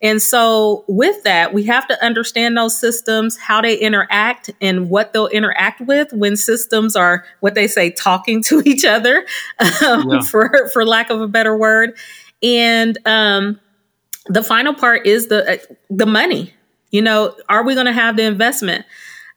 And 0.00 0.22
so 0.22 0.86
with 0.88 1.24
that 1.24 1.52
we 1.52 1.64
have 1.64 1.86
to 1.88 2.02
understand 2.02 2.56
those 2.56 2.74
systems 2.74 3.36
how 3.36 3.60
they 3.60 3.76
interact 3.76 4.48
and 4.62 4.88
what 4.88 5.12
they'll 5.12 5.26
interact 5.26 5.82
with 5.82 6.10
when 6.14 6.38
systems 6.38 6.96
are 6.96 7.26
what 7.40 7.54
they 7.54 7.66
say 7.66 7.90
talking 7.90 8.42
to 8.44 8.62
each 8.64 8.86
other 8.86 9.26
um, 9.86 10.10
yeah. 10.10 10.20
for 10.22 10.70
for 10.72 10.86
lack 10.86 11.10
of 11.10 11.20
a 11.20 11.28
better 11.28 11.54
word. 11.54 11.98
And 12.42 12.96
um 13.04 13.60
the 14.30 14.42
final 14.42 14.72
part 14.72 15.06
is 15.06 15.28
the 15.28 15.54
uh, 15.54 15.56
the 15.90 16.06
money. 16.06 16.54
You 16.90 17.02
know, 17.02 17.36
are 17.48 17.64
we 17.64 17.74
going 17.74 17.86
to 17.86 17.92
have 17.92 18.16
the 18.16 18.24
investment? 18.24 18.84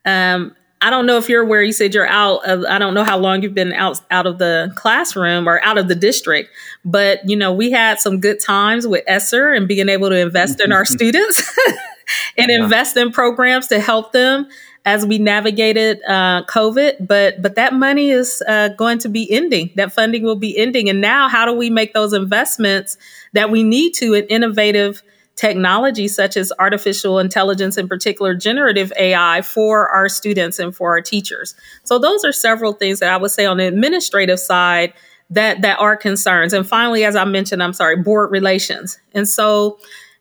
Um, 0.06 0.56
I 0.82 0.90
don't 0.90 1.06
know 1.06 1.18
if 1.18 1.30
you're 1.30 1.46
where 1.46 1.64
you 1.64 1.72
said 1.72 1.94
you're 1.94 2.08
out 2.08 2.46
of, 2.46 2.66
I 2.66 2.78
don't 2.78 2.94
know 2.94 3.06
how 3.06 3.18
long 3.18 3.42
you've 3.42 3.54
been 3.54 3.72
out 3.74 4.02
out 4.12 4.28
of 4.28 4.38
the 4.38 4.72
classroom 4.76 5.48
or 5.48 5.64
out 5.64 5.78
of 5.78 5.88
the 5.88 5.96
district, 5.96 6.50
but 6.84 7.28
you 7.28 7.38
know, 7.38 7.54
we 7.54 7.72
had 7.72 8.00
some 8.00 8.20
good 8.20 8.40
times 8.40 8.86
with 8.86 9.04
ESSER 9.08 9.54
and 9.54 9.68
being 9.68 9.88
able 9.88 10.10
to 10.10 10.18
invest 10.18 10.60
in 10.60 10.72
our 10.72 10.84
students 10.86 11.58
and 12.38 12.50
yeah. 12.50 12.64
invest 12.64 12.98
in 12.98 13.12
programs 13.12 13.68
to 13.68 13.80
help 13.80 14.12
them 14.12 14.48
as 14.86 15.06
we 15.06 15.18
navigated 15.18 16.02
uh, 16.08 16.44
COVID. 16.46 17.08
But 17.08 17.42
but 17.42 17.56
that 17.56 17.74
money 17.74 18.10
is 18.10 18.44
uh, 18.48 18.70
going 18.70 19.00
to 19.00 19.10
be 19.10 19.32
ending. 19.32 19.72
That 19.76 19.94
funding 19.94 20.24
will 20.24 20.36
be 20.36 20.58
ending. 20.58 20.90
And 20.90 21.02
now, 21.02 21.30
how 21.30 21.46
do 21.46 21.54
we 21.54 21.70
make 21.70 21.94
those 21.94 22.14
investments 22.14 22.98
that 23.34 23.50
we 23.50 23.64
need 23.64 23.94
to 23.96 24.14
in 24.14 24.26
innovative 24.26 25.02
technology 25.36 26.08
such 26.08 26.38
as 26.38 26.54
artificial 26.60 27.18
intelligence, 27.18 27.78
in 27.78 27.88
particular 27.88 28.36
generative 28.36 28.94
AI, 28.98 29.42
for 29.42 29.90
our 29.90 30.10
students 30.10 30.60
and 30.60 30.76
for 30.76 30.92
our 30.92 31.02
teachers? 31.02 31.56
So 31.84 31.98
those 31.98 32.24
are 32.24 32.34
several 32.34 32.74
things 32.74 33.00
that 33.00 33.12
I 33.12 33.18
would 33.18 33.32
say 33.32 33.46
on 33.46 33.58
the 33.58 33.68
administrative 33.68 34.40
side 34.40 34.94
that 35.30 35.62
that 35.62 35.80
are 35.80 35.96
concerns. 35.96 36.54
And 36.54 36.68
finally, 36.68 37.06
as 37.06 37.16
I 37.16 37.26
mentioned, 37.26 37.64
I'm 37.64 37.74
sorry, 37.74 37.98
board 37.98 38.32
relations. 38.32 39.00
And 39.14 39.28
so 39.28 39.80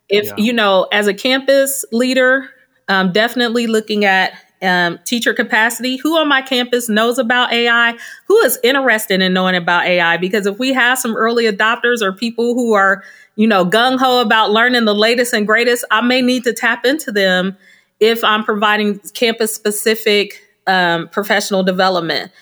if 0.09 0.26
yeah. 0.26 0.34
you 0.36 0.53
know, 0.53 0.86
as 0.93 1.07
a 1.07 1.14
campus 1.14 1.84
leader, 1.93 2.49
um, 2.89 3.12
definitely 3.12 3.66
looking 3.66 4.05
at 4.05 4.32
um, 4.62 4.98
teacher 5.04 5.34
capacity. 5.34 5.96
Who 5.96 6.16
on 6.16 6.28
my 6.28 6.42
campus 6.42 6.88
knows 6.88 7.18
about 7.18 7.52
AI? 7.52 7.96
Who 8.26 8.38
is 8.40 8.58
interested 8.62 9.20
in 9.20 9.32
knowing 9.32 9.56
about 9.56 9.86
AI? 9.86 10.16
Because 10.16 10.46
if 10.46 10.58
we 10.58 10.72
have 10.72 10.98
some 10.98 11.16
early 11.16 11.44
adopters 11.44 12.00
or 12.00 12.12
people 12.12 12.54
who 12.54 12.72
are, 12.72 13.02
you 13.36 13.46
know, 13.46 13.64
gung 13.64 13.98
ho 13.98 14.20
about 14.20 14.50
learning 14.50 14.84
the 14.84 14.94
latest 14.94 15.32
and 15.34 15.46
greatest, 15.46 15.84
I 15.90 16.00
may 16.00 16.22
need 16.22 16.44
to 16.44 16.52
tap 16.52 16.84
into 16.84 17.12
them 17.12 17.56
if 18.00 18.22
I'm 18.24 18.44
providing 18.44 18.98
campus 19.14 19.54
specific 19.54 20.40
um, 20.66 21.08
professional 21.08 21.62
development. 21.62 22.32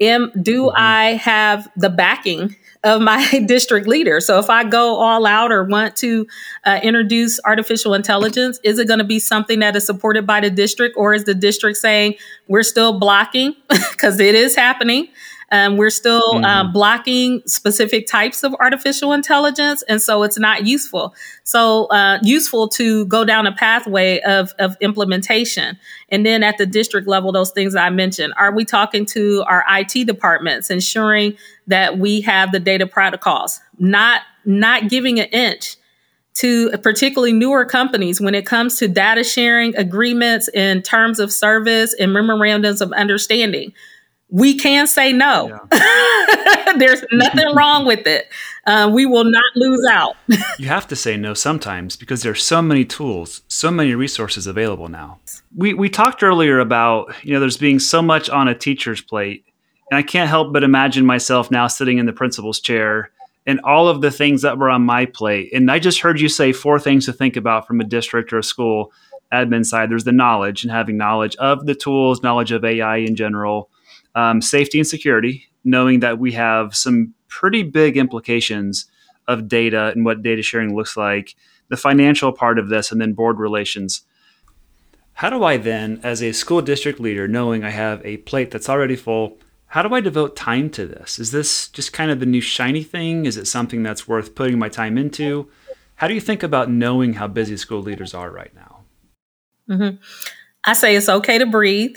Am 0.00 0.30
do 0.40 0.64
mm-hmm. 0.64 0.76
I 0.76 1.04
have 1.14 1.68
the 1.76 1.90
backing 1.90 2.56
of 2.84 3.00
my 3.00 3.38
district 3.46 3.86
leader. 3.86 4.20
So 4.20 4.38
if 4.38 4.50
I 4.50 4.64
go 4.64 4.96
all 4.96 5.26
out 5.26 5.52
or 5.52 5.64
want 5.64 5.96
to 5.96 6.26
uh, 6.64 6.80
introduce 6.82 7.40
artificial 7.44 7.94
intelligence, 7.94 8.58
is 8.64 8.78
it 8.78 8.86
going 8.88 8.98
to 8.98 9.04
be 9.04 9.18
something 9.18 9.60
that 9.60 9.76
is 9.76 9.86
supported 9.86 10.26
by 10.26 10.40
the 10.40 10.50
district 10.50 10.96
or 10.96 11.14
is 11.14 11.24
the 11.24 11.34
district 11.34 11.78
saying 11.78 12.14
we're 12.48 12.62
still 12.62 12.98
blocking 12.98 13.54
because 13.68 14.18
it 14.20 14.34
is 14.34 14.56
happening? 14.56 15.08
Um, 15.52 15.76
we're 15.76 15.90
still 15.90 16.34
mm-hmm. 16.34 16.44
um, 16.44 16.72
blocking 16.72 17.42
specific 17.46 18.06
types 18.06 18.42
of 18.42 18.54
artificial 18.58 19.12
intelligence, 19.12 19.82
and 19.82 20.00
so 20.00 20.22
it's 20.22 20.38
not 20.38 20.66
useful. 20.66 21.14
So 21.44 21.84
uh, 21.86 22.18
useful 22.22 22.68
to 22.70 23.04
go 23.04 23.24
down 23.24 23.46
a 23.46 23.52
pathway 23.52 24.20
of 24.20 24.52
of 24.58 24.76
implementation, 24.80 25.78
and 26.08 26.24
then 26.24 26.42
at 26.42 26.56
the 26.56 26.64
district 26.64 27.06
level, 27.06 27.32
those 27.32 27.50
things 27.50 27.76
I 27.76 27.90
mentioned. 27.90 28.32
Are 28.38 28.50
we 28.50 28.64
talking 28.64 29.04
to 29.06 29.44
our 29.46 29.62
IT 29.68 30.06
departments, 30.06 30.70
ensuring 30.70 31.36
that 31.66 31.98
we 31.98 32.22
have 32.22 32.50
the 32.50 32.58
data 32.58 32.86
protocols, 32.86 33.60
not 33.78 34.22
not 34.46 34.88
giving 34.88 35.20
an 35.20 35.26
inch 35.26 35.76
to 36.34 36.70
particularly 36.78 37.32
newer 37.32 37.64
companies 37.64 38.20
when 38.20 38.34
it 38.34 38.46
comes 38.46 38.76
to 38.76 38.88
data 38.88 39.22
sharing 39.22 39.76
agreements 39.76 40.48
in 40.48 40.80
terms 40.80 41.20
of 41.20 41.30
service 41.30 41.94
and 42.00 42.12
memorandums 42.12 42.80
of 42.80 42.90
understanding 42.92 43.72
we 44.32 44.56
can 44.56 44.86
say 44.86 45.12
no. 45.12 45.60
Yeah. 45.70 46.72
There's 46.78 47.04
nothing 47.12 47.54
wrong 47.54 47.84
with 47.84 48.06
it. 48.06 48.28
Uh, 48.66 48.90
we 48.92 49.04
will 49.04 49.24
not 49.24 49.44
lose 49.54 49.86
out. 49.90 50.16
you 50.58 50.68
have 50.68 50.88
to 50.88 50.96
say 50.96 51.18
no 51.18 51.34
sometimes 51.34 51.96
because 51.96 52.22
there's 52.22 52.42
so 52.42 52.62
many 52.62 52.84
tools, 52.84 53.42
so 53.48 53.70
many 53.70 53.94
resources 53.94 54.46
available 54.46 54.88
now. 54.88 55.18
We 55.54 55.74
we 55.74 55.90
talked 55.90 56.22
earlier 56.22 56.60
about 56.60 57.12
you 57.24 57.34
know 57.34 57.40
there's 57.40 57.56
being 57.56 57.80
so 57.80 58.00
much 58.00 58.30
on 58.30 58.48
a 58.48 58.54
teacher's 58.54 59.00
plate, 59.00 59.44
and 59.90 59.98
I 59.98 60.02
can't 60.02 60.30
help 60.30 60.52
but 60.52 60.62
imagine 60.62 61.04
myself 61.04 61.50
now 61.50 61.66
sitting 61.66 61.98
in 61.98 62.06
the 62.06 62.12
principal's 62.12 62.60
chair 62.60 63.10
and 63.46 63.60
all 63.64 63.88
of 63.88 64.00
the 64.00 64.12
things 64.12 64.42
that 64.42 64.56
were 64.56 64.70
on 64.70 64.82
my 64.82 65.06
plate. 65.06 65.50
And 65.52 65.70
I 65.70 65.80
just 65.80 66.00
heard 66.00 66.20
you 66.20 66.28
say 66.28 66.52
four 66.52 66.78
things 66.78 67.04
to 67.06 67.12
think 67.12 67.36
about 67.36 67.66
from 67.66 67.80
a 67.80 67.84
district 67.84 68.32
or 68.32 68.38
a 68.38 68.44
school 68.44 68.92
admin 69.32 69.66
side. 69.66 69.90
There's 69.90 70.04
the 70.04 70.12
knowledge 70.12 70.62
and 70.62 70.70
having 70.70 70.96
knowledge 70.96 71.34
of 71.36 71.66
the 71.66 71.74
tools, 71.74 72.22
knowledge 72.22 72.52
of 72.52 72.64
AI 72.64 72.98
in 72.98 73.16
general 73.16 73.68
um, 74.14 74.42
safety 74.42 74.78
and 74.78 74.86
security, 74.86 75.48
knowing 75.64 76.00
that 76.00 76.18
we 76.18 76.32
have 76.32 76.74
some 76.74 77.14
pretty 77.28 77.62
big 77.62 77.96
implications 77.96 78.86
of 79.28 79.48
data 79.48 79.92
and 79.94 80.04
what 80.04 80.22
data 80.22 80.42
sharing 80.42 80.74
looks 80.74 80.96
like, 80.96 81.34
the 81.68 81.76
financial 81.76 82.32
part 82.32 82.58
of 82.58 82.68
this, 82.68 82.92
and 82.92 83.00
then 83.00 83.12
board 83.12 83.38
relations. 83.38 84.02
How 85.14 85.30
do 85.30 85.44
I 85.44 85.56
then, 85.56 86.00
as 86.02 86.22
a 86.22 86.32
school 86.32 86.62
district 86.62 86.98
leader, 86.98 87.28
knowing 87.28 87.64
I 87.64 87.70
have 87.70 88.04
a 88.04 88.16
plate 88.18 88.50
that's 88.50 88.68
already 88.68 88.96
full, 88.96 89.38
how 89.66 89.82
do 89.82 89.94
I 89.94 90.00
devote 90.00 90.36
time 90.36 90.68
to 90.70 90.86
this? 90.86 91.18
Is 91.18 91.30
this 91.30 91.68
just 91.68 91.92
kind 91.92 92.10
of 92.10 92.20
the 92.20 92.26
new 92.26 92.40
shiny 92.40 92.82
thing? 92.82 93.24
Is 93.24 93.36
it 93.36 93.46
something 93.46 93.82
that's 93.82 94.06
worth 94.06 94.34
putting 94.34 94.58
my 94.58 94.68
time 94.68 94.98
into? 94.98 95.48
How 95.94 96.08
do 96.08 96.14
you 96.14 96.20
think 96.20 96.42
about 96.42 96.70
knowing 96.70 97.14
how 97.14 97.28
busy 97.28 97.56
school 97.56 97.80
leaders 97.80 98.12
are 98.12 98.30
right 98.30 98.54
now? 98.54 98.80
Mm-hmm. 99.70 99.96
I 100.64 100.72
say 100.74 100.96
it's 100.96 101.08
okay 101.08 101.38
to 101.38 101.46
breathe. 101.46 101.96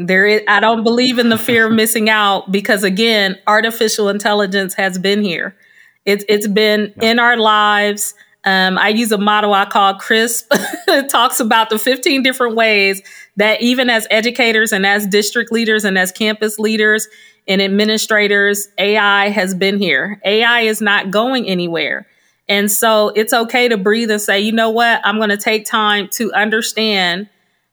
There 0.00 0.26
is, 0.26 0.42
I 0.46 0.60
don't 0.60 0.84
believe 0.84 1.18
in 1.18 1.28
the 1.28 1.36
fear 1.36 1.66
of 1.66 1.72
missing 1.72 2.08
out 2.08 2.52
because 2.52 2.84
again, 2.84 3.36
artificial 3.48 4.08
intelligence 4.08 4.74
has 4.74 4.96
been 4.96 5.22
here. 5.22 5.56
It's 6.04 6.24
it's 6.28 6.46
been 6.46 6.94
yeah. 6.96 7.10
in 7.10 7.18
our 7.18 7.36
lives. 7.36 8.14
Um, 8.44 8.78
I 8.78 8.90
use 8.90 9.10
a 9.10 9.18
model 9.18 9.52
I 9.52 9.64
call 9.64 9.94
CRISP. 9.94 10.46
it 10.52 11.08
talks 11.10 11.40
about 11.40 11.68
the 11.68 11.80
15 11.80 12.22
different 12.22 12.54
ways 12.54 13.02
that 13.36 13.60
even 13.60 13.90
as 13.90 14.06
educators 14.08 14.72
and 14.72 14.86
as 14.86 15.04
district 15.04 15.50
leaders 15.50 15.84
and 15.84 15.98
as 15.98 16.12
campus 16.12 16.60
leaders 16.60 17.08
and 17.48 17.60
administrators, 17.60 18.68
AI 18.78 19.30
has 19.30 19.52
been 19.52 19.80
here. 19.80 20.20
AI 20.24 20.60
is 20.60 20.80
not 20.80 21.10
going 21.10 21.48
anywhere. 21.48 22.06
And 22.48 22.70
so 22.70 23.08
it's 23.16 23.32
okay 23.32 23.68
to 23.68 23.76
breathe 23.76 24.12
and 24.12 24.20
say, 24.20 24.38
you 24.38 24.52
know 24.52 24.70
what? 24.70 25.00
I'm 25.02 25.16
going 25.16 25.30
to 25.30 25.36
take 25.36 25.66
time 25.66 26.08
to 26.12 26.32
understand 26.32 27.28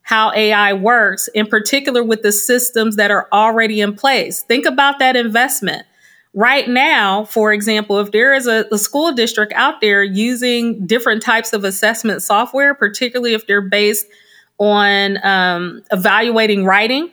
how 0.06 0.32
AI 0.34 0.72
works, 0.72 1.28
in 1.34 1.48
particular 1.48 2.00
with 2.04 2.22
the 2.22 2.30
systems 2.30 2.94
that 2.94 3.10
are 3.10 3.26
already 3.32 3.80
in 3.80 3.92
place. 3.92 4.44
Think 4.44 4.64
about 4.64 5.00
that 5.00 5.16
investment. 5.16 5.84
Right 6.32 6.68
now, 6.68 7.24
for 7.24 7.52
example, 7.52 7.98
if 7.98 8.12
there 8.12 8.32
is 8.32 8.46
a, 8.46 8.66
a, 8.70 8.78
school 8.78 9.12
district 9.12 9.52
out 9.54 9.80
there 9.80 10.04
using 10.04 10.86
different 10.86 11.24
types 11.24 11.52
of 11.52 11.64
assessment 11.64 12.22
software, 12.22 12.72
particularly 12.72 13.34
if 13.34 13.48
they're 13.48 13.60
based 13.60 14.06
on 14.58 15.18
um, 15.26 15.82
evaluating 15.90 16.64
writing, 16.64 17.10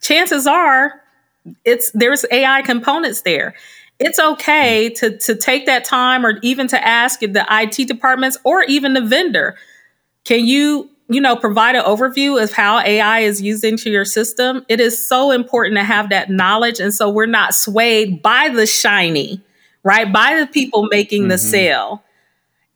chances 0.00 0.44
are 0.48 1.00
it's 1.64 1.92
there's 1.92 2.24
AI 2.32 2.62
components 2.62 3.20
there. 3.20 3.54
It's 4.00 4.18
okay 4.18 4.90
to 4.96 5.18
to 5.18 5.36
take 5.36 5.66
that 5.66 5.84
time 5.84 6.26
or 6.26 6.40
even 6.42 6.66
to 6.66 6.84
ask 6.84 7.20
the 7.20 7.46
IT 7.48 7.86
departments 7.86 8.38
or 8.42 8.64
even 8.64 8.94
the 8.94 9.02
vendor, 9.02 9.54
can 10.24 10.44
you 10.44 10.90
you 11.14 11.20
know, 11.20 11.36
provide 11.36 11.76
an 11.76 11.84
overview 11.84 12.42
of 12.42 12.52
how 12.52 12.80
AI 12.80 13.20
is 13.20 13.40
used 13.40 13.64
into 13.64 13.88
your 13.88 14.04
system, 14.04 14.66
it 14.68 14.80
is 14.80 15.04
so 15.04 15.30
important 15.30 15.76
to 15.76 15.84
have 15.84 16.10
that 16.10 16.28
knowledge. 16.28 16.80
And 16.80 16.92
so 16.92 17.08
we're 17.08 17.26
not 17.26 17.54
swayed 17.54 18.20
by 18.20 18.48
the 18.48 18.66
shiny, 18.66 19.40
right? 19.84 20.12
By 20.12 20.40
the 20.40 20.46
people 20.46 20.88
making 20.90 21.22
mm-hmm. 21.22 21.30
the 21.30 21.38
sale. 21.38 22.02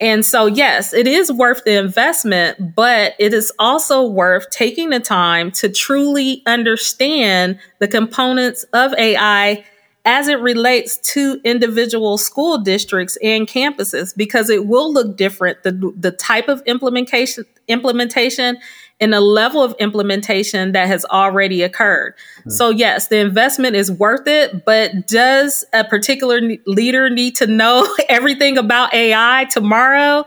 And 0.01 0.25
so, 0.25 0.47
yes, 0.47 0.95
it 0.95 1.09
is 1.09 1.33
worth 1.33 1.65
the 1.65 1.77
investment, 1.77 2.77
but 2.77 3.15
it 3.19 3.35
is 3.35 3.53
also 3.59 4.07
worth 4.07 4.49
taking 4.51 4.91
the 4.91 5.01
time 5.01 5.51
to 5.53 5.69
truly 5.69 6.43
understand 6.47 7.59
the 7.81 7.89
components 7.89 8.63
of 8.73 8.95
AI 8.95 9.65
as 10.05 10.29
it 10.29 10.41
relates 10.41 10.97
to 11.13 11.41
individual 11.45 12.17
school 12.17 12.59
districts 12.59 13.19
and 13.23 13.47
campuses 13.47 14.17
because 14.17 14.49
it 14.49 14.67
will 14.67 14.93
look 14.93 15.17
different 15.17 15.63
the 15.63 15.93
the 15.97 16.11
type 16.11 16.49
of 16.49 16.63
implementation 16.67 17.45
implementation 17.69 18.57
and 19.01 19.13
the 19.13 19.21
level 19.21 19.63
of 19.63 19.75
implementation 19.79 20.73
that 20.73 20.89
has 20.89 21.05
already 21.05 21.63
occurred. 21.63 22.15
Mm-hmm. 22.41 22.51
So 22.51 22.71
yes, 22.71 23.09
the 23.09 23.19
investment 23.19 23.77
is 23.77 23.93
worth 23.93 24.27
it, 24.27 24.65
but 24.65 25.07
does 25.07 25.65
a 25.73 25.85
particular 25.85 26.41
leader 26.67 27.09
need 27.09 27.37
to 27.37 27.47
know 27.47 27.87
everything 28.09 28.59
about 28.59 28.93
AI 28.95 29.47
tomorrow? 29.51 30.27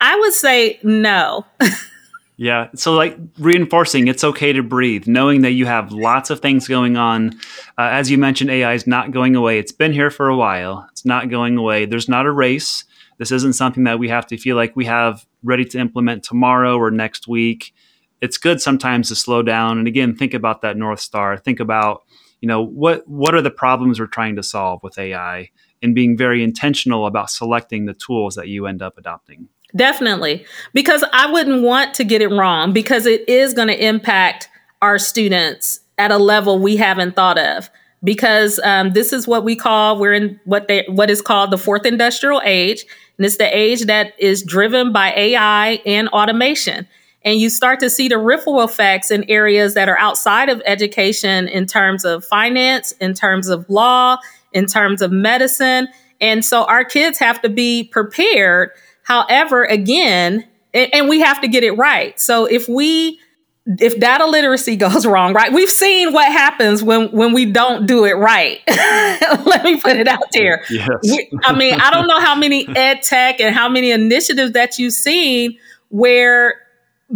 I 0.00 0.18
would 0.18 0.32
say 0.32 0.80
no. 0.82 1.44
Yeah. 2.40 2.68
So, 2.76 2.94
like 2.94 3.18
reinforcing 3.36 4.06
it's 4.06 4.22
okay 4.22 4.52
to 4.52 4.62
breathe, 4.62 5.08
knowing 5.08 5.42
that 5.42 5.50
you 5.50 5.66
have 5.66 5.90
lots 5.90 6.30
of 6.30 6.38
things 6.38 6.68
going 6.68 6.96
on. 6.96 7.32
Uh, 7.76 7.90
as 7.90 8.12
you 8.12 8.16
mentioned, 8.16 8.48
AI 8.48 8.74
is 8.74 8.86
not 8.86 9.10
going 9.10 9.34
away. 9.34 9.58
It's 9.58 9.72
been 9.72 9.92
here 9.92 10.08
for 10.08 10.28
a 10.28 10.36
while, 10.36 10.86
it's 10.92 11.04
not 11.04 11.30
going 11.30 11.58
away. 11.58 11.84
There's 11.84 12.08
not 12.08 12.26
a 12.26 12.30
race. 12.30 12.84
This 13.18 13.32
isn't 13.32 13.54
something 13.54 13.82
that 13.84 13.98
we 13.98 14.08
have 14.08 14.24
to 14.28 14.36
feel 14.36 14.54
like 14.54 14.76
we 14.76 14.84
have 14.84 15.26
ready 15.42 15.64
to 15.64 15.80
implement 15.80 16.22
tomorrow 16.22 16.76
or 16.78 16.92
next 16.92 17.26
week. 17.26 17.74
It's 18.20 18.38
good 18.38 18.60
sometimes 18.60 19.08
to 19.08 19.16
slow 19.16 19.42
down 19.42 19.78
and 19.78 19.88
again 19.88 20.14
think 20.14 20.32
about 20.32 20.62
that 20.62 20.76
north 20.76 21.00
star. 21.00 21.36
Think 21.38 21.58
about, 21.58 22.04
you 22.40 22.46
know, 22.46 22.62
what 22.62 23.06
what 23.08 23.34
are 23.34 23.42
the 23.42 23.50
problems 23.50 23.98
we're 23.98 24.06
trying 24.06 24.36
to 24.36 24.44
solve 24.44 24.84
with 24.84 24.96
AI 24.96 25.50
and 25.82 25.92
being 25.92 26.16
very 26.16 26.44
intentional 26.44 27.04
about 27.04 27.30
selecting 27.30 27.86
the 27.86 27.94
tools 27.94 28.36
that 28.36 28.46
you 28.46 28.66
end 28.66 28.80
up 28.80 28.96
adopting. 28.96 29.48
Definitely. 29.76 30.44
Because 30.72 31.04
I 31.12 31.30
wouldn't 31.30 31.62
want 31.62 31.94
to 31.94 32.04
get 32.04 32.22
it 32.22 32.28
wrong 32.28 32.72
because 32.72 33.06
it 33.06 33.28
is 33.28 33.52
going 33.54 33.68
to 33.68 33.84
impact 33.84 34.48
our 34.80 34.98
students 34.98 35.80
at 35.98 36.10
a 36.10 36.18
level 36.18 36.58
we 36.58 36.76
haven't 36.76 37.16
thought 37.16 37.38
of. 37.38 37.68
Because 38.02 38.60
um, 38.60 38.92
this 38.92 39.12
is 39.12 39.26
what 39.26 39.44
we 39.44 39.56
call 39.56 39.98
we're 39.98 40.14
in 40.14 40.40
what 40.44 40.68
they 40.68 40.84
what 40.88 41.10
is 41.10 41.20
called 41.20 41.50
the 41.50 41.58
fourth 41.58 41.84
industrial 41.84 42.40
age, 42.44 42.84
and 43.16 43.26
it's 43.26 43.38
the 43.38 43.56
age 43.56 43.86
that 43.86 44.14
is 44.20 44.44
driven 44.44 44.92
by 44.92 45.12
AI 45.14 45.80
and 45.84 46.08
automation. 46.10 46.86
And 47.24 47.40
you 47.40 47.50
start 47.50 47.80
to 47.80 47.90
see 47.90 48.06
the 48.06 48.16
ripple 48.16 48.62
effects 48.62 49.10
in 49.10 49.28
areas 49.28 49.74
that 49.74 49.88
are 49.88 49.98
outside 49.98 50.48
of 50.48 50.62
education 50.64 51.48
in 51.48 51.66
terms 51.66 52.04
of 52.04 52.24
finance, 52.24 52.92
in 52.92 53.14
terms 53.14 53.48
of 53.48 53.68
law, 53.68 54.18
in 54.52 54.66
terms 54.66 55.02
of 55.02 55.10
medicine. 55.10 55.88
And 56.20 56.44
so 56.44 56.64
our 56.64 56.84
kids 56.84 57.18
have 57.18 57.42
to 57.42 57.48
be 57.48 57.84
prepared 57.84 58.70
However, 59.08 59.64
again, 59.64 60.46
and 60.74 61.08
we 61.08 61.20
have 61.20 61.40
to 61.40 61.48
get 61.48 61.64
it 61.64 61.72
right. 61.72 62.20
So 62.20 62.44
if 62.44 62.68
we 62.68 63.18
if 63.66 63.98
data 63.98 64.26
literacy 64.26 64.76
goes 64.86 65.06
wrong, 65.06 65.32
right? 65.32 65.50
We've 65.50 65.70
seen 65.70 66.12
what 66.12 66.30
happens 66.30 66.82
when 66.82 67.10
when 67.12 67.32
we 67.32 67.46
don't 67.46 67.86
do 67.86 68.04
it 68.04 68.12
right. 68.12 68.60
Let 68.68 69.64
me 69.64 69.80
put 69.80 69.96
it 69.96 70.08
out 70.08 70.24
there. 70.32 70.62
Yes. 70.68 70.88
We, 71.04 71.30
I 71.42 71.54
mean, 71.54 71.80
I 71.80 71.90
don't 71.90 72.06
know 72.06 72.20
how 72.20 72.34
many 72.34 72.68
ed 72.76 73.00
tech 73.02 73.40
and 73.40 73.54
how 73.54 73.70
many 73.70 73.92
initiatives 73.92 74.52
that 74.52 74.78
you've 74.78 74.92
seen 74.92 75.56
where 75.88 76.60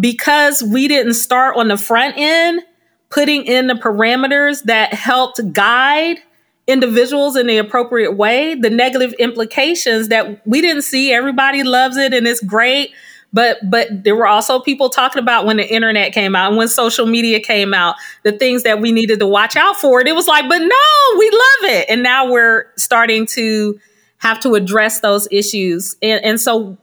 because 0.01 0.63
we 0.63 0.89
didn't 0.89 1.15
start 1.15 1.59
on 1.59 1.69
the 1.69 1.77
front 1.77 2.17
end 2.17 2.63
putting 3.11 3.45
in 3.45 3.67
the 3.67 3.75
parameters 3.75 4.63
that 4.63 4.95
helped 4.95 5.53
guide 5.53 6.21
individuals 6.73 7.37
in 7.37 7.47
the 7.47 7.59
appropriate 7.59 8.17
way, 8.17 8.55
the 8.55 8.71
negative 8.71 9.13
implications 9.15 10.09
that 10.09 10.47
we 10.47 10.61
didn't 10.61 10.83
see 10.83 11.13
everybody 11.13 11.63
loves 11.63 11.97
it 11.97 12.13
and 12.13 12.27
it's 12.27 12.43
great 12.43 12.93
but 13.33 13.59
but 13.69 14.05
there 14.05 14.15
were 14.15 14.27
also 14.27 14.61
people 14.61 14.91
talking 14.91 15.23
about 15.23 15.47
when 15.47 15.57
the 15.57 15.67
internet 15.67 16.13
came 16.13 16.37
out 16.37 16.49
and 16.49 16.59
when 16.59 16.69
social 16.69 17.07
media 17.07 17.41
came 17.41 17.73
out, 17.73 17.97
the 18.25 18.33
things 18.33 18.63
that 18.65 18.81
we 18.81 18.93
needed 18.93 19.21
to 19.21 19.27
watch 19.27 19.57
out 19.57 19.77
for. 19.77 20.01
And 20.01 20.09
it 20.09 20.15
was 20.15 20.27
like, 20.27 20.49
but 20.49 20.59
no, 20.59 21.19
we 21.19 21.31
love 21.31 21.73
it. 21.73 21.87
And 21.89 22.03
now 22.03 22.31
we're 22.31 22.67
starting 22.77 23.25
to 23.29 23.79
have 24.19 24.39
to 24.41 24.55
address 24.55 25.01
those 25.01 25.27
issues. 25.31 25.97
And, 26.03 26.23
and 26.25 26.41
so 26.41 26.79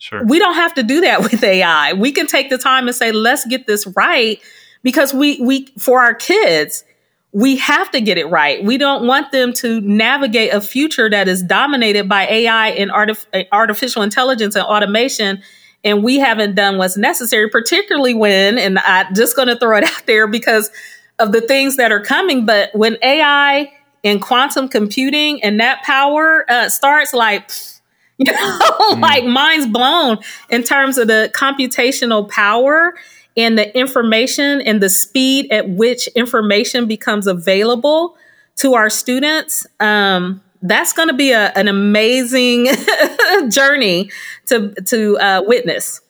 Sure. 0.00 0.24
We 0.24 0.38
don't 0.38 0.54
have 0.54 0.72
to 0.76 0.82
do 0.82 1.02
that 1.02 1.20
with 1.30 1.44
AI. 1.44 1.92
We 1.92 2.10
can 2.10 2.26
take 2.26 2.48
the 2.48 2.56
time 2.56 2.86
and 2.86 2.96
say, 2.96 3.12
let's 3.12 3.46
get 3.46 3.66
this 3.66 3.86
right 3.88 4.40
because 4.82 5.12
we, 5.12 5.38
we, 5.42 5.66
for 5.78 6.00
our 6.00 6.14
kids, 6.14 6.84
we 7.32 7.56
have 7.56 7.90
to 7.92 8.00
get 8.00 8.18
it 8.18 8.26
right. 8.26 8.62
We 8.64 8.76
don't 8.76 9.06
want 9.06 9.30
them 9.30 9.52
to 9.54 9.80
navigate 9.82 10.52
a 10.52 10.60
future 10.60 11.08
that 11.08 11.28
is 11.28 11.42
dominated 11.42 12.08
by 12.08 12.26
AI 12.26 12.68
and 12.70 12.90
artif- 12.90 13.46
artificial 13.52 14.02
intelligence 14.02 14.56
and 14.56 14.64
automation 14.64 15.42
and 15.82 16.02
we 16.02 16.18
haven't 16.18 16.54
done 16.54 16.76
what's 16.76 16.96
necessary, 16.96 17.48
particularly 17.48 18.14
when, 18.14 18.58
and 18.58 18.78
I'm 18.78 19.14
just 19.14 19.34
going 19.34 19.48
to 19.48 19.58
throw 19.58 19.76
it 19.78 19.84
out 19.90 20.06
there 20.06 20.26
because 20.26 20.70
of 21.18 21.32
the 21.32 21.40
things 21.40 21.76
that 21.76 21.92
are 21.92 22.02
coming, 22.02 22.46
but 22.46 22.70
when 22.74 22.96
AI 23.02 23.72
and 24.02 24.22
quantum 24.22 24.68
computing 24.68 25.42
and 25.42 25.60
that 25.60 25.82
power 25.82 26.50
uh, 26.50 26.68
starts 26.68 27.12
like, 27.12 27.50
you 28.18 28.30
know, 28.30 28.58
mm. 28.58 29.00
like 29.00 29.24
minds 29.24 29.66
blown 29.66 30.18
in 30.50 30.62
terms 30.62 30.98
of 30.98 31.06
the 31.06 31.30
computational 31.34 32.28
power 32.28 32.94
and 33.36 33.56
the 33.56 33.76
information 33.78 34.60
and 34.60 34.82
the 34.82 34.88
speed 34.88 35.50
at 35.50 35.68
which 35.68 36.08
information 36.08 36.86
becomes 36.86 37.26
available 37.26 38.16
to 38.56 38.74
our 38.74 38.90
students. 38.90 39.66
Um, 39.78 40.42
that's 40.62 40.92
going 40.92 41.08
to 41.08 41.14
be 41.14 41.32
a, 41.32 41.52
an 41.56 41.68
amazing 41.68 42.68
journey 43.48 44.10
to 44.46 44.74
to 44.86 45.18
uh, 45.18 45.42
witness. 45.46 46.00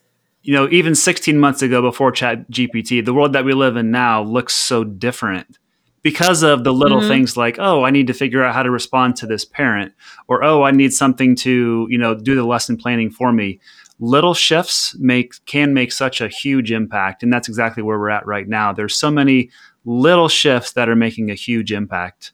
You 0.43 0.55
know, 0.55 0.69
even 0.71 0.95
16 0.95 1.39
months 1.39 1.61
ago, 1.61 1.83
before 1.83 2.11
Chat 2.11 2.51
GPT, 2.51 3.05
the 3.05 3.13
world 3.13 3.35
that 3.35 3.45
we 3.45 3.53
live 3.53 3.77
in 3.77 3.91
now 3.91 4.23
looks 4.23 4.55
so 4.55 4.85
different 4.85 5.59
because 6.03 6.43
of 6.43 6.65
the 6.65 6.73
little 6.73 7.01
mm-hmm. 7.01 7.09
things 7.09 7.37
like, 7.37 7.57
oh, 7.59 7.85
I 7.85 7.91
need 7.91 8.07
to 8.07 8.15
figure 8.15 8.43
out 8.43 8.55
how 8.55 8.63
to 8.63 8.71
respond 8.71 9.17
to 9.17 9.27
this 9.27 9.45
parent, 9.45 9.93
or 10.29 10.43
oh, 10.43 10.63
I 10.63 10.71
need 10.71 10.93
something 10.93 11.37
to 11.37 11.87
you 11.91 11.99
know 11.99 12.15
do 12.15 12.35
the 12.35 12.45
lesson 12.45 12.77
planning 12.77 13.11
for 13.11 13.33
me. 13.33 13.61
Little 14.03 14.33
shifts 14.33 14.97
make 14.99 15.35
can 15.45 15.75
make 15.75 15.93
such 15.93 16.21
a 16.21 16.29
huge 16.29 16.73
impact, 16.73 17.23
and 17.23 17.33
that's 17.33 17.49
exactly 17.49 17.83
where 17.83 17.99
we're 17.99 18.09
at 18.09 18.27
right 18.27 18.49
now. 18.49 18.73
There's 18.73 18.97
so 18.97 19.11
many 19.11 19.51
little 19.85 20.29
shifts 20.29 20.73
that 20.73 20.89
are 20.89 20.97
making 20.97 21.31
a 21.31 21.35
huge 21.35 21.71
impact. 21.71 22.33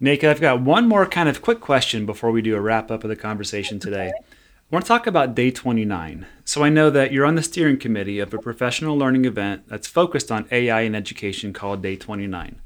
Nneka, 0.00 0.28
I've 0.28 0.40
got 0.40 0.62
one 0.62 0.88
more 0.88 1.06
kind 1.06 1.28
of 1.28 1.42
quick 1.42 1.60
question 1.60 2.06
before 2.06 2.30
we 2.30 2.42
do 2.42 2.56
a 2.56 2.60
wrap 2.60 2.90
up 2.90 3.04
of 3.04 3.10
the 3.10 3.16
conversation 3.16 3.78
today. 3.78 4.08
Okay. 4.08 4.26
I 4.72 4.74
want 4.74 4.84
to 4.84 4.88
talk 4.88 5.06
about 5.06 5.34
day 5.34 5.50
29. 5.50 6.26
So 6.44 6.64
I 6.64 6.70
know 6.70 6.90
that 6.90 7.12
you're 7.12 7.26
on 7.26 7.34
the 7.34 7.42
steering 7.42 7.76
committee 7.76 8.20
of 8.20 8.32
a 8.32 8.38
professional 8.38 8.96
learning 8.96 9.26
event 9.26 9.68
that's 9.68 9.86
focused 9.86 10.32
on 10.32 10.48
AI 10.50 10.80
in 10.80 10.94
education 10.94 11.52
called 11.52 11.82
Day 11.82 11.94
29. 11.96 12.60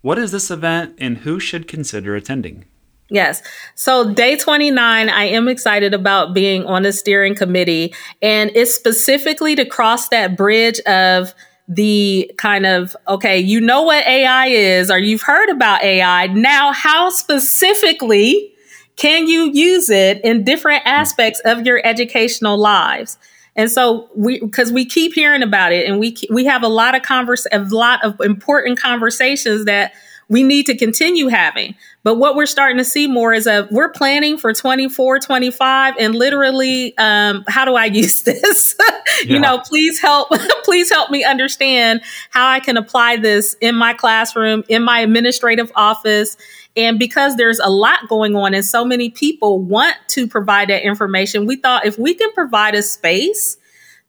What 0.00 0.18
is 0.18 0.32
this 0.32 0.50
event 0.50 0.94
and 0.98 1.18
who 1.18 1.38
should 1.38 1.68
consider 1.68 2.16
attending? 2.16 2.64
Yes. 3.12 3.42
So 3.74 4.10
day 4.10 4.36
29, 4.36 5.10
I 5.10 5.24
am 5.24 5.46
excited 5.46 5.92
about 5.92 6.32
being 6.32 6.64
on 6.64 6.82
the 6.82 6.94
steering 6.94 7.34
committee 7.34 7.94
and 8.22 8.50
it's 8.54 8.74
specifically 8.74 9.54
to 9.54 9.66
cross 9.66 10.08
that 10.08 10.34
bridge 10.34 10.80
of 10.80 11.34
the 11.68 12.32
kind 12.38 12.64
of, 12.64 12.96
okay, 13.06 13.38
you 13.38 13.60
know 13.60 13.82
what 13.82 14.06
AI 14.06 14.46
is, 14.46 14.90
or 14.90 14.96
you've 14.96 15.20
heard 15.20 15.50
about 15.50 15.84
AI. 15.84 16.28
Now, 16.28 16.72
how 16.72 17.10
specifically 17.10 18.54
can 18.96 19.26
you 19.26 19.50
use 19.52 19.90
it 19.90 20.18
in 20.24 20.42
different 20.42 20.80
mm-hmm. 20.80 21.00
aspects 21.00 21.40
of 21.44 21.66
your 21.66 21.86
educational 21.86 22.56
lives? 22.56 23.18
And 23.56 23.70
so 23.70 24.08
we, 24.16 24.40
because 24.40 24.72
we 24.72 24.86
keep 24.86 25.12
hearing 25.12 25.42
about 25.42 25.72
it 25.72 25.86
and 25.86 26.00
we, 26.00 26.16
we 26.30 26.46
have 26.46 26.62
a 26.62 26.68
lot 26.68 26.94
of 26.94 27.02
converse, 27.02 27.46
a 27.52 27.58
lot 27.58 28.02
of 28.02 28.18
important 28.22 28.80
conversations 28.80 29.66
that 29.66 29.92
we 30.32 30.42
need 30.42 30.64
to 30.64 30.74
continue 30.74 31.28
having. 31.28 31.74
But 32.04 32.14
what 32.14 32.36
we're 32.36 32.46
starting 32.46 32.78
to 32.78 32.86
see 32.86 33.06
more 33.06 33.34
is 33.34 33.46
a 33.46 33.68
we're 33.70 33.90
planning 33.90 34.38
for 34.38 34.54
24, 34.54 35.18
25, 35.20 35.94
and 35.98 36.14
literally, 36.14 36.96
um, 36.96 37.44
how 37.48 37.66
do 37.66 37.74
I 37.74 37.84
use 37.92 38.22
this? 38.22 38.74
you 39.26 39.38
know, 39.38 39.58
please 39.58 40.00
help, 40.00 40.30
please 40.64 40.88
help 40.88 41.10
me 41.10 41.22
understand 41.22 42.00
how 42.30 42.48
I 42.48 42.60
can 42.60 42.78
apply 42.78 43.18
this 43.18 43.54
in 43.60 43.74
my 43.74 43.92
classroom, 43.92 44.64
in 44.68 44.82
my 44.82 45.00
administrative 45.00 45.70
office. 45.76 46.38
And 46.78 46.98
because 46.98 47.36
there's 47.36 47.58
a 47.58 47.68
lot 47.68 48.08
going 48.08 48.34
on 48.34 48.54
and 48.54 48.64
so 48.64 48.86
many 48.86 49.10
people 49.10 49.60
want 49.60 49.96
to 50.08 50.26
provide 50.26 50.70
that 50.70 50.82
information, 50.82 51.44
we 51.44 51.56
thought 51.56 51.84
if 51.84 51.98
we 51.98 52.14
can 52.14 52.32
provide 52.32 52.74
a 52.74 52.82
space 52.82 53.58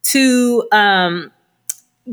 to 0.03 0.65
um, 0.71 1.32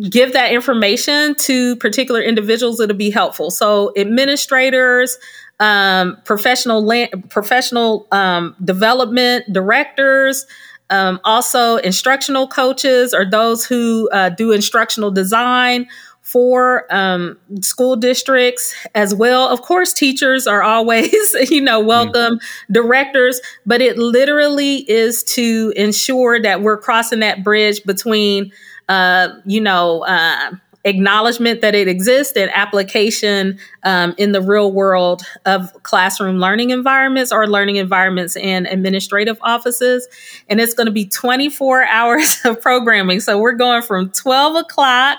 give 0.09 0.33
that 0.35 0.53
information 0.53 1.35
to 1.35 1.77
particular 1.77 2.21
individuals, 2.21 2.81
it'll 2.81 2.97
be 2.97 3.11
helpful. 3.11 3.51
So 3.51 3.93
administrators, 3.97 5.19
um, 5.59 6.17
professional 6.25 6.89
professional 7.29 8.07
um, 8.13 8.55
development 8.63 9.53
directors, 9.53 10.47
um, 10.91 11.21
also 11.25 11.77
instructional 11.77 12.49
coaches 12.49 13.15
or 13.15 13.29
those 13.29 13.65
who 13.65 14.09
uh, 14.13 14.31
do 14.31 14.53
instructional 14.53 15.11
design 15.11 15.87
for 16.31 16.87
um, 16.95 17.37
school 17.61 17.97
districts 17.97 18.75
as 18.95 19.13
well. 19.13 19.49
Of 19.49 19.63
course, 19.63 19.93
teachers 19.93 20.47
are 20.47 20.63
always, 20.63 21.35
you 21.51 21.61
know, 21.61 21.81
welcome, 21.81 22.37
mm-hmm. 22.37 22.73
directors, 22.73 23.41
but 23.67 23.83
it 23.83 23.99
literally 23.99 24.89
is 24.89 25.25
to 25.25 25.73
ensure 25.75 26.41
that 26.41 26.63
we're 26.63 26.79
crossing 26.79 27.21
that 27.21 27.43
bridge 27.43 27.83
between, 27.85 28.53
uh, 28.91 29.41
you 29.47 29.61
know, 29.61 30.05
uh, 30.05 30.51
acknowledgement 30.85 31.61
that 31.61 31.75
it 31.75 31.87
exists 31.87 32.37
and 32.37 32.51
application 32.55 33.57
um, 33.85 34.15
in 34.19 34.33
the 34.33 34.41
real 34.41 34.73
world 34.73 35.23
of 35.47 35.71
classroom 35.85 36.39
learning 36.39 36.71
environments 36.71 37.31
or 37.31 37.47
learning 37.47 37.77
environments 37.77 38.35
in 38.35 38.67
administrative 38.67 39.39
offices. 39.43 40.09
And 40.49 40.61
it's 40.61 40.75
going 40.75 40.87
to 40.87 40.93
be 40.93 41.07
24 41.07 41.85
hours 41.91 42.41
of 42.45 42.61
programming. 42.61 43.21
So 43.21 43.39
we're 43.39 43.53
going 43.53 43.83
from 43.83 44.11
12 44.11 44.57
o'clock 44.57 45.19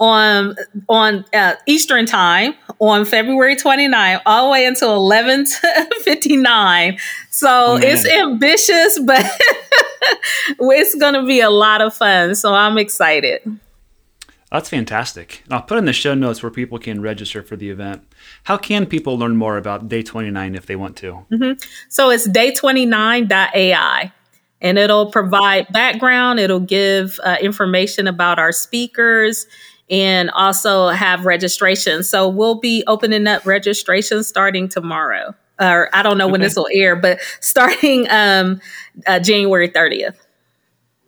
on 0.00 0.54
on 0.88 1.24
uh, 1.32 1.54
Eastern 1.66 2.06
time 2.06 2.54
on 2.78 3.04
February 3.04 3.56
29 3.56 4.20
all 4.26 4.46
the 4.46 4.52
way 4.52 4.64
until 4.64 4.94
11 4.94 5.46
59. 6.02 6.98
So 7.30 7.48
oh, 7.48 7.76
it's 7.76 8.06
ambitious, 8.06 9.00
but 9.04 9.24
it's 10.60 10.94
going 10.94 11.14
to 11.14 11.26
be 11.26 11.40
a 11.40 11.50
lot 11.50 11.80
of 11.80 11.94
fun. 11.94 12.34
So 12.34 12.54
I'm 12.54 12.78
excited. 12.78 13.40
That's 14.50 14.70
fantastic. 14.70 15.42
I'll 15.50 15.62
put 15.62 15.76
in 15.76 15.84
the 15.84 15.92
show 15.92 16.14
notes 16.14 16.42
where 16.42 16.50
people 16.50 16.78
can 16.78 17.02
register 17.02 17.42
for 17.42 17.56
the 17.56 17.68
event. 17.68 18.02
How 18.44 18.56
can 18.56 18.86
people 18.86 19.18
learn 19.18 19.36
more 19.36 19.58
about 19.58 19.88
Day 19.88 20.02
29 20.02 20.54
if 20.54 20.64
they 20.64 20.76
want 20.76 20.96
to? 20.98 21.26
Mm-hmm. 21.30 21.60
So 21.90 22.08
it's 22.08 22.26
day29.ai 22.26 24.12
and 24.60 24.78
it'll 24.78 25.10
provide 25.10 25.70
background, 25.70 26.40
it'll 26.40 26.60
give 26.60 27.20
uh, 27.24 27.36
information 27.42 28.06
about 28.06 28.38
our 28.38 28.52
speakers 28.52 29.46
and 29.90 30.30
also 30.30 30.88
have 30.88 31.24
registration. 31.24 32.02
So 32.02 32.28
we'll 32.28 32.60
be 32.60 32.84
opening 32.86 33.26
up 33.26 33.46
registration 33.46 34.22
starting 34.22 34.68
tomorrow. 34.68 35.34
Or 35.60 35.88
I 35.92 36.02
don't 36.02 36.18
know 36.18 36.26
okay. 36.26 36.32
when 36.32 36.40
this 36.40 36.56
will 36.56 36.68
air, 36.72 36.94
but 36.94 37.20
starting 37.40 38.06
um, 38.10 38.60
uh, 39.06 39.18
January 39.18 39.68
30th. 39.68 40.16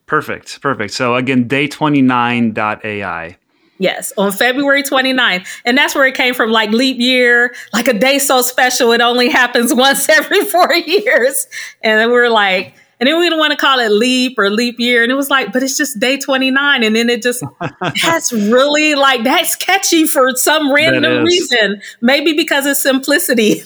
Perfect. 0.07 0.61
Perfect. 0.61 0.93
So 0.93 1.15
again, 1.15 1.49
day29.ai. 1.49 3.37
Yes, 3.79 4.13
on 4.19 4.31
February 4.31 4.83
29th. 4.83 5.47
And 5.65 5.79
that's 5.79 5.95
where 5.95 6.05
it 6.05 6.15
came 6.15 6.35
from 6.35 6.51
like 6.51 6.71
leap 6.71 6.99
year, 6.99 7.55
like 7.73 7.89
a 7.89 7.95
day 7.95 8.19
so 8.19 8.43
special. 8.43 8.93
It 8.93 9.01
only 9.01 9.31
happens 9.31 9.73
once 9.75 10.09
every 10.09 10.45
four 10.45 10.75
years. 10.75 11.47
And 11.83 11.99
then 11.99 12.09
we 12.09 12.15
we're 12.15 12.29
like, 12.29 12.75
and 13.01 13.07
then 13.07 13.19
we 13.19 13.25
didn't 13.25 13.39
want 13.39 13.53
to 13.53 13.57
call 13.57 13.81
it 13.81 13.89
leap 13.89 14.39
or 14.39 14.51
leap 14.51 14.79
year. 14.79 15.03
And 15.03 15.11
it 15.11 15.15
was 15.15 15.31
like, 15.31 15.55
but 15.55 15.63
it's 15.63 15.79
just 15.79 15.99
day 15.99 16.19
29. 16.19 16.85
And 16.85 16.95
then 16.95 17.09
it 17.09 17.23
just, 17.23 17.43
that's 18.03 18.31
really 18.31 18.95
like, 18.95 19.25
that's 19.25 19.57
catchy 19.57 20.05
for 20.05 20.37
some 20.37 20.71
random 20.71 21.25
reason. 21.25 21.81
Maybe 22.03 22.35
because 22.35 22.67
of 22.67 22.77
simplicity. 22.77 23.63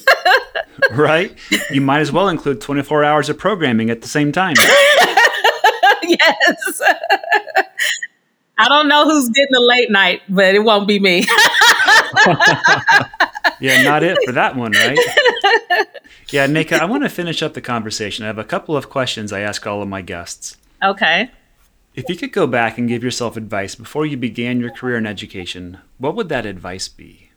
right? 0.92 1.36
You 1.68 1.80
might 1.80 1.98
as 1.98 2.12
well 2.12 2.28
include 2.28 2.60
24 2.60 3.02
hours 3.02 3.28
of 3.28 3.36
programming 3.36 3.90
at 3.90 4.02
the 4.02 4.08
same 4.08 4.30
time. 4.30 4.54
yes. 6.04 6.80
I 8.56 8.68
don't 8.68 8.86
know 8.86 9.04
who's 9.04 9.28
getting 9.30 9.50
the 9.50 9.60
late 9.60 9.90
night, 9.90 10.22
but 10.28 10.54
it 10.54 10.60
won't 10.60 10.86
be 10.86 11.00
me. 11.00 11.26
Yeah, 13.64 13.82
not 13.82 14.02
it 14.02 14.18
for 14.26 14.32
that 14.32 14.56
one, 14.56 14.72
right? 14.72 14.98
Yeah, 16.30 16.46
Nneka, 16.46 16.80
I 16.80 16.84
want 16.86 17.02
to 17.02 17.08
finish 17.08 17.42
up 17.42 17.54
the 17.54 17.60
conversation. 17.60 18.24
I 18.24 18.28
have 18.28 18.38
a 18.38 18.44
couple 18.44 18.76
of 18.76 18.88
questions 18.88 19.32
I 19.32 19.40
ask 19.40 19.66
all 19.66 19.82
of 19.82 19.88
my 19.88 20.02
guests. 20.02 20.56
Okay. 20.82 21.30
If 21.94 22.08
you 22.08 22.16
could 22.16 22.32
go 22.32 22.46
back 22.46 22.76
and 22.76 22.88
give 22.88 23.04
yourself 23.04 23.36
advice 23.36 23.74
before 23.74 24.04
you 24.04 24.16
began 24.16 24.58
your 24.58 24.70
career 24.70 24.96
in 24.96 25.06
education, 25.06 25.78
what 25.98 26.16
would 26.16 26.28
that 26.30 26.44
advice 26.44 26.88
be? 26.88 27.30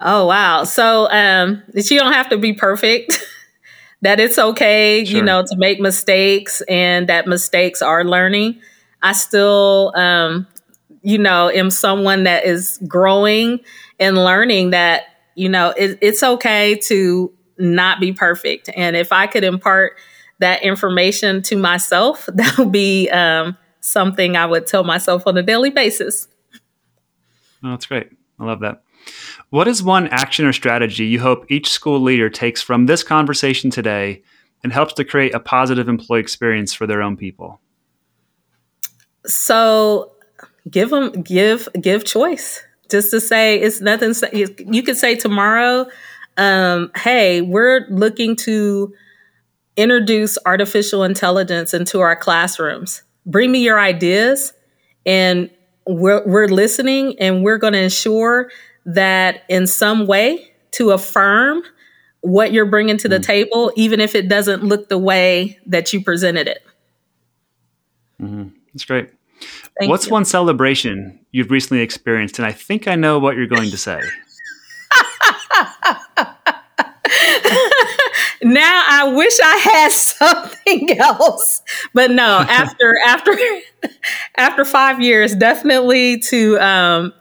Oh 0.00 0.26
wow! 0.26 0.64
So 0.64 1.10
um, 1.10 1.62
that 1.72 1.90
you 1.90 1.98
don't 1.98 2.12
have 2.12 2.28
to 2.28 2.38
be 2.38 2.52
perfect. 2.52 3.18
that 4.02 4.20
it's 4.20 4.38
okay, 4.38 5.04
sure. 5.04 5.16
you 5.16 5.22
know, 5.24 5.42
to 5.42 5.56
make 5.56 5.80
mistakes, 5.80 6.60
and 6.68 7.08
that 7.08 7.26
mistakes 7.26 7.82
are 7.82 8.04
learning. 8.04 8.60
I 9.02 9.12
still, 9.12 9.92
um, 9.96 10.46
you 11.02 11.18
know, 11.18 11.48
am 11.48 11.70
someone 11.70 12.24
that 12.24 12.44
is 12.44 12.78
growing 12.86 13.60
and 13.98 14.16
learning 14.16 14.70
that 14.70 15.04
you 15.34 15.48
know 15.48 15.70
it, 15.70 15.98
it's 16.00 16.22
okay 16.22 16.76
to 16.76 17.32
not 17.58 18.00
be 18.00 18.12
perfect, 18.12 18.70
and 18.76 18.96
if 18.96 19.12
I 19.12 19.26
could 19.26 19.44
impart 19.44 19.98
that 20.38 20.62
information 20.62 21.42
to 21.42 21.56
myself, 21.56 22.28
that 22.34 22.58
would 22.58 22.72
be 22.72 23.08
um, 23.10 23.56
something 23.80 24.36
I 24.36 24.46
would 24.46 24.66
tell 24.66 24.84
myself 24.84 25.26
on 25.26 25.36
a 25.36 25.42
daily 25.42 25.70
basis. 25.70 26.28
Oh, 27.62 27.70
that's 27.70 27.86
great. 27.86 28.10
I 28.38 28.44
love 28.44 28.60
that. 28.60 28.82
What 29.50 29.68
is 29.68 29.82
one 29.82 30.08
action 30.08 30.44
or 30.44 30.52
strategy 30.52 31.06
you 31.06 31.20
hope 31.20 31.50
each 31.50 31.70
school 31.70 32.00
leader 32.00 32.28
takes 32.28 32.60
from 32.60 32.86
this 32.86 33.02
conversation 33.02 33.70
today 33.70 34.22
and 34.62 34.72
helps 34.72 34.94
to 34.94 35.04
create 35.04 35.34
a 35.34 35.40
positive 35.40 35.88
employee 35.88 36.20
experience 36.20 36.74
for 36.74 36.86
their 36.86 37.02
own 37.02 37.16
people? 37.16 37.60
So, 39.24 40.12
give 40.70 40.90
them 40.90 41.10
give 41.22 41.68
give 41.80 42.04
choice. 42.04 42.62
Just 42.90 43.10
to 43.10 43.20
say 43.20 43.60
it's 43.60 43.80
nothing. 43.80 44.14
You 44.32 44.82
could 44.82 44.96
say 44.96 45.14
tomorrow, 45.16 45.86
um, 46.36 46.90
"Hey, 46.96 47.40
we're 47.40 47.86
looking 47.88 48.36
to." 48.36 48.94
introduce 49.76 50.38
artificial 50.46 51.04
intelligence 51.04 51.74
into 51.74 52.00
our 52.00 52.16
classrooms. 52.16 53.02
Bring 53.26 53.52
me 53.52 53.62
your 53.62 53.78
ideas, 53.78 54.52
and 55.04 55.50
we're, 55.86 56.26
we're 56.26 56.48
listening, 56.48 57.16
and 57.20 57.44
we're 57.44 57.58
going 57.58 57.74
to 57.74 57.82
ensure 57.82 58.50
that 58.86 59.42
in 59.48 59.66
some 59.66 60.06
way 60.06 60.52
to 60.72 60.90
affirm 60.90 61.62
what 62.20 62.52
you're 62.52 62.66
bringing 62.66 62.96
to 62.98 63.08
the 63.08 63.18
mm. 63.18 63.24
table, 63.24 63.72
even 63.76 64.00
if 64.00 64.14
it 64.14 64.28
doesn't 64.28 64.64
look 64.64 64.88
the 64.88 64.98
way 64.98 65.58
that 65.66 65.92
you 65.92 66.02
presented 66.02 66.48
it. 66.48 66.64
Mm-hmm. 68.20 68.48
That's 68.72 68.84
great. 68.84 69.10
Thank 69.78 69.90
What's 69.90 70.06
you. 70.06 70.12
one 70.12 70.24
celebration 70.24 71.20
you've 71.32 71.50
recently 71.50 71.82
experienced? 71.82 72.38
And 72.38 72.46
I 72.46 72.52
think 72.52 72.88
I 72.88 72.94
know 72.94 73.18
what 73.18 73.36
you're 73.36 73.46
going 73.46 73.70
to 73.70 73.76
say. 73.76 74.00
now 78.42 78.84
I 78.88 79.12
wish 79.14 79.38
I 79.42 79.56
had 79.56 79.92
something 79.92 80.98
else. 80.98 81.62
But 81.92 82.10
no, 82.10 82.44
after 82.48 82.96
after 83.06 83.36
after 84.36 84.64
five 84.64 85.00
years, 85.00 85.34
definitely 85.34 86.20
to 86.20 86.58
um 86.58 87.12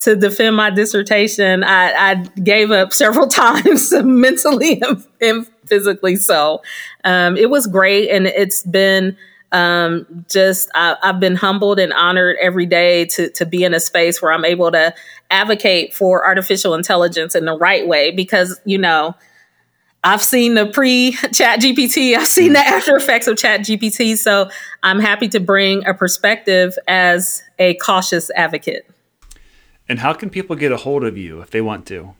to 0.00 0.14
defend 0.14 0.56
my 0.56 0.70
dissertation, 0.70 1.64
I, 1.64 1.92
I 1.92 2.14
gave 2.40 2.70
up 2.70 2.92
several 2.92 3.28
times 3.28 3.92
mentally 3.92 4.80
and, 4.82 5.04
and, 5.20 5.46
physically. 5.64 6.16
So 6.16 6.62
um, 7.02 7.36
it 7.36 7.50
was 7.50 7.66
great, 7.66 8.10
and 8.10 8.26
it's 8.26 8.62
been 8.62 9.16
um, 9.56 10.24
just 10.28 10.68
I, 10.74 10.96
have 11.02 11.18
been 11.18 11.34
humbled 11.34 11.78
and 11.78 11.90
honored 11.94 12.36
every 12.42 12.66
day 12.66 13.06
to 13.06 13.30
to 13.30 13.46
be 13.46 13.64
in 13.64 13.72
a 13.72 13.80
space 13.80 14.20
where 14.20 14.30
I'm 14.30 14.44
able 14.44 14.70
to 14.70 14.94
advocate 15.30 15.94
for 15.94 16.26
artificial 16.26 16.74
intelligence 16.74 17.34
in 17.34 17.46
the 17.46 17.56
right 17.56 17.88
way 17.88 18.10
because 18.10 18.60
you 18.66 18.76
know 18.76 19.14
I've 20.04 20.22
seen 20.22 20.54
the 20.54 20.66
pre 20.66 21.12
chat 21.32 21.60
GPT, 21.60 22.14
I've 22.14 22.26
seen 22.26 22.52
the 22.52 22.58
after 22.58 22.96
effects 22.96 23.28
of 23.28 23.38
chat 23.38 23.60
GPT. 23.60 24.18
So 24.18 24.50
I'm 24.82 25.00
happy 25.00 25.28
to 25.28 25.40
bring 25.40 25.86
a 25.86 25.94
perspective 25.94 26.76
as 26.86 27.42
a 27.58 27.74
cautious 27.76 28.30
advocate. 28.36 28.86
And 29.88 30.00
how 30.00 30.12
can 30.12 30.28
people 30.28 30.54
get 30.54 30.70
a 30.70 30.76
hold 30.76 31.02
of 31.02 31.16
you 31.16 31.40
if 31.40 31.50
they 31.50 31.62
want 31.62 31.86
to? 31.86 32.14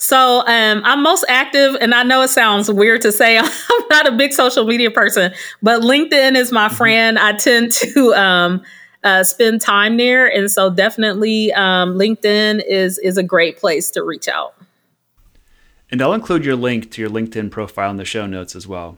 So 0.00 0.42
um, 0.46 0.80
I'm 0.84 1.02
most 1.02 1.26
active, 1.28 1.76
and 1.78 1.94
I 1.94 2.02
know 2.02 2.22
it 2.22 2.28
sounds 2.28 2.70
weird 2.70 3.02
to 3.02 3.12
say 3.12 3.36
I'm 3.38 3.84
not 3.90 4.08
a 4.08 4.12
big 4.12 4.32
social 4.32 4.64
media 4.64 4.90
person, 4.90 5.32
but 5.62 5.82
LinkedIn 5.82 6.36
is 6.36 6.50
my 6.50 6.68
mm-hmm. 6.68 6.76
friend. 6.76 7.18
I 7.18 7.34
tend 7.34 7.70
to 7.72 8.14
um, 8.14 8.62
uh, 9.04 9.22
spend 9.24 9.60
time 9.60 9.98
there, 9.98 10.26
and 10.26 10.50
so 10.50 10.70
definitely 10.70 11.52
um, 11.52 11.98
LinkedIn 11.98 12.64
is 12.66 12.98
is 12.98 13.18
a 13.18 13.22
great 13.22 13.58
place 13.58 13.90
to 13.90 14.02
reach 14.02 14.26
out. 14.26 14.54
And 15.90 16.00
I'll 16.00 16.14
include 16.14 16.46
your 16.46 16.56
link 16.56 16.90
to 16.92 17.02
your 17.02 17.10
LinkedIn 17.10 17.50
profile 17.50 17.90
in 17.90 17.98
the 17.98 18.04
show 18.06 18.26
notes 18.26 18.56
as 18.56 18.66
well. 18.66 18.96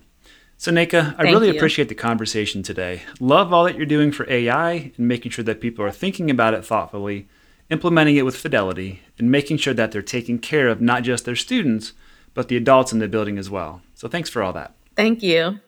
So, 0.57 0.71
Nneka, 0.71 1.15
I 1.19 1.23
Thank 1.25 1.35
really 1.35 1.49
you. 1.49 1.57
appreciate 1.57 1.89
the 1.89 1.97
conversation 1.97 2.63
today. 2.63 3.03
Love 3.19 3.53
all 3.53 3.65
that 3.65 3.77
you're 3.77 3.87
doing 3.87 4.13
for 4.13 4.31
AI 4.31 4.93
and 4.97 5.09
making 5.09 5.33
sure 5.33 5.45
that 5.47 5.61
people 5.61 5.85
are 5.85 5.91
thinking 5.91 6.31
about 6.31 6.55
it 6.55 6.65
thoughtfully, 6.65 7.27
implementing 7.73 8.17
it 8.17 8.25
with 8.25 8.37
fidelity, 8.37 9.03
and 9.19 9.31
making 9.31 9.57
sure 9.57 9.75
that 9.75 9.91
they're 9.91 10.03
taking 10.03 10.39
care 10.39 10.69
of 10.69 10.81
not 10.81 11.03
just 11.03 11.25
their 11.25 11.35
students, 11.35 11.95
but 12.35 12.49
the 12.49 12.57
adults 12.57 12.93
in 12.93 12.99
the 12.99 13.09
building 13.09 13.39
as 13.39 13.51
well. 13.51 13.83
So, 13.95 14.07
thanks 14.07 14.31
for 14.31 14.43
all 14.43 14.53
that. 14.53 14.75
Thank 14.95 15.23
you. 15.23 15.59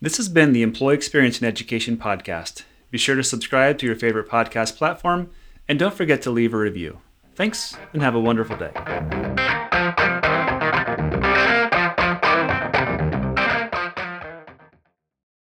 This 0.00 0.16
has 0.18 0.28
been 0.28 0.52
the 0.52 0.62
Employee 0.62 0.94
Experience 0.94 1.40
in 1.40 1.48
Education 1.48 1.96
podcast. 1.96 2.64
Be 2.90 2.98
sure 2.98 3.16
to 3.16 3.24
subscribe 3.24 3.78
to 3.78 3.86
your 3.86 3.96
favorite 3.96 4.28
podcast 4.28 4.76
platform 4.76 5.30
and 5.66 5.78
don't 5.78 5.94
forget 5.94 6.22
to 6.22 6.30
leave 6.30 6.54
a 6.54 6.58
review. 6.58 6.98
Thanks, 7.34 7.76
and 7.92 8.02
have 8.02 8.14
a 8.14 8.20
wonderful 8.20 8.56
day. 8.56 9.53